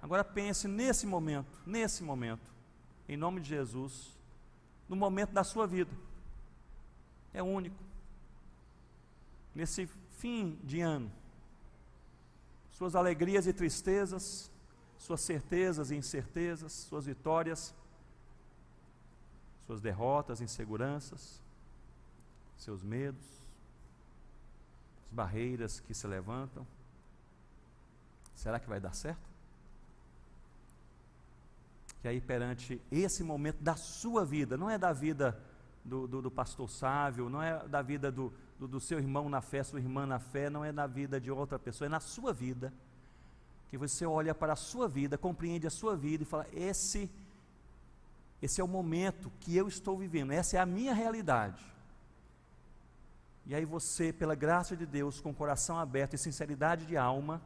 Agora 0.00 0.22
pense 0.22 0.68
nesse 0.68 1.06
momento, 1.06 1.60
nesse 1.66 2.02
momento, 2.02 2.54
em 3.08 3.16
nome 3.16 3.40
de 3.40 3.48
Jesus, 3.48 4.16
no 4.88 4.94
momento 4.94 5.32
da 5.32 5.42
sua 5.42 5.66
vida 5.66 5.90
é 7.32 7.42
único. 7.42 7.76
Nesse 9.54 9.86
fim 10.18 10.58
de 10.62 10.80
ano, 10.80 11.10
suas 12.70 12.94
alegrias 12.94 13.46
e 13.46 13.52
tristezas, 13.52 14.50
suas 14.98 15.20
certezas 15.20 15.90
e 15.90 15.96
incertezas, 15.96 16.72
suas 16.72 17.06
vitórias, 17.06 17.74
suas 19.66 19.80
derrotas, 19.80 20.40
inseguranças, 20.40 21.42
seus 22.56 22.82
medos, 22.82 23.24
as 25.06 25.12
barreiras 25.12 25.80
que 25.80 25.94
se 25.94 26.06
levantam. 26.06 26.66
Será 28.38 28.60
que 28.60 28.68
vai 28.68 28.78
dar 28.78 28.94
certo? 28.94 29.28
Que 32.00 32.06
aí, 32.06 32.20
perante 32.20 32.80
esse 32.88 33.24
momento 33.24 33.60
da 33.60 33.74
sua 33.74 34.24
vida, 34.24 34.56
não 34.56 34.70
é 34.70 34.78
da 34.78 34.92
vida 34.92 35.36
do, 35.84 36.06
do, 36.06 36.22
do 36.22 36.30
pastor 36.30 36.70
Sávio, 36.70 37.28
não 37.28 37.42
é 37.42 37.66
da 37.66 37.82
vida 37.82 38.12
do, 38.12 38.32
do, 38.56 38.68
do 38.68 38.80
seu 38.80 39.00
irmão 39.00 39.28
na 39.28 39.40
fé, 39.40 39.64
sua 39.64 39.80
irmã 39.80 40.06
na 40.06 40.20
fé, 40.20 40.48
não 40.48 40.64
é 40.64 40.70
na 40.70 40.86
vida 40.86 41.20
de 41.20 41.32
outra 41.32 41.58
pessoa, 41.58 41.86
é 41.86 41.88
na 41.88 41.98
sua 41.98 42.32
vida. 42.32 42.72
Que 43.70 43.76
você 43.76 44.06
olha 44.06 44.32
para 44.32 44.52
a 44.52 44.56
sua 44.56 44.88
vida, 44.88 45.18
compreende 45.18 45.66
a 45.66 45.70
sua 45.70 45.96
vida 45.96 46.22
e 46.22 46.26
fala: 46.26 46.46
esse, 46.52 47.10
esse 48.40 48.60
é 48.60 48.64
o 48.64 48.68
momento 48.68 49.32
que 49.40 49.56
eu 49.56 49.66
estou 49.66 49.98
vivendo, 49.98 50.30
essa 50.30 50.56
é 50.56 50.60
a 50.60 50.66
minha 50.66 50.94
realidade. 50.94 51.60
E 53.44 53.52
aí 53.52 53.64
você, 53.64 54.12
pela 54.12 54.36
graça 54.36 54.76
de 54.76 54.86
Deus, 54.86 55.20
com 55.20 55.34
coração 55.34 55.76
aberto 55.76 56.14
e 56.14 56.18
sinceridade 56.18 56.86
de 56.86 56.96
alma, 56.96 57.42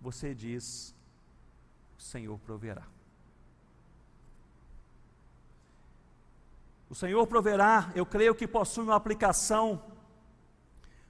você 0.00 0.34
diz: 0.34 0.94
O 1.98 2.02
Senhor 2.02 2.38
proverá. 2.38 2.82
O 6.88 6.94
Senhor 6.94 7.26
proverá, 7.26 7.90
eu 7.94 8.06
creio 8.06 8.34
que 8.34 8.46
possui 8.46 8.84
uma 8.84 8.94
aplicação 8.94 9.82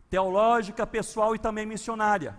teológica, 0.08 0.86
pessoal 0.86 1.34
e 1.34 1.38
também 1.38 1.66
missionária. 1.66 2.36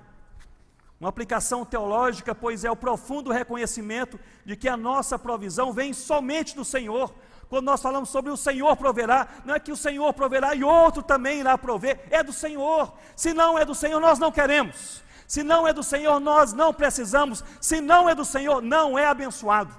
Uma 1.00 1.10
aplicação 1.10 1.64
teológica, 1.64 2.34
pois 2.34 2.66
é 2.66 2.72
o 2.72 2.76
profundo 2.76 3.32
reconhecimento 3.32 4.20
de 4.44 4.56
que 4.56 4.68
a 4.68 4.76
nossa 4.76 5.20
provisão 5.20 5.72
vem 5.72 5.94
somente 5.94 6.56
do 6.56 6.66
Senhor. 6.66 7.14
Quando 7.48 7.66
nós 7.66 7.82
falamos 7.82 8.10
sobre 8.10 8.32
o 8.32 8.38
Senhor 8.38 8.76
proverá, 8.76 9.28
não 9.46 9.54
é 9.54 9.60
que 9.60 9.72
o 9.72 9.78
Senhor 9.78 10.12
proverá 10.14 10.56
e 10.56 10.64
outro 10.64 11.04
também 11.04 11.40
irá 11.40 11.56
prover, 11.58 12.08
é 12.10 12.24
do 12.24 12.34
Senhor. 12.34 12.92
Se 13.16 13.34
não 13.34 13.58
é 13.58 13.64
do 13.64 13.76
Senhor, 13.76 14.00
nós 14.00 14.18
não 14.18 14.32
queremos. 14.32 15.04
Se 15.28 15.44
não 15.44 15.68
é 15.68 15.74
do 15.74 15.84
Senhor, 15.84 16.20
nós 16.22 16.54
não 16.54 16.74
precisamos. 16.74 17.44
Se 17.60 17.82
não 17.82 18.08
é 18.08 18.16
do 18.16 18.24
Senhor, 18.24 18.62
não 18.62 18.98
é 18.98 19.06
abençoado. 19.06 19.76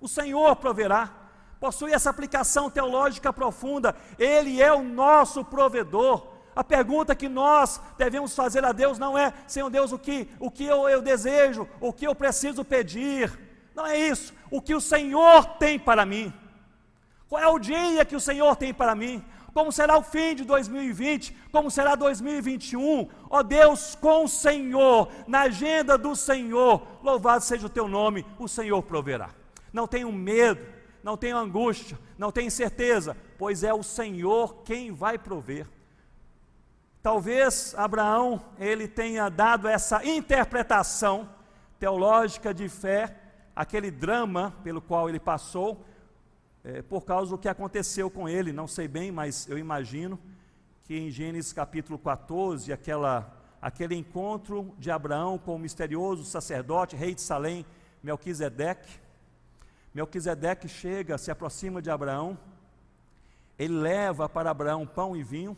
O 0.00 0.06
Senhor 0.06 0.54
proverá. 0.56 1.10
Possui 1.58 1.92
essa 1.92 2.08
aplicação 2.08 2.70
teológica 2.70 3.32
profunda. 3.32 3.96
Ele 4.16 4.62
é 4.62 4.72
o 4.72 4.82
nosso 4.82 5.44
provedor. 5.44 6.28
A 6.54 6.62
pergunta 6.62 7.14
que 7.14 7.28
nós 7.28 7.80
devemos 7.96 8.34
fazer 8.34 8.64
a 8.64 8.72
Deus 8.72 8.98
não 8.98 9.18
é, 9.18 9.32
Senhor 9.46 9.70
Deus, 9.70 9.92
o 9.92 9.98
que, 9.98 10.28
o 10.40 10.50
que 10.50 10.64
eu, 10.64 10.88
eu 10.88 11.00
desejo, 11.00 11.68
o 11.80 11.92
que 11.92 12.06
eu 12.06 12.14
preciso 12.14 12.64
pedir. 12.64 13.36
Não 13.74 13.86
é 13.86 13.98
isso. 13.98 14.32
O 14.50 14.60
que 14.62 14.74
o 14.74 14.80
Senhor 14.80 15.44
tem 15.58 15.78
para 15.78 16.06
mim. 16.06 16.32
Qual 17.28 17.42
é 17.42 17.46
o 17.46 17.58
dia 17.58 18.04
que 18.04 18.16
o 18.16 18.20
Senhor 18.20 18.56
tem 18.56 18.72
para 18.72 18.94
mim? 18.94 19.24
Como 19.52 19.72
será 19.72 19.96
o 19.96 20.02
fim 20.02 20.34
de 20.34 20.44
2020? 20.44 21.34
Como 21.50 21.70
será 21.70 21.94
2021? 21.94 23.08
Ó 23.30 23.38
oh 23.38 23.42
Deus, 23.42 23.94
com 23.94 24.24
o 24.24 24.28
Senhor, 24.28 25.10
na 25.26 25.42
agenda 25.42 25.96
do 25.96 26.14
Senhor, 26.14 26.86
louvado 27.02 27.42
seja 27.42 27.66
o 27.66 27.70
teu 27.70 27.88
nome, 27.88 28.24
o 28.38 28.46
Senhor 28.46 28.82
proverá. 28.82 29.30
Não 29.72 29.86
tenham 29.86 30.12
medo, 30.12 30.64
não 31.02 31.16
tenham 31.16 31.38
angústia, 31.38 31.98
não 32.16 32.30
tenham 32.30 32.48
incerteza, 32.48 33.16
pois 33.38 33.64
é 33.64 33.72
o 33.72 33.82
Senhor 33.82 34.62
quem 34.64 34.92
vai 34.92 35.18
prover. 35.18 35.66
Talvez 37.02 37.74
Abraão 37.76 38.40
ele 38.58 38.86
tenha 38.86 39.28
dado 39.28 39.66
essa 39.68 40.04
interpretação 40.04 41.28
teológica 41.78 42.52
de 42.52 42.68
fé, 42.68 43.16
aquele 43.54 43.90
drama 43.90 44.54
pelo 44.62 44.80
qual 44.80 45.08
ele 45.08 45.20
passou, 45.20 45.84
é, 46.64 46.82
por 46.82 47.04
causa 47.04 47.30
do 47.30 47.38
que 47.38 47.48
aconteceu 47.48 48.10
com 48.10 48.28
ele, 48.28 48.52
não 48.52 48.66
sei 48.66 48.88
bem, 48.88 49.10
mas 49.10 49.48
eu 49.48 49.58
imagino 49.58 50.18
que 50.84 50.96
em 50.96 51.10
Gênesis 51.10 51.52
capítulo 51.52 51.98
14, 51.98 52.72
aquela, 52.72 53.30
aquele 53.60 53.94
encontro 53.94 54.74
de 54.78 54.90
Abraão 54.90 55.38
com 55.38 55.54
o 55.54 55.58
misterioso 55.58 56.24
sacerdote, 56.24 56.96
rei 56.96 57.14
de 57.14 57.20
Salém, 57.20 57.64
Melquisedeque. 58.02 58.98
Melquisedeque 59.94 60.68
chega, 60.68 61.18
se 61.18 61.30
aproxima 61.30 61.82
de 61.82 61.90
Abraão, 61.90 62.38
ele 63.58 63.74
leva 63.74 64.28
para 64.28 64.50
Abraão 64.50 64.86
pão 64.86 65.16
e 65.16 65.22
vinho, 65.22 65.56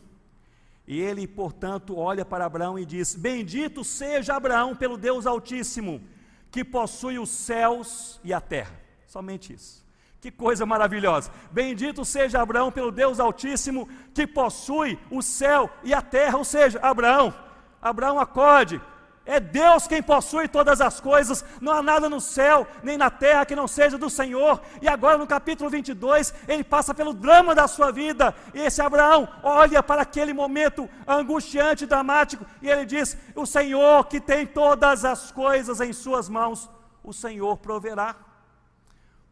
e 0.87 0.99
ele, 0.99 1.27
portanto, 1.27 1.95
olha 1.95 2.25
para 2.25 2.45
Abraão 2.45 2.77
e 2.77 2.85
diz: 2.85 3.15
Bendito 3.15 3.83
seja 3.83 4.35
Abraão 4.35 4.75
pelo 4.75 4.97
Deus 4.97 5.25
Altíssimo, 5.25 6.01
que 6.49 6.65
possui 6.65 7.19
os 7.19 7.29
céus 7.29 8.19
e 8.23 8.33
a 8.33 8.41
terra. 8.41 8.77
Somente 9.07 9.53
isso. 9.53 9.80
Que 10.21 10.29
coisa 10.29 10.67
maravilhosa. 10.67 11.31
Bendito 11.51 12.05
seja 12.05 12.41
Abraão 12.41 12.71
pelo 12.71 12.91
Deus 12.91 13.19
Altíssimo, 13.19 13.89
que 14.13 14.27
possui 14.27 14.99
o 15.09 15.19
céu 15.19 15.67
e 15.83 15.95
a 15.95 16.01
terra. 16.01 16.37
Ou 16.37 16.45
seja, 16.45 16.79
Abraão, 16.79 17.33
Abraão 17.81 18.19
acorde, 18.19 18.79
é 19.25 19.39
Deus 19.39 19.87
quem 19.87 20.01
possui 20.01 20.47
todas 20.47 20.81
as 20.81 20.99
coisas, 20.99 21.45
não 21.59 21.73
há 21.73 21.81
nada 21.81 22.09
no 22.09 22.19
céu 22.19 22.67
nem 22.83 22.97
na 22.97 23.09
terra 23.09 23.45
que 23.45 23.55
não 23.55 23.67
seja 23.67 23.97
do 23.97 24.09
Senhor. 24.09 24.61
E 24.81 24.87
agora 24.87 25.17
no 25.17 25.25
capítulo 25.25 25.69
22, 25.69 26.33
ele 26.47 26.63
passa 26.63 26.93
pelo 26.93 27.13
drama 27.13 27.55
da 27.55 27.67
sua 27.67 27.91
vida. 27.91 28.33
E 28.53 28.59
esse 28.59 28.81
Abraão 28.81 29.27
olha 29.41 29.81
para 29.81 30.03
aquele 30.03 30.33
momento 30.33 30.89
angustiante, 31.07 31.85
dramático, 31.85 32.45
e 32.61 32.69
ele 32.69 32.85
diz: 32.85 33.17
O 33.35 33.45
Senhor 33.45 34.05
que 34.05 34.19
tem 34.19 34.45
todas 34.45 35.05
as 35.05 35.31
coisas 35.31 35.81
em 35.81 35.93
Suas 35.93 36.27
mãos, 36.27 36.69
o 37.03 37.13
Senhor 37.13 37.57
proverá. 37.57 38.15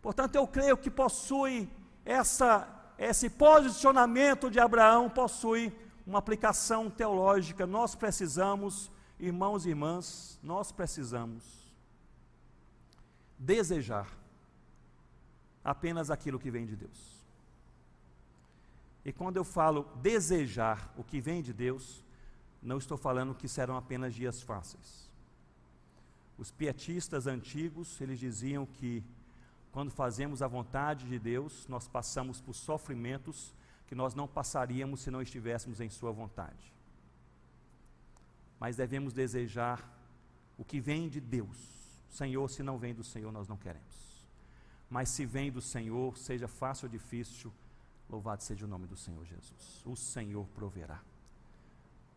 Portanto, 0.01 0.35
eu 0.35 0.47
creio 0.47 0.77
que 0.77 0.89
possui 0.89 1.69
essa, 2.05 2.67
esse 2.97 3.29
posicionamento 3.29 4.49
de 4.49 4.59
Abraão, 4.59 5.09
possui 5.09 5.73
uma 6.05 6.19
aplicação 6.19 6.89
teológica. 6.89 7.67
Nós 7.67 7.95
precisamos 7.95 8.91
Irmãos 9.19 9.65
e 9.65 9.69
irmãs, 9.69 10.39
nós 10.41 10.71
precisamos 10.71 11.43
desejar 13.37 14.07
apenas 15.61 16.09
aquilo 16.09 16.39
que 16.39 16.49
vem 16.49 16.65
de 16.65 16.77
Deus. 16.77 17.19
E 19.03 19.11
quando 19.11 19.35
eu 19.35 19.43
falo 19.43 19.83
desejar 20.01 20.93
o 20.95 21.03
que 21.03 21.19
vem 21.19 21.41
de 21.41 21.51
Deus, 21.51 22.01
não 22.61 22.77
estou 22.77 22.97
falando 22.97 23.35
que 23.35 23.47
serão 23.47 23.75
apenas 23.75 24.13
dias 24.13 24.41
fáceis. 24.41 25.09
Os 26.37 26.49
pietistas 26.49 27.27
antigos, 27.27 27.99
eles 27.99 28.19
diziam 28.19 28.65
que 28.65 29.03
quando 29.71 29.91
fazemos 29.91 30.41
a 30.41 30.47
vontade 30.47 31.07
de 31.07 31.19
Deus, 31.19 31.67
nós 31.67 31.87
passamos 31.87 32.41
por 32.41 32.53
sofrimentos 32.53 33.53
que 33.87 33.95
nós 33.95 34.13
não 34.13 34.27
passaríamos 34.27 35.01
se 35.01 35.11
não 35.11 35.21
estivéssemos 35.21 35.79
em 35.79 35.89
Sua 35.89 36.11
vontade 36.11 36.79
mas 38.59 38.75
devemos 38.75 39.13
desejar 39.13 39.87
o 40.57 40.65
que 40.65 40.79
vem 40.81 41.07
de 41.07 41.21
Deus. 41.21 41.57
Senhor, 42.09 42.49
se 42.49 42.61
não 42.61 42.77
vem 42.77 42.93
do 42.93 43.03
Senhor, 43.03 43.31
nós 43.31 43.47
não 43.47 43.55
queremos. 43.55 44.27
Mas 44.89 45.09
se 45.09 45.25
vem 45.25 45.51
do 45.51 45.61
Senhor, 45.61 46.17
seja 46.17 46.47
fácil 46.47 46.87
ou 46.87 46.91
difícil, 46.91 47.53
louvado 48.09 48.43
seja 48.43 48.65
o 48.65 48.67
nome 48.67 48.85
do 48.85 48.97
Senhor 48.97 49.23
Jesus. 49.23 49.81
O 49.85 49.95
Senhor 49.95 50.45
proverá. 50.49 50.99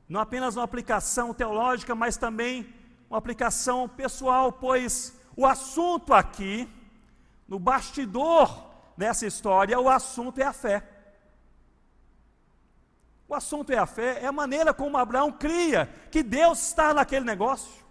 Não 0.08 0.20
apenas 0.20 0.56
uma 0.56 0.64
aplicação 0.64 1.32
teológica, 1.32 1.94
mas 1.94 2.16
também 2.16 2.74
uma 3.08 3.18
aplicação 3.18 3.88
pessoal, 3.88 4.52
pois 4.52 5.16
o 5.36 5.46
assunto 5.46 6.12
aqui, 6.12 6.68
no 7.46 7.58
bastidor 7.58 8.70
dessa 8.96 9.26
história, 9.26 9.78
o 9.78 9.88
assunto 9.88 10.38
é 10.40 10.44
a 10.44 10.52
fé. 10.52 10.88
O 13.28 13.34
assunto 13.34 13.70
é 13.72 13.78
a 13.78 13.86
fé, 13.86 14.22
é 14.22 14.26
a 14.26 14.32
maneira 14.32 14.74
como 14.74 14.98
Abraão 14.98 15.32
cria 15.32 15.86
que 16.10 16.22
Deus 16.22 16.68
está 16.68 16.92
naquele 16.92 17.24
negócio. 17.24 17.82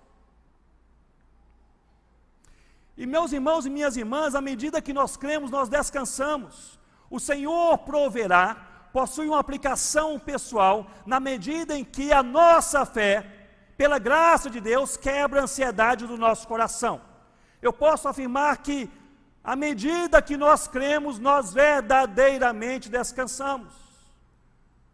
E 2.96 3.08
meus 3.08 3.32
irmãos 3.32 3.66
e 3.66 3.70
minhas 3.70 3.98
irmãs, 3.98 4.36
à 4.36 4.42
medida 4.42 4.82
que 4.82 4.94
nós 4.94 5.18
cremos, 5.18 5.50
nós 5.50 5.68
descansamos. 5.68 6.80
O 7.10 7.20
Senhor 7.20 7.80
proverá, 7.80 8.56
possui 8.94 9.28
uma 9.28 9.40
aplicação 9.40 10.20
pessoal, 10.20 10.86
na 11.06 11.20
medida 11.20 11.76
em 11.76 11.84
que 11.84 12.14
a 12.14 12.22
nossa 12.22 12.86
fé, 12.86 13.48
pela 13.76 13.98
graça 13.98 14.50
de 14.50 14.62
Deus, 14.62 14.98
quebra 14.98 15.42
a 15.42 15.44
ansiedade 15.46 16.06
do 16.06 16.18
nosso 16.18 16.48
coração. 16.48 17.02
Eu 17.60 17.74
posso 17.74 18.08
afirmar 18.08 18.58
que, 18.58 18.88
à 19.44 19.56
medida 19.56 20.22
que 20.22 20.38
nós 20.38 20.68
cremos, 20.68 21.18
nós 21.18 21.54
verdadeiramente 21.54 22.90
descansamos. 22.90 23.74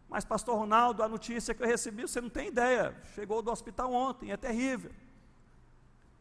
Mas, 0.09 0.23
pastor 0.23 0.57
Ronaldo, 0.57 1.03
a 1.03 1.07
notícia 1.07 1.53
que 1.53 1.61
eu 1.61 1.67
recebi, 1.67 2.03
você 2.03 2.21
não 2.21 2.29
tem 2.29 2.47
ideia. 2.47 2.95
Chegou 3.13 3.41
do 3.41 3.51
hospital 3.51 3.91
ontem, 3.91 4.31
é 4.31 4.37
terrível. 4.37 4.91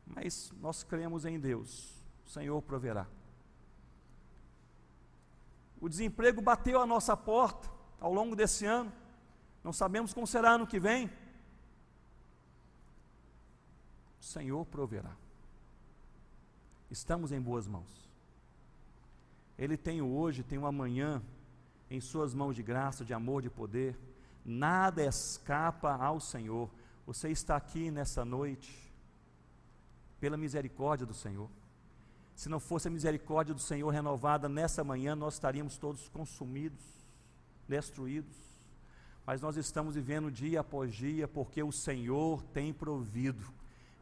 Mas 0.07 0.53
nós 0.61 0.83
cremos 0.83 1.25
em 1.25 1.39
Deus, 1.39 1.95
o 2.27 2.31
Senhor 2.31 2.61
proverá. 2.63 3.07
O 5.81 5.89
desemprego 5.89 6.41
bateu 6.41 6.81
a 6.81 6.87
nossa 6.87 7.17
porta 7.17 7.71
ao 8.01 8.13
longo 8.13 8.35
desse 8.35 8.65
ano. 8.65 8.93
Não 9.63 9.73
sabemos 9.73 10.13
como 10.13 10.27
será 10.27 10.51
ano 10.51 10.67
que 10.67 10.81
vem. 10.81 11.11
O 14.21 14.25
Senhor 14.25 14.65
proverá. 14.67 15.13
Estamos 16.91 17.31
em 17.31 17.41
boas 17.41 17.67
mãos. 17.69 18.06
Ele 19.59 19.77
tem 19.77 20.03
o 20.03 20.09
hoje, 20.09 20.43
tem 20.43 20.59
o 20.59 20.67
amanhã 20.67 21.23
em 21.91 22.01
Suas 22.01 22.35
mãos 22.35 22.55
de 22.55 22.63
graça, 22.63 23.05
de 23.05 23.15
amor, 23.15 23.43
de 23.43 23.51
poder. 23.51 23.97
Nada 24.45 25.05
escapa 25.05 25.95
ao 25.95 26.21
Senhor. 26.21 26.71
Você 27.07 27.31
está 27.31 27.57
aqui 27.57 27.91
nessa 27.91 28.25
noite 28.25 28.93
pela 30.21 30.37
misericórdia 30.37 31.07
do 31.07 31.15
Senhor. 31.15 31.49
Se 32.35 32.49
não 32.49 32.61
fosse 32.61 32.89
a 32.89 32.91
misericórdia 32.91 33.55
do 33.55 33.61
Senhor 33.61 33.89
renovada 33.89 34.49
nessa 34.49 34.85
manhã, 34.85 35.17
nós 35.17 35.35
estaríamos 35.35 35.79
todos 35.79 36.09
consumidos, 36.09 36.85
destruídos. 37.67 38.37
Mas 39.25 39.41
nós 39.41 39.57
estamos 39.57 39.95
vivendo 39.95 40.31
dia 40.31 40.61
após 40.61 40.93
dia 40.93 41.27
porque 41.27 41.63
o 41.63 41.73
Senhor 41.73 42.43
tem 42.53 42.73
provido 42.73 43.45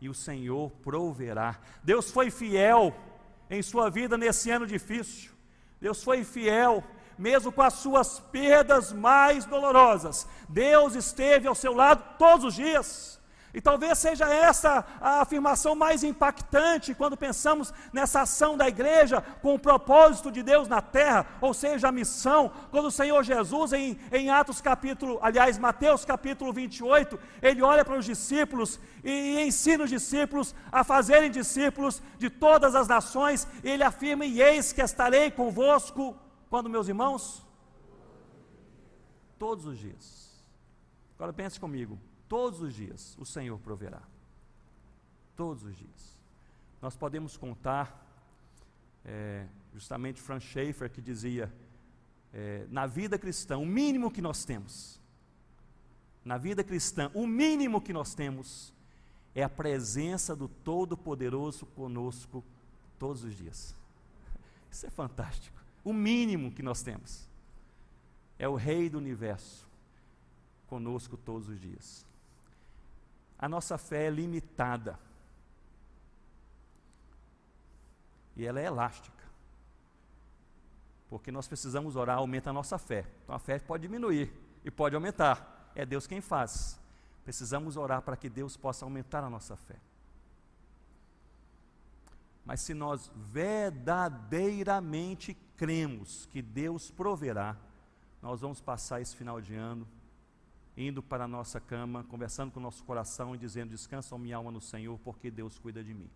e 0.00 0.09
o 0.09 0.14
Senhor 0.14 0.70
proverá. 0.82 1.61
Deus 1.82 2.11
foi 2.11 2.30
fiel 2.30 2.94
em 3.48 3.62
sua 3.62 3.88
vida 3.88 4.18
nesse 4.18 4.50
ano 4.50 4.66
difícil. 4.66 5.34
Deus 5.85 6.03
foi 6.03 6.24
fiel 6.24 6.82
mesmo 7.18 7.53
com 7.53 7.61
as 7.61 7.74
suas 7.74 8.18
perdas 8.18 8.91
mais 8.91 9.45
dolorosas. 9.45 10.26
Deus 10.49 10.95
esteve 10.95 11.47
ao 11.47 11.55
seu 11.55 11.74
lado 11.74 12.03
todos 12.18 12.47
os 12.47 12.55
dias. 12.55 13.20
E 13.55 13.61
talvez 13.61 13.98
seja 13.98 14.26
essa 14.26 14.84
a 15.00 15.20
afirmação 15.20 15.76
mais 15.76 16.02
impactante 16.02 16.92
quando 16.92 17.16
pensamos 17.16 17.72
nessa 17.92 18.22
ação 18.22 18.57
da 18.57 18.66
igreja 18.66 19.20
com 19.40 19.55
o 19.55 19.59
propósito 19.59 20.32
de 20.32 20.42
Deus 20.42 20.66
na 20.66 20.82
terra, 20.82 21.24
ou 21.40 21.55
seja, 21.55 21.86
a 21.86 21.92
missão. 21.92 22.50
Quando 22.72 22.86
o 22.86 22.90
Senhor 22.90 23.22
Jesus, 23.22 23.72
em, 23.72 23.96
em 24.11 24.28
Atos 24.28 24.61
capítulo, 24.61 25.20
aliás, 25.22 25.57
Mateus 25.57 26.05
capítulo 26.05 26.52
28, 26.52 27.16
ele 27.40 27.62
olha 27.62 27.84
para 27.84 27.96
os 27.96 28.05
discípulos 28.05 28.80
e, 29.05 29.11
e 29.11 29.46
ensina 29.46 29.84
os 29.84 29.90
discípulos 29.90 30.52
a 30.72 30.82
fazerem 30.82 31.30
discípulos 31.30 32.02
de 32.18 32.28
todas 32.28 32.74
as 32.74 32.88
nações, 32.88 33.46
ele 33.62 33.84
afirma: 33.84 34.26
E 34.26 34.42
eis 34.42 34.72
que 34.72 34.82
estarei 34.82 35.30
convosco, 35.30 36.16
quando 36.50 36.68
meus 36.68 36.88
irmãos? 36.88 37.46
Todos 39.38 39.64
os 39.64 39.78
dias. 39.78 40.44
Agora 41.16 41.32
pense 41.32 41.61
comigo, 41.61 41.96
Todos 42.28 42.60
os 42.60 42.74
dias 42.74 43.16
o 43.18 43.24
Senhor 43.24 43.58
proverá. 43.58 44.02
Todos 45.36 45.64
os 45.64 45.76
dias. 45.76 46.18
Nós 46.80 46.96
podemos 46.96 47.36
contar, 47.36 48.06
é, 49.04 49.46
justamente 49.72 50.20
Frank 50.20 50.44
Schaeffer 50.44 50.90
que 50.90 51.00
dizia, 51.00 51.52
é, 52.32 52.66
na 52.70 52.86
vida 52.86 53.18
cristã, 53.18 53.58
o 53.58 53.66
mínimo 53.66 54.10
que 54.10 54.22
nós 54.22 54.44
temos, 54.44 55.00
na 56.24 56.38
vida 56.38 56.64
cristã, 56.64 57.10
o 57.14 57.26
mínimo 57.26 57.80
que 57.80 57.92
nós 57.92 58.14
temos 58.14 58.72
é 59.34 59.42
a 59.42 59.48
presença 59.48 60.34
do 60.34 60.48
Todo-Poderoso 60.48 61.66
conosco 61.66 62.42
todos 62.98 63.24
os 63.24 63.34
dias. 63.36 63.76
Isso 64.70 64.86
é 64.86 64.90
fantástico. 64.90 65.56
O 65.84 65.92
mínimo 65.92 66.50
que 66.50 66.62
nós 66.62 66.82
temos 66.82 67.28
é 68.38 68.48
o 68.48 68.54
Rei 68.54 68.88
do 68.88 68.98
universo 68.98 69.68
conosco 70.66 71.16
todos 71.16 71.48
os 71.48 71.60
dias 71.60 72.06
a 73.39 73.49
nossa 73.49 73.76
fé 73.76 74.07
é 74.07 74.11
limitada. 74.11 74.99
E 78.37 78.47
ela 78.47 78.61
é 78.61 78.66
elástica. 78.66 79.24
Porque 81.09 81.30
nós 81.30 81.47
precisamos 81.47 81.95
orar, 81.97 82.18
aumenta 82.18 82.51
a 82.51 82.53
nossa 82.53 82.76
fé. 82.78 83.07
Então 83.22 83.35
a 83.35 83.39
fé 83.39 83.59
pode 83.59 83.82
diminuir 83.82 84.30
e 84.64 84.70
pode 84.70 84.95
aumentar. 84.95 85.70
É 85.74 85.87
Deus 85.87 86.07
quem 86.07 86.20
faz. 86.20 86.78
Precisamos 87.24 87.76
orar 87.76 88.03
para 88.03 88.16
que 88.16 88.28
Deus 88.28 88.57
possa 88.57 88.85
aumentar 88.85 89.24
a 89.24 89.30
nossa 89.30 89.57
fé. 89.57 89.76
Mas 92.45 92.61
se 92.61 92.74
nós 92.74 93.11
verdadeiramente 93.14 95.35
cremos 95.57 96.26
que 96.26 96.43
Deus 96.43 96.91
proverá, 96.91 97.57
nós 98.20 98.41
vamos 98.41 98.61
passar 98.61 99.01
esse 99.01 99.14
final 99.16 99.41
de 99.41 99.55
ano 99.55 99.87
indo 100.76 101.02
para 101.02 101.24
a 101.24 101.28
nossa 101.28 101.60
cama, 101.60 102.04
conversando 102.04 102.50
com 102.50 102.60
o 102.60 102.62
nosso 102.62 102.82
coração 102.84 103.34
e 103.34 103.38
dizendo: 103.38 103.70
Descansa 103.70 104.16
minha 104.18 104.36
alma 104.36 104.50
no 104.50 104.60
Senhor, 104.60 104.98
porque 105.00 105.30
Deus 105.30 105.58
cuida 105.58 105.82
de 105.82 105.94
mim. 105.94 106.10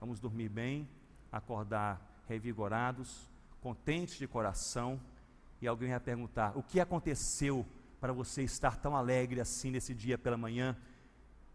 Vamos 0.00 0.20
dormir 0.20 0.48
bem, 0.48 0.88
acordar 1.32 2.22
revigorados, 2.28 3.28
contentes 3.60 4.16
de 4.16 4.26
coração. 4.26 5.00
E 5.60 5.66
alguém 5.66 5.90
vai 5.90 6.00
perguntar: 6.00 6.56
O 6.56 6.62
que 6.62 6.80
aconteceu 6.80 7.66
para 8.00 8.12
você 8.12 8.42
estar 8.42 8.76
tão 8.76 8.96
alegre 8.96 9.40
assim 9.40 9.70
nesse 9.70 9.94
dia 9.94 10.18
pela 10.18 10.36
manhã? 10.36 10.76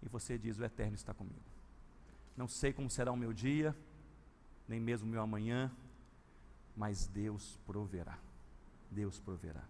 E 0.01 0.09
você 0.09 0.37
diz: 0.37 0.57
O 0.57 0.63
Eterno 0.63 0.95
está 0.95 1.13
comigo. 1.13 1.39
Não 2.35 2.47
sei 2.47 2.73
como 2.73 2.89
será 2.89 3.11
o 3.11 3.17
meu 3.17 3.33
dia, 3.33 3.75
nem 4.67 4.79
mesmo 4.79 5.07
o 5.07 5.11
meu 5.11 5.21
amanhã, 5.21 5.71
mas 6.75 7.05
Deus 7.07 7.59
proverá. 7.67 8.17
Deus 8.89 9.19
proverá. 9.19 9.61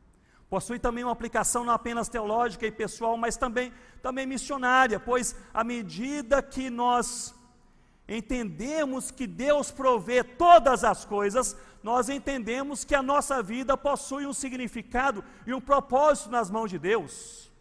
Possui 0.50 0.80
também 0.80 1.04
uma 1.04 1.14
aplicação 1.14 1.64
não 1.64 1.74
apenas 1.74 2.10
teológica 2.10 2.66
e 2.66 2.72
pessoal, 2.72 3.16
mas 3.16 3.38
também, 3.38 3.72
também 4.02 4.26
missionária, 4.26 5.00
pois 5.00 5.36
à 5.54 5.64
medida 5.64 6.42
que 6.42 6.70
nós 6.70 7.36
entendemos 8.08 9.12
que 9.12 9.28
Deus 9.28 9.70
provê 9.70 10.24
todas 10.24 10.84
as 10.84 11.06
coisas, 11.06 11.56
nós 11.84 12.10
entendemos 12.10 12.84
que 12.84 12.96
a 12.96 13.04
nossa 13.04 13.44
vida 13.44 13.78
possui 13.78 14.26
um 14.26 14.34
significado 14.34 15.24
e 15.46 15.54
um 15.54 15.62
propósito 15.62 16.32
nas 16.32 16.50
mãos 16.50 16.72
de 16.72 16.80
Deus. 16.80 17.52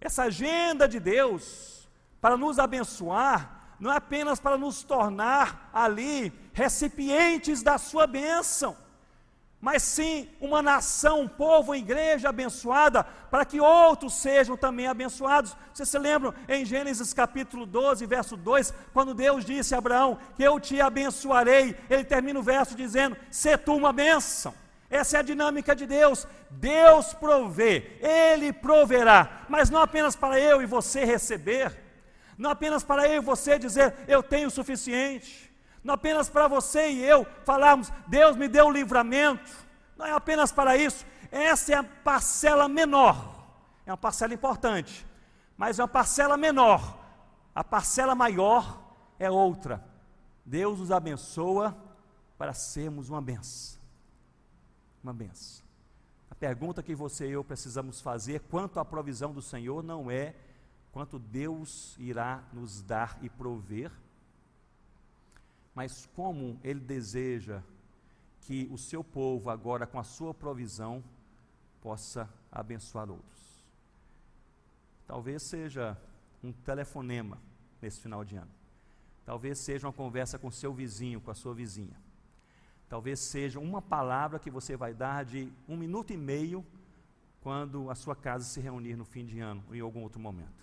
Essa 0.00 0.24
agenda 0.24 0.88
de 0.88 1.00
Deus 1.00 1.88
para 2.20 2.36
nos 2.36 2.60
abençoar, 2.60 3.74
não 3.80 3.92
é 3.92 3.96
apenas 3.96 4.38
para 4.38 4.56
nos 4.56 4.84
tornar 4.84 5.68
ali 5.72 6.32
recipientes 6.52 7.64
da 7.64 7.78
sua 7.78 8.06
bênção, 8.06 8.76
mas 9.62 9.84
sim 9.84 10.28
uma 10.40 10.60
nação, 10.60 11.20
um 11.20 11.28
povo, 11.28 11.70
uma 11.70 11.78
igreja 11.78 12.30
abençoada, 12.30 13.04
para 13.04 13.44
que 13.44 13.60
outros 13.60 14.14
sejam 14.14 14.56
também 14.56 14.88
abençoados. 14.88 15.56
Vocês 15.72 15.88
se 15.88 15.96
lembram 16.00 16.34
em 16.48 16.64
Gênesis 16.64 17.14
capítulo 17.14 17.64
12, 17.64 18.04
verso 18.04 18.36
2, 18.36 18.74
quando 18.92 19.14
Deus 19.14 19.44
disse 19.44 19.72
a 19.72 19.78
Abraão 19.78 20.18
que 20.34 20.42
eu 20.42 20.58
te 20.58 20.80
abençoarei, 20.80 21.76
ele 21.88 22.02
termina 22.02 22.40
o 22.40 22.42
verso 22.42 22.74
dizendo: 22.74 23.16
Se 23.30 23.56
tu 23.56 23.76
uma 23.76 23.92
bênção. 23.92 24.52
Essa 24.90 25.18
é 25.18 25.20
a 25.20 25.22
dinâmica 25.22 25.76
de 25.76 25.86
Deus. 25.86 26.26
Deus 26.50 27.14
provê, 27.14 27.98
Ele 28.00 28.52
proverá, 28.52 29.44
mas 29.48 29.70
não 29.70 29.80
apenas 29.80 30.16
para 30.16 30.40
eu 30.40 30.60
e 30.60 30.66
você 30.66 31.04
receber, 31.04 31.72
não 32.36 32.50
apenas 32.50 32.82
para 32.82 33.08
eu 33.08 33.22
e 33.22 33.24
você 33.24 33.60
dizer 33.60 33.94
eu 34.08 34.24
tenho 34.24 34.48
o 34.48 34.50
suficiente 34.50 35.51
não 35.82 35.94
apenas 35.94 36.28
para 36.28 36.48
você 36.48 36.90
e 36.90 37.04
eu 37.04 37.26
falarmos, 37.44 37.92
Deus 38.06 38.36
me 38.36 38.48
deu 38.48 38.66
o 38.66 38.70
livramento, 38.70 39.50
não 39.96 40.06
é 40.06 40.12
apenas 40.12 40.52
para 40.52 40.76
isso, 40.76 41.04
essa 41.30 41.72
é 41.72 41.76
a 41.76 41.82
parcela 41.82 42.68
menor, 42.68 43.46
é 43.84 43.90
uma 43.90 43.96
parcela 43.96 44.34
importante, 44.34 45.06
mas 45.56 45.78
é 45.78 45.82
uma 45.82 45.88
parcela 45.88 46.36
menor, 46.36 46.98
a 47.54 47.64
parcela 47.64 48.14
maior 48.14 48.80
é 49.18 49.30
outra. 49.30 49.84
Deus 50.44 50.80
nos 50.80 50.90
abençoa 50.90 51.76
para 52.36 52.52
sermos 52.52 53.08
uma 53.08 53.22
benção. 53.22 53.80
Uma 55.02 55.12
benção. 55.12 55.64
A 56.30 56.34
pergunta 56.34 56.82
que 56.82 56.94
você 56.94 57.28
e 57.28 57.32
eu 57.32 57.44
precisamos 57.44 58.00
fazer 58.00 58.40
quanto 58.40 58.80
à 58.80 58.84
provisão 58.84 59.32
do 59.32 59.40
Senhor 59.40 59.82
não 59.82 60.10
é 60.10 60.34
quanto 60.90 61.18
Deus 61.18 61.96
irá 61.98 62.42
nos 62.52 62.82
dar 62.82 63.16
e 63.22 63.28
prover, 63.28 63.92
mas 65.74 66.06
como 66.14 66.58
ele 66.62 66.80
deseja 66.80 67.62
que 68.42 68.68
o 68.70 68.76
seu 68.76 69.02
povo, 69.02 69.50
agora 69.50 69.86
com 69.86 69.98
a 69.98 70.04
sua 70.04 70.34
provisão, 70.34 71.02
possa 71.80 72.28
abençoar 72.50 73.10
outros. 73.10 73.64
Talvez 75.06 75.42
seja 75.42 75.96
um 76.42 76.52
telefonema 76.52 77.38
nesse 77.80 78.00
final 78.00 78.24
de 78.24 78.36
ano. 78.36 78.50
Talvez 79.24 79.58
seja 79.58 79.86
uma 79.86 79.92
conversa 79.92 80.38
com 80.38 80.50
seu 80.50 80.72
vizinho, 80.72 81.20
com 81.20 81.30
a 81.30 81.34
sua 81.34 81.54
vizinha. 81.54 81.96
Talvez 82.88 83.20
seja 83.20 83.58
uma 83.58 83.80
palavra 83.80 84.38
que 84.38 84.50
você 84.50 84.76
vai 84.76 84.92
dar 84.92 85.24
de 85.24 85.50
um 85.68 85.76
minuto 85.76 86.12
e 86.12 86.16
meio 86.16 86.64
quando 87.40 87.90
a 87.90 87.94
sua 87.94 88.14
casa 88.14 88.44
se 88.44 88.60
reunir 88.60 88.96
no 88.96 89.04
fim 89.04 89.24
de 89.24 89.40
ano 89.40 89.64
ou 89.68 89.74
em 89.74 89.80
algum 89.80 90.02
outro 90.02 90.20
momento. 90.20 90.62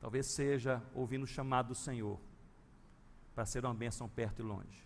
Talvez 0.00 0.26
seja 0.26 0.82
ouvindo 0.94 1.24
o 1.24 1.26
chamado 1.26 1.68
do 1.68 1.74
Senhor 1.74 2.18
para 3.38 3.46
ser 3.46 3.64
uma 3.64 3.72
bênção 3.72 4.08
perto 4.08 4.40
e 4.40 4.42
longe. 4.42 4.82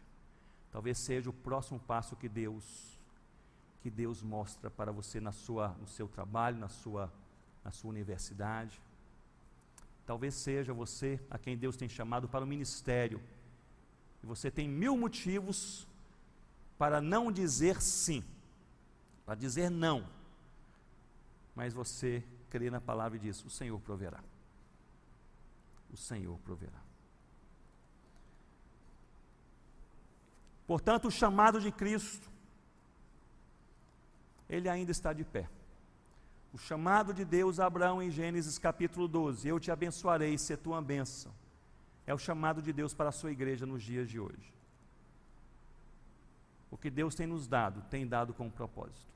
Talvez 0.70 0.98
seja 0.98 1.30
o 1.30 1.32
próximo 1.32 1.80
passo 1.80 2.14
que 2.14 2.28
Deus 2.28 3.00
que 3.80 3.88
Deus 3.88 4.22
mostra 4.22 4.70
para 4.70 4.92
você 4.92 5.18
na 5.20 5.32
sua, 5.32 5.68
no 5.80 5.86
seu 5.86 6.06
trabalho, 6.06 6.58
na 6.58 6.68
sua, 6.68 7.10
na 7.64 7.70
sua 7.70 7.88
universidade. 7.88 8.78
Talvez 10.04 10.34
seja 10.34 10.74
você 10.74 11.18
a 11.30 11.38
quem 11.38 11.56
Deus 11.56 11.78
tem 11.78 11.88
chamado 11.88 12.28
para 12.28 12.44
o 12.44 12.46
ministério. 12.46 13.22
E 14.22 14.26
você 14.26 14.50
tem 14.50 14.68
mil 14.68 14.98
motivos 14.98 15.88
para 16.76 17.00
não 17.00 17.32
dizer 17.32 17.80
sim, 17.80 18.22
para 19.24 19.34
dizer 19.34 19.70
não. 19.70 20.06
Mas 21.54 21.72
você 21.72 22.22
crê 22.50 22.68
na 22.68 22.82
palavra 22.82 23.16
e 23.16 23.20
diz: 23.20 23.42
O 23.46 23.48
Senhor 23.48 23.80
proverá. 23.80 24.22
O 25.90 25.96
Senhor 25.96 26.38
proverá. 26.40 26.91
Portanto, 30.72 31.08
o 31.08 31.10
chamado 31.10 31.60
de 31.60 31.70
Cristo 31.70 32.30
ele 34.48 34.70
ainda 34.70 34.90
está 34.90 35.12
de 35.12 35.22
pé. 35.22 35.46
O 36.50 36.56
chamado 36.56 37.12
de 37.12 37.26
Deus 37.26 37.60
a 37.60 37.66
Abraão 37.66 38.02
em 38.02 38.10
Gênesis 38.10 38.56
capítulo 38.58 39.06
12: 39.06 39.46
Eu 39.46 39.60
te 39.60 39.70
abençoarei, 39.70 40.38
ser 40.38 40.56
tua 40.56 40.80
bênção. 40.80 41.30
É 42.06 42.14
o 42.14 42.18
chamado 42.18 42.62
de 42.62 42.72
Deus 42.72 42.94
para 42.94 43.10
a 43.10 43.12
sua 43.12 43.30
igreja 43.30 43.66
nos 43.66 43.82
dias 43.82 44.08
de 44.08 44.18
hoje. 44.18 44.50
O 46.70 46.78
que 46.78 46.88
Deus 46.88 47.14
tem 47.14 47.26
nos 47.26 47.46
dado, 47.46 47.82
tem 47.90 48.06
dado 48.06 48.32
com 48.32 48.46
um 48.46 48.50
propósito. 48.50 49.12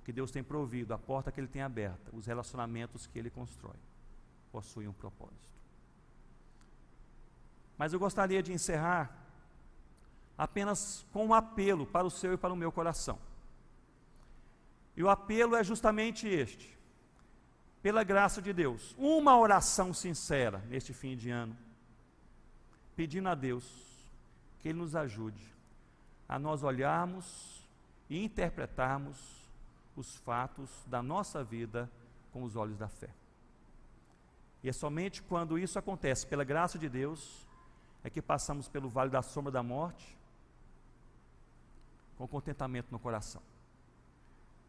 O 0.00 0.04
que 0.04 0.12
Deus 0.12 0.32
tem 0.32 0.42
provido, 0.42 0.92
a 0.92 0.98
porta 0.98 1.30
que 1.30 1.38
Ele 1.38 1.46
tem 1.46 1.62
aberta, 1.62 2.10
os 2.12 2.26
relacionamentos 2.26 3.06
que 3.06 3.16
Ele 3.20 3.30
constrói, 3.30 3.78
possuem 4.50 4.88
um 4.88 4.92
propósito. 4.92 5.48
Mas 7.78 7.92
eu 7.92 8.00
gostaria 8.00 8.42
de 8.42 8.52
encerrar 8.52 9.25
apenas 10.36 11.06
com 11.12 11.26
um 11.26 11.34
apelo 11.34 11.86
para 11.86 12.06
o 12.06 12.10
seu 12.10 12.34
e 12.34 12.36
para 12.36 12.52
o 12.52 12.56
meu 12.56 12.70
coração. 12.70 13.18
E 14.96 15.02
o 15.02 15.08
apelo 15.08 15.56
é 15.56 15.64
justamente 15.64 16.26
este: 16.26 16.76
pela 17.82 18.02
graça 18.02 18.40
de 18.42 18.52
Deus, 18.52 18.94
uma 18.98 19.38
oração 19.38 19.92
sincera 19.92 20.58
neste 20.68 20.92
fim 20.92 21.16
de 21.16 21.30
ano, 21.30 21.56
pedindo 22.94 23.28
a 23.28 23.34
Deus 23.34 23.86
que 24.60 24.68
Ele 24.68 24.78
nos 24.78 24.96
ajude 24.96 25.54
a 26.28 26.38
nós 26.38 26.62
olharmos 26.62 27.64
e 28.10 28.22
interpretarmos 28.24 29.16
os 29.94 30.16
fatos 30.18 30.70
da 30.86 31.02
nossa 31.02 31.42
vida 31.42 31.90
com 32.32 32.42
os 32.42 32.56
olhos 32.56 32.76
da 32.76 32.88
fé. 32.88 33.10
E 34.62 34.68
é 34.68 34.72
somente 34.72 35.22
quando 35.22 35.58
isso 35.58 35.78
acontece, 35.78 36.26
pela 36.26 36.42
graça 36.42 36.78
de 36.78 36.88
Deus, 36.88 37.46
é 38.02 38.10
que 38.10 38.20
passamos 38.20 38.68
pelo 38.68 38.88
vale 38.88 39.10
da 39.10 39.22
sombra 39.22 39.52
da 39.52 39.62
morte 39.62 40.15
com 42.16 42.26
contentamento 42.26 42.88
no 42.90 42.98
coração. 42.98 43.42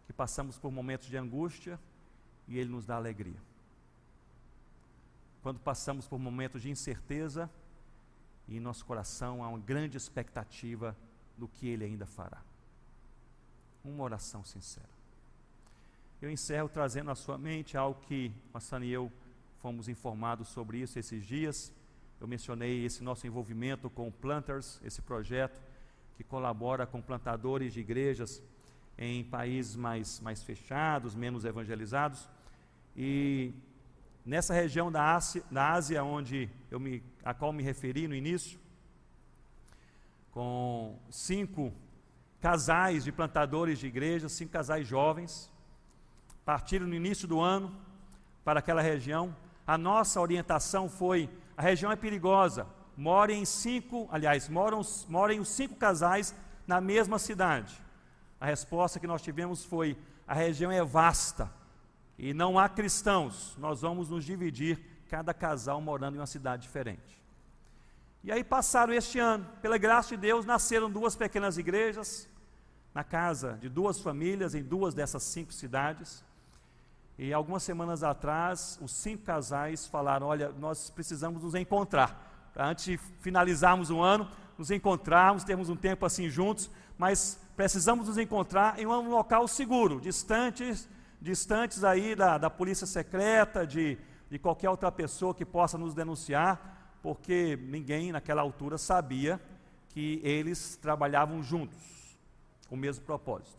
Que 0.05 0.13
passamos 0.13 0.57
por 0.57 0.71
momentos 0.71 1.07
de 1.07 1.17
angústia 1.17 1.79
e 2.47 2.57
Ele 2.57 2.69
nos 2.69 2.85
dá 2.85 2.95
alegria. 2.95 3.39
Quando 5.41 5.59
passamos 5.59 6.07
por 6.07 6.19
momentos 6.19 6.61
de 6.61 6.69
incerteza 6.69 7.49
e 8.47 8.57
em 8.57 8.59
nosso 8.59 8.85
coração 8.85 9.43
há 9.43 9.49
uma 9.49 9.59
grande 9.59 9.97
expectativa 9.97 10.95
do 11.37 11.47
que 11.47 11.67
Ele 11.67 11.85
ainda 11.85 12.05
fará. 12.05 12.41
Uma 13.83 14.03
oração 14.03 14.43
sincera. 14.43 14.89
Eu 16.21 16.31
encerro 16.31 16.67
trazendo 16.67 17.11
à 17.11 17.15
sua 17.15 17.37
mente 17.37 17.77
algo 17.77 17.99
que 18.01 18.31
Massana 18.51 18.85
e 18.85 18.91
eu 18.91 19.11
fomos 19.61 19.87
informados 19.87 20.47
sobre 20.49 20.79
isso 20.79 20.97
esses 20.97 21.25
dias. 21.25 21.71
Eu 22.19 22.27
mencionei 22.27 22.83
esse 22.83 23.03
nosso 23.03 23.27
envolvimento 23.27 23.89
com 23.89 24.07
o 24.07 24.11
Planters, 24.11 24.79
esse 24.83 25.01
projeto 25.01 25.59
que 26.17 26.23
colabora 26.23 26.87
com 26.87 26.99
plantadores 26.99 27.71
de 27.71 27.79
igrejas 27.79 28.41
em 28.97 29.23
países 29.23 29.75
mais, 29.75 30.19
mais 30.19 30.41
fechados, 30.41 31.13
menos 31.13 31.45
evangelizados. 31.45 32.27
E 32.95 33.53
nessa 34.25 34.51
região 34.53 34.91
da 34.91 35.15
Ásia, 35.15 35.43
da 35.51 35.73
Ásia 35.73 36.03
onde 36.03 36.49
eu 36.71 36.79
me, 36.79 37.03
a 37.23 37.35
qual 37.35 37.53
me 37.53 37.61
referi 37.61 38.07
no 38.07 38.15
início, 38.15 38.59
com 40.31 40.97
cinco 41.11 41.71
casais 42.41 43.03
de 43.03 43.11
plantadores 43.11 43.77
de 43.77 43.85
igrejas, 43.85 44.31
cinco 44.31 44.51
casais 44.51 44.87
jovens, 44.87 45.51
partiram 46.43 46.87
no 46.87 46.95
início 46.95 47.27
do 47.27 47.39
ano 47.39 47.75
para 48.43 48.59
aquela 48.59 48.81
região. 48.81 49.35
A 49.67 49.77
nossa 49.77 50.19
orientação 50.19 50.89
foi: 50.89 51.29
a 51.55 51.61
região 51.61 51.91
é 51.91 51.95
perigosa, 51.95 52.65
morem 52.97 53.45
cinco, 53.45 54.09
aliás, 54.11 54.49
moram, 54.49 54.81
moram 55.07 55.39
os 55.39 55.49
cinco 55.49 55.75
casais 55.75 56.33
na 56.65 56.81
mesma 56.81 57.19
cidade. 57.19 57.79
A 58.41 58.47
resposta 58.47 58.99
que 58.99 59.05
nós 59.05 59.21
tivemos 59.21 59.63
foi: 59.63 59.95
a 60.27 60.33
região 60.33 60.71
é 60.71 60.83
vasta 60.83 61.49
e 62.17 62.33
não 62.33 62.57
há 62.57 62.67
cristãos, 62.67 63.55
nós 63.59 63.81
vamos 63.81 64.09
nos 64.09 64.25
dividir, 64.25 64.79
cada 65.07 65.33
casal 65.33 65.79
morando 65.79 66.15
em 66.15 66.19
uma 66.19 66.25
cidade 66.25 66.63
diferente. 66.63 67.21
E 68.23 68.31
aí 68.31 68.43
passaram 68.43 68.91
este 68.91 69.19
ano, 69.19 69.47
pela 69.61 69.77
graça 69.77 70.09
de 70.09 70.17
Deus, 70.17 70.45
nasceram 70.45 70.89
duas 70.89 71.15
pequenas 71.15 71.57
igrejas, 71.57 72.27
na 72.93 73.03
casa 73.03 73.59
de 73.61 73.69
duas 73.69 74.01
famílias, 74.01 74.55
em 74.55 74.63
duas 74.63 74.95
dessas 74.95 75.21
cinco 75.21 75.53
cidades. 75.53 76.25
E 77.17 77.31
algumas 77.31 77.61
semanas 77.61 78.03
atrás, 78.03 78.79
os 78.81 78.91
cinco 78.91 79.23
casais 79.23 79.85
falaram: 79.85 80.27
Olha, 80.27 80.49
nós 80.49 80.89
precisamos 80.89 81.43
nos 81.43 81.53
encontrar 81.53 82.26
antes 82.57 82.85
de 82.85 82.97
finalizarmos 83.19 83.89
o 83.89 84.01
ano, 84.01 84.29
nos 84.57 84.71
encontrarmos, 84.71 85.43
termos 85.43 85.69
um 85.69 85.75
tempo 85.75 86.05
assim 86.05 86.29
juntos, 86.29 86.69
mas 86.97 87.39
precisamos 87.55 88.07
nos 88.07 88.17
encontrar 88.17 88.79
em 88.79 88.85
um 88.85 89.09
local 89.09 89.47
seguro, 89.47 90.01
distantes, 90.01 90.89
distantes 91.21 91.83
aí 91.83 92.15
da, 92.15 92.37
da 92.37 92.49
polícia 92.49 92.87
secreta, 92.87 93.65
de, 93.65 93.97
de 94.29 94.39
qualquer 94.39 94.69
outra 94.69 94.91
pessoa 94.91 95.33
que 95.33 95.45
possa 95.45 95.77
nos 95.77 95.93
denunciar, 95.93 96.97
porque 97.01 97.57
ninguém 97.61 98.11
naquela 98.11 98.41
altura 98.41 98.77
sabia 98.77 99.39
que 99.89 100.19
eles 100.23 100.75
trabalhavam 100.81 101.41
juntos, 101.43 101.77
com 102.67 102.75
o 102.75 102.77
mesmo 102.77 103.05
propósito. 103.05 103.57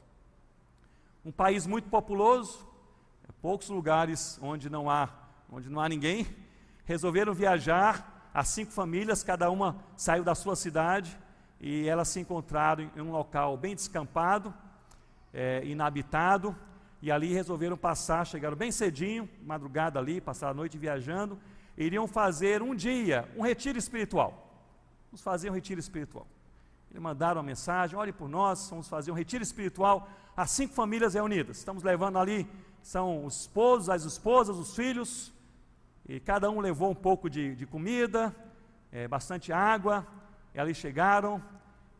Um 1.24 1.32
país 1.32 1.66
muito 1.66 1.88
populoso, 1.88 2.66
poucos 3.40 3.68
lugares 3.68 4.38
onde 4.42 4.68
não 4.68 4.90
há, 4.90 5.08
onde 5.50 5.68
não 5.68 5.80
há 5.80 5.88
ninguém, 5.88 6.26
resolveram 6.84 7.32
viajar 7.32 8.17
as 8.38 8.46
cinco 8.50 8.70
famílias, 8.70 9.24
cada 9.24 9.50
uma 9.50 9.76
saiu 9.96 10.22
da 10.22 10.32
sua 10.32 10.54
cidade 10.54 11.18
e 11.60 11.88
elas 11.88 12.06
se 12.06 12.20
encontraram 12.20 12.88
em 12.94 13.00
um 13.00 13.10
local 13.10 13.56
bem 13.56 13.74
descampado, 13.74 14.54
é, 15.34 15.64
inabitado, 15.64 16.54
e 17.02 17.10
ali 17.10 17.32
resolveram 17.32 17.76
passar, 17.76 18.24
chegaram 18.24 18.56
bem 18.56 18.70
cedinho, 18.70 19.28
madrugada 19.44 19.98
ali, 19.98 20.20
passaram 20.20 20.52
a 20.52 20.54
noite 20.54 20.78
viajando, 20.78 21.36
iriam 21.76 22.06
fazer 22.06 22.62
um 22.62 22.76
dia, 22.76 23.28
um 23.36 23.42
retiro 23.42 23.76
espiritual. 23.76 24.30
Vamos 25.10 25.20
fazer 25.20 25.50
um 25.50 25.54
retiro 25.54 25.80
espiritual. 25.80 26.28
Eles 26.92 27.02
mandaram 27.02 27.40
uma 27.40 27.46
mensagem: 27.46 27.98
olhe 27.98 28.12
por 28.12 28.28
nós, 28.28 28.70
vamos 28.70 28.86
fazer 28.86 29.10
um 29.10 29.14
retiro 29.14 29.42
espiritual. 29.42 30.08
As 30.36 30.52
cinco 30.52 30.74
famílias 30.74 31.14
reunidas. 31.14 31.58
Estamos 31.58 31.82
levando 31.82 32.20
ali, 32.20 32.48
são 32.82 33.24
os 33.24 33.40
esposos, 33.40 33.90
as 33.90 34.04
esposas, 34.04 34.56
os 34.56 34.76
filhos, 34.76 35.32
e 36.08 36.18
cada 36.18 36.50
um 36.50 36.58
levou 36.58 36.90
um 36.90 36.94
pouco 36.94 37.28
de, 37.28 37.54
de 37.54 37.66
comida, 37.66 38.34
é, 38.90 39.06
bastante 39.06 39.52
água. 39.52 40.06
E 40.54 40.58
ali 40.58 40.74
chegaram, 40.74 41.42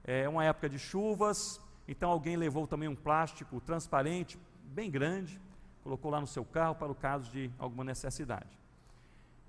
é 0.02 0.26
uma 0.26 0.42
época 0.44 0.66
de 0.66 0.78
chuvas, 0.78 1.60
então 1.86 2.10
alguém 2.10 2.34
levou 2.34 2.66
também 2.66 2.88
um 2.88 2.96
plástico 2.96 3.60
transparente, 3.60 4.38
bem 4.64 4.90
grande, 4.90 5.38
colocou 5.82 6.10
lá 6.10 6.20
no 6.20 6.26
seu 6.26 6.42
carro 6.42 6.74
para 6.74 6.90
o 6.90 6.94
caso 6.94 7.30
de 7.30 7.50
alguma 7.58 7.84
necessidade. 7.84 8.58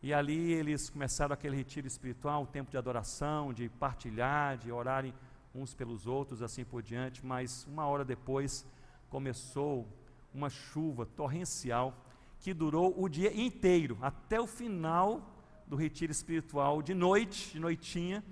E 0.04 0.14
ali 0.14 0.52
eles 0.52 0.90
começaram 0.90 1.34
aquele 1.34 1.56
retiro 1.56 1.88
espiritual, 1.88 2.42
um 2.42 2.46
tempo 2.46 2.70
de 2.70 2.78
adoração, 2.78 3.54
de 3.54 3.70
partilhar, 3.70 4.58
de 4.58 4.72
orarem 4.72 5.14
uns 5.56 5.74
pelos 5.74 6.06
outros, 6.06 6.42
assim 6.42 6.66
por 6.66 6.82
diante. 6.82 7.26
Mas 7.26 7.66
uma 7.66 7.86
hora 7.86 8.04
depois 8.04 8.66
começou 9.10 9.88
uma 10.34 10.50
chuva 10.50 11.06
torrencial 11.06 11.94
que 12.40 12.54
durou 12.54 12.94
o 12.98 13.10
dia 13.10 13.34
inteiro, 13.40 13.98
até 14.02 14.40
o 14.40 14.48
final 14.48 15.36
do 15.68 15.76
retiro 15.76 16.12
espiritual, 16.12 16.82
de 16.82 16.94
noite, 16.94 17.54
de 17.54 17.60
noitinha, 17.60 18.24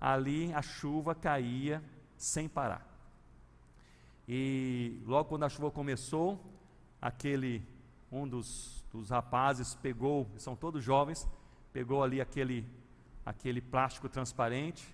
ali 0.00 0.52
a 0.52 0.62
chuva 0.62 1.14
caía 1.14 1.82
sem 2.16 2.48
parar. 2.48 2.86
E 4.26 5.00
logo 5.06 5.28
quando 5.28 5.44
a 5.44 5.48
chuva 5.48 5.70
começou, 5.70 6.40
aquele 7.00 7.62
um 8.10 8.26
dos, 8.26 8.84
dos 8.92 9.10
rapazes 9.10 9.74
pegou, 9.76 10.28
são 10.36 10.54
todos 10.54 10.82
jovens, 10.82 11.28
pegou 11.72 12.02
ali 12.02 12.20
aquele 12.20 12.66
aquele 13.24 13.60
plástico 13.60 14.08
transparente 14.08 14.84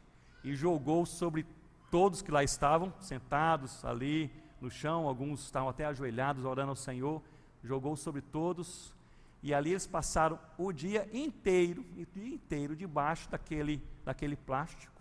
e 0.44 0.54
jogou 0.54 1.06
sobre 1.06 1.46
todos 1.90 2.20
que 2.20 2.30
lá 2.30 2.44
estavam, 2.44 2.92
sentados 3.00 3.84
ali 3.84 4.30
no 4.60 4.70
chão, 4.70 5.08
alguns 5.08 5.44
estavam 5.44 5.68
até 5.68 5.86
ajoelhados 5.86 6.44
orando 6.44 6.70
ao 6.70 6.76
Senhor 6.76 7.22
jogou 7.62 7.96
sobre 7.96 8.20
todos, 8.20 8.94
e 9.42 9.54
ali 9.54 9.70
eles 9.70 9.86
passaram 9.86 10.38
o 10.56 10.72
dia 10.72 11.08
inteiro, 11.12 11.84
o 11.96 12.06
dia 12.06 12.34
inteiro, 12.34 12.74
debaixo 12.74 13.30
daquele, 13.30 13.82
daquele 14.04 14.36
plástico, 14.36 15.00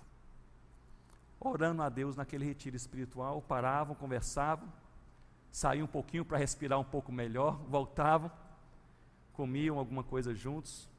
orando 1.40 1.82
a 1.82 1.90
Deus 1.90 2.16
naquele 2.16 2.46
retiro 2.46 2.76
espiritual, 2.76 3.42
paravam, 3.42 3.96
conversavam, 3.96 4.72
saíam 5.52 5.86
um 5.86 5.90
pouquinho 5.90 6.26
para 6.26 6.38
respirar 6.38 6.80
um 6.80 6.84
pouco 6.84 7.12
melhor, 7.12 7.58
voltavam, 7.68 8.32
comiam 9.34 9.78
alguma 9.80 10.04
coisa 10.04 10.34
juntos. 10.34 10.90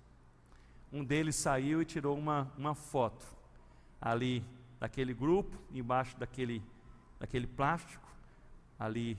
Um 0.93 1.05
deles 1.05 1.37
saiu 1.37 1.83
e 1.83 1.85
tirou 1.85 2.17
uma, 2.17 2.51
uma 2.57 2.75
foto 2.75 3.25
ali 4.01 4.45
daquele 4.81 5.13
grupo, 5.13 5.57
embaixo 5.73 6.17
daquele, 6.19 6.63
daquele 7.19 7.47
plástico, 7.47 8.09
ali 8.79 9.19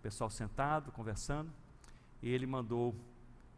pessoal 0.00 0.30
sentado, 0.30 0.92
conversando, 0.92 1.50
e 2.22 2.28
ele 2.28 2.46
mandou 2.46 2.94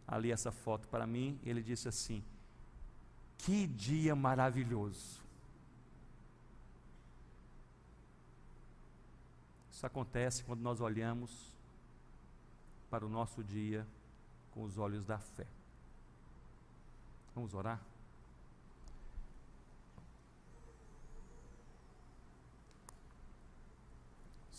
ali 0.06 0.30
essa 0.30 0.50
foto 0.52 0.88
para 0.88 1.06
mim, 1.06 1.38
e 1.42 1.50
ele 1.50 1.62
disse 1.62 1.88
assim: 1.88 2.22
Que 3.38 3.66
dia 3.66 4.14
maravilhoso. 4.14 5.22
Isso 9.70 9.86
acontece 9.86 10.44
quando 10.44 10.60
nós 10.60 10.80
olhamos 10.80 11.52
para 12.88 13.04
o 13.04 13.08
nosso 13.08 13.42
dia 13.42 13.86
com 14.52 14.62
os 14.64 14.78
olhos 14.78 15.04
da 15.04 15.18
fé. 15.18 15.46
Vamos 17.34 17.54
orar? 17.54 17.80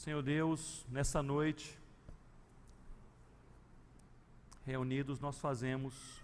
Senhor 0.04 0.22
Deus, 0.22 0.86
nessa 0.89 1.24
noite, 1.24 1.80
reunidos, 4.66 5.18
nós 5.22 5.39
fazemos 5.39 6.22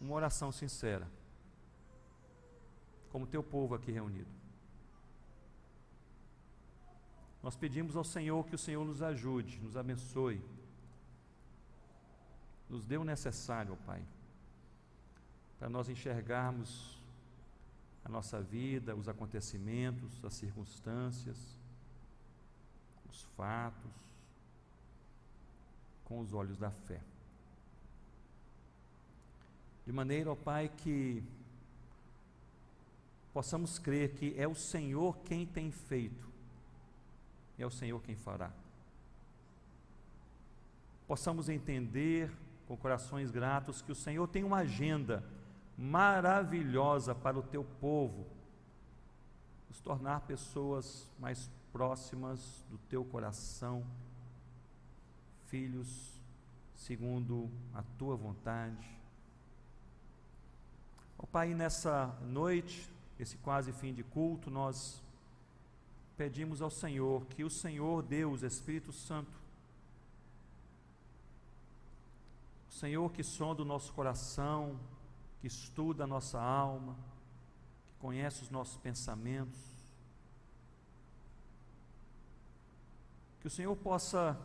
uma 0.00 0.12
oração 0.12 0.50
sincera, 0.50 1.08
como 3.12 3.24
teu 3.24 3.40
povo 3.40 3.76
aqui 3.76 3.92
reunido. 3.92 4.28
Nós 7.40 7.54
pedimos 7.54 7.94
ao 7.94 8.02
Senhor 8.02 8.44
que 8.46 8.56
o 8.56 8.58
Senhor 8.58 8.84
nos 8.84 9.00
ajude, 9.00 9.60
nos 9.60 9.76
abençoe, 9.76 10.42
nos 12.68 12.84
dê 12.84 12.96
o 12.96 13.04
necessário, 13.04 13.74
ó 13.74 13.86
Pai, 13.86 14.02
para 15.56 15.68
nós 15.68 15.88
enxergarmos 15.88 17.00
a 18.04 18.08
nossa 18.08 18.42
vida, 18.42 18.96
os 18.96 19.08
acontecimentos, 19.08 20.24
as 20.24 20.34
circunstâncias, 20.34 21.64
os 23.10 23.22
fatos, 23.36 23.92
com 26.04 26.20
os 26.20 26.32
olhos 26.32 26.56
da 26.56 26.70
fé. 26.70 27.00
De 29.84 29.92
maneira, 29.92 30.32
ó 30.32 30.34
Pai, 30.34 30.68
que 30.68 31.22
possamos 33.32 33.78
crer 33.78 34.14
que 34.14 34.34
é 34.36 34.48
o 34.48 34.54
Senhor 34.54 35.18
quem 35.18 35.46
tem 35.46 35.70
feito, 35.70 36.26
é 37.58 37.66
o 37.66 37.70
Senhor 37.70 38.02
quem 38.02 38.16
fará. 38.16 38.50
Possamos 41.06 41.48
entender 41.48 42.30
com 42.66 42.76
corações 42.76 43.30
gratos 43.30 43.80
que 43.80 43.92
o 43.92 43.94
Senhor 43.94 44.26
tem 44.26 44.42
uma 44.42 44.58
agenda 44.58 45.22
maravilhosa 45.78 47.14
para 47.14 47.38
o 47.38 47.42
teu 47.42 47.62
povo, 47.80 48.26
nos 49.68 49.80
tornar 49.80 50.22
pessoas 50.22 51.08
mais 51.18 51.48
próximas 51.76 52.64
do 52.70 52.78
teu 52.88 53.04
coração, 53.04 53.84
filhos 55.44 56.18
segundo 56.74 57.50
a 57.74 57.82
tua 57.98 58.16
vontade. 58.16 58.88
Ó 61.18 61.24
oh, 61.24 61.26
Pai, 61.26 61.52
nessa 61.52 62.18
noite, 62.22 62.90
esse 63.20 63.36
quase 63.36 63.74
fim 63.74 63.92
de 63.92 64.02
culto, 64.02 64.50
nós 64.50 65.02
pedimos 66.16 66.62
ao 66.62 66.70
Senhor 66.70 67.26
que 67.26 67.44
o 67.44 67.50
Senhor 67.50 68.02
Deus, 68.02 68.42
Espírito 68.42 68.90
Santo, 68.90 69.38
o 72.70 72.72
Senhor 72.72 73.12
que 73.12 73.22
sonda 73.22 73.60
o 73.60 73.66
nosso 73.66 73.92
coração, 73.92 74.80
que 75.42 75.46
estuda 75.46 76.04
a 76.04 76.06
nossa 76.06 76.40
alma, 76.40 76.96
que 77.86 77.94
conhece 77.98 78.44
os 78.44 78.48
nossos 78.48 78.78
pensamentos, 78.78 79.75
Que 83.46 83.48
o 83.48 83.54
Senhor 83.54 83.76
possa, 83.76 84.36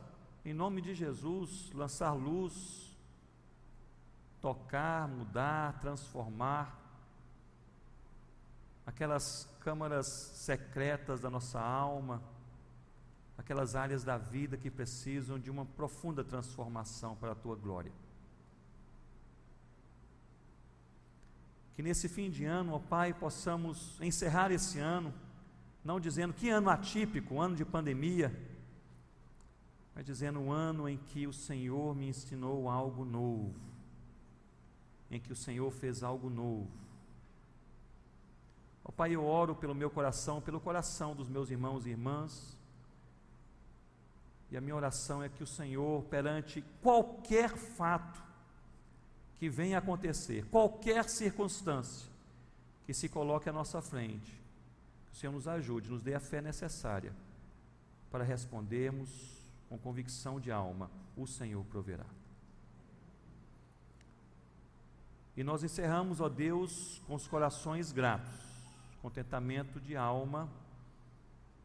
em 0.45 0.53
nome 0.53 0.79
de 0.79 0.93
Jesus, 0.93 1.71
lançar 1.73 2.11
luz, 2.11 2.95
tocar, 4.39 5.07
mudar, 5.07 5.79
transformar 5.79 6.79
aquelas 8.85 9.49
câmaras 9.61 10.05
secretas 10.05 11.19
da 11.19 11.31
nossa 11.31 11.59
alma, 11.59 12.21
aquelas 13.39 13.75
áreas 13.75 14.03
da 14.03 14.19
vida 14.19 14.55
que 14.55 14.69
precisam 14.69 15.39
de 15.39 15.49
uma 15.49 15.65
profunda 15.65 16.23
transformação 16.23 17.15
para 17.15 17.31
a 17.31 17.35
tua 17.35 17.55
glória. 17.55 17.91
Que 21.73 21.81
nesse 21.81 22.07
fim 22.07 22.29
de 22.29 22.45
ano, 22.45 22.73
ó 22.73 22.77
Pai, 22.77 23.15
possamos 23.15 23.99
encerrar 23.99 24.51
esse 24.51 24.77
ano, 24.77 25.11
não 25.83 25.99
dizendo 25.99 26.35
que 26.35 26.51
ano 26.51 26.69
atípico, 26.69 27.41
ano 27.41 27.55
de 27.55 27.65
pandemia, 27.65 28.50
mas 29.93 30.05
dizendo 30.05 30.39
o 30.39 30.51
ano 30.51 30.87
em 30.87 30.97
que 30.97 31.27
o 31.27 31.33
Senhor 31.33 31.95
me 31.95 32.07
ensinou 32.07 32.69
algo 32.69 33.03
novo, 33.03 33.53
em 35.09 35.19
que 35.19 35.31
o 35.31 35.35
Senhor 35.35 35.69
fez 35.71 36.03
algo 36.03 36.29
novo. 36.29 36.71
Ó 38.83 38.91
Pai, 38.91 39.13
eu 39.13 39.25
oro 39.25 39.55
pelo 39.55 39.75
meu 39.75 39.89
coração, 39.89 40.41
pelo 40.41 40.59
coração 40.59 41.15
dos 41.15 41.29
meus 41.29 41.49
irmãos 41.49 41.85
e 41.85 41.89
irmãs, 41.89 42.57
e 44.49 44.57
a 44.57 44.61
minha 44.61 44.75
oração 44.75 45.23
é 45.23 45.29
que 45.29 45.43
o 45.43 45.47
Senhor, 45.47 46.03
perante 46.05 46.61
qualquer 46.81 47.55
fato 47.55 48.21
que 49.39 49.49
venha 49.49 49.77
acontecer, 49.77 50.45
qualquer 50.47 51.09
circunstância 51.09 52.09
que 52.85 52.93
se 52.93 53.07
coloque 53.07 53.49
à 53.49 53.53
nossa 53.53 53.81
frente, 53.81 54.39
que 55.07 55.13
o 55.13 55.15
Senhor 55.15 55.31
nos 55.31 55.47
ajude, 55.47 55.89
nos 55.89 56.01
dê 56.01 56.13
a 56.13 56.19
fé 56.19 56.41
necessária 56.41 57.13
para 58.11 58.25
respondermos 58.25 59.40
com 59.71 59.77
convicção 59.77 60.37
de 60.37 60.51
alma: 60.51 60.91
o 61.15 61.25
Senhor 61.25 61.63
proverá. 61.63 62.05
E 65.37 65.45
nós 65.45 65.63
encerramos, 65.63 66.19
ó 66.19 66.27
Deus, 66.27 67.01
com 67.07 67.15
os 67.15 67.25
corações 67.25 67.93
gratos, 67.93 68.37
contentamento 69.01 69.79
de 69.79 69.95
alma. 69.95 70.49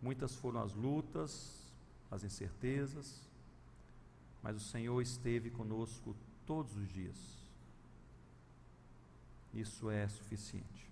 Muitas 0.00 0.36
foram 0.36 0.62
as 0.62 0.72
lutas, 0.72 1.60
as 2.08 2.22
incertezas, 2.22 3.20
mas 4.40 4.54
o 4.54 4.60
Senhor 4.60 5.02
esteve 5.02 5.50
conosco 5.50 6.14
todos 6.46 6.76
os 6.76 6.88
dias. 6.88 7.16
Isso 9.52 9.90
é 9.90 10.06
suficiente. 10.06 10.88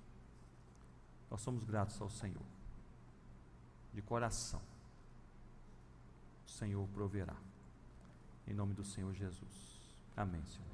Nós 1.30 1.40
somos 1.42 1.62
gratos 1.62 2.00
ao 2.02 2.10
Senhor, 2.10 2.42
de 3.92 4.02
coração. 4.02 4.74
Senhor 6.55 6.86
proverá. 6.88 7.36
Em 8.46 8.55
nome 8.55 8.74
do 8.74 8.84
Senhor 8.84 9.12
Jesus. 9.12 9.80
Amém, 10.16 10.42
Senhor. 10.46 10.74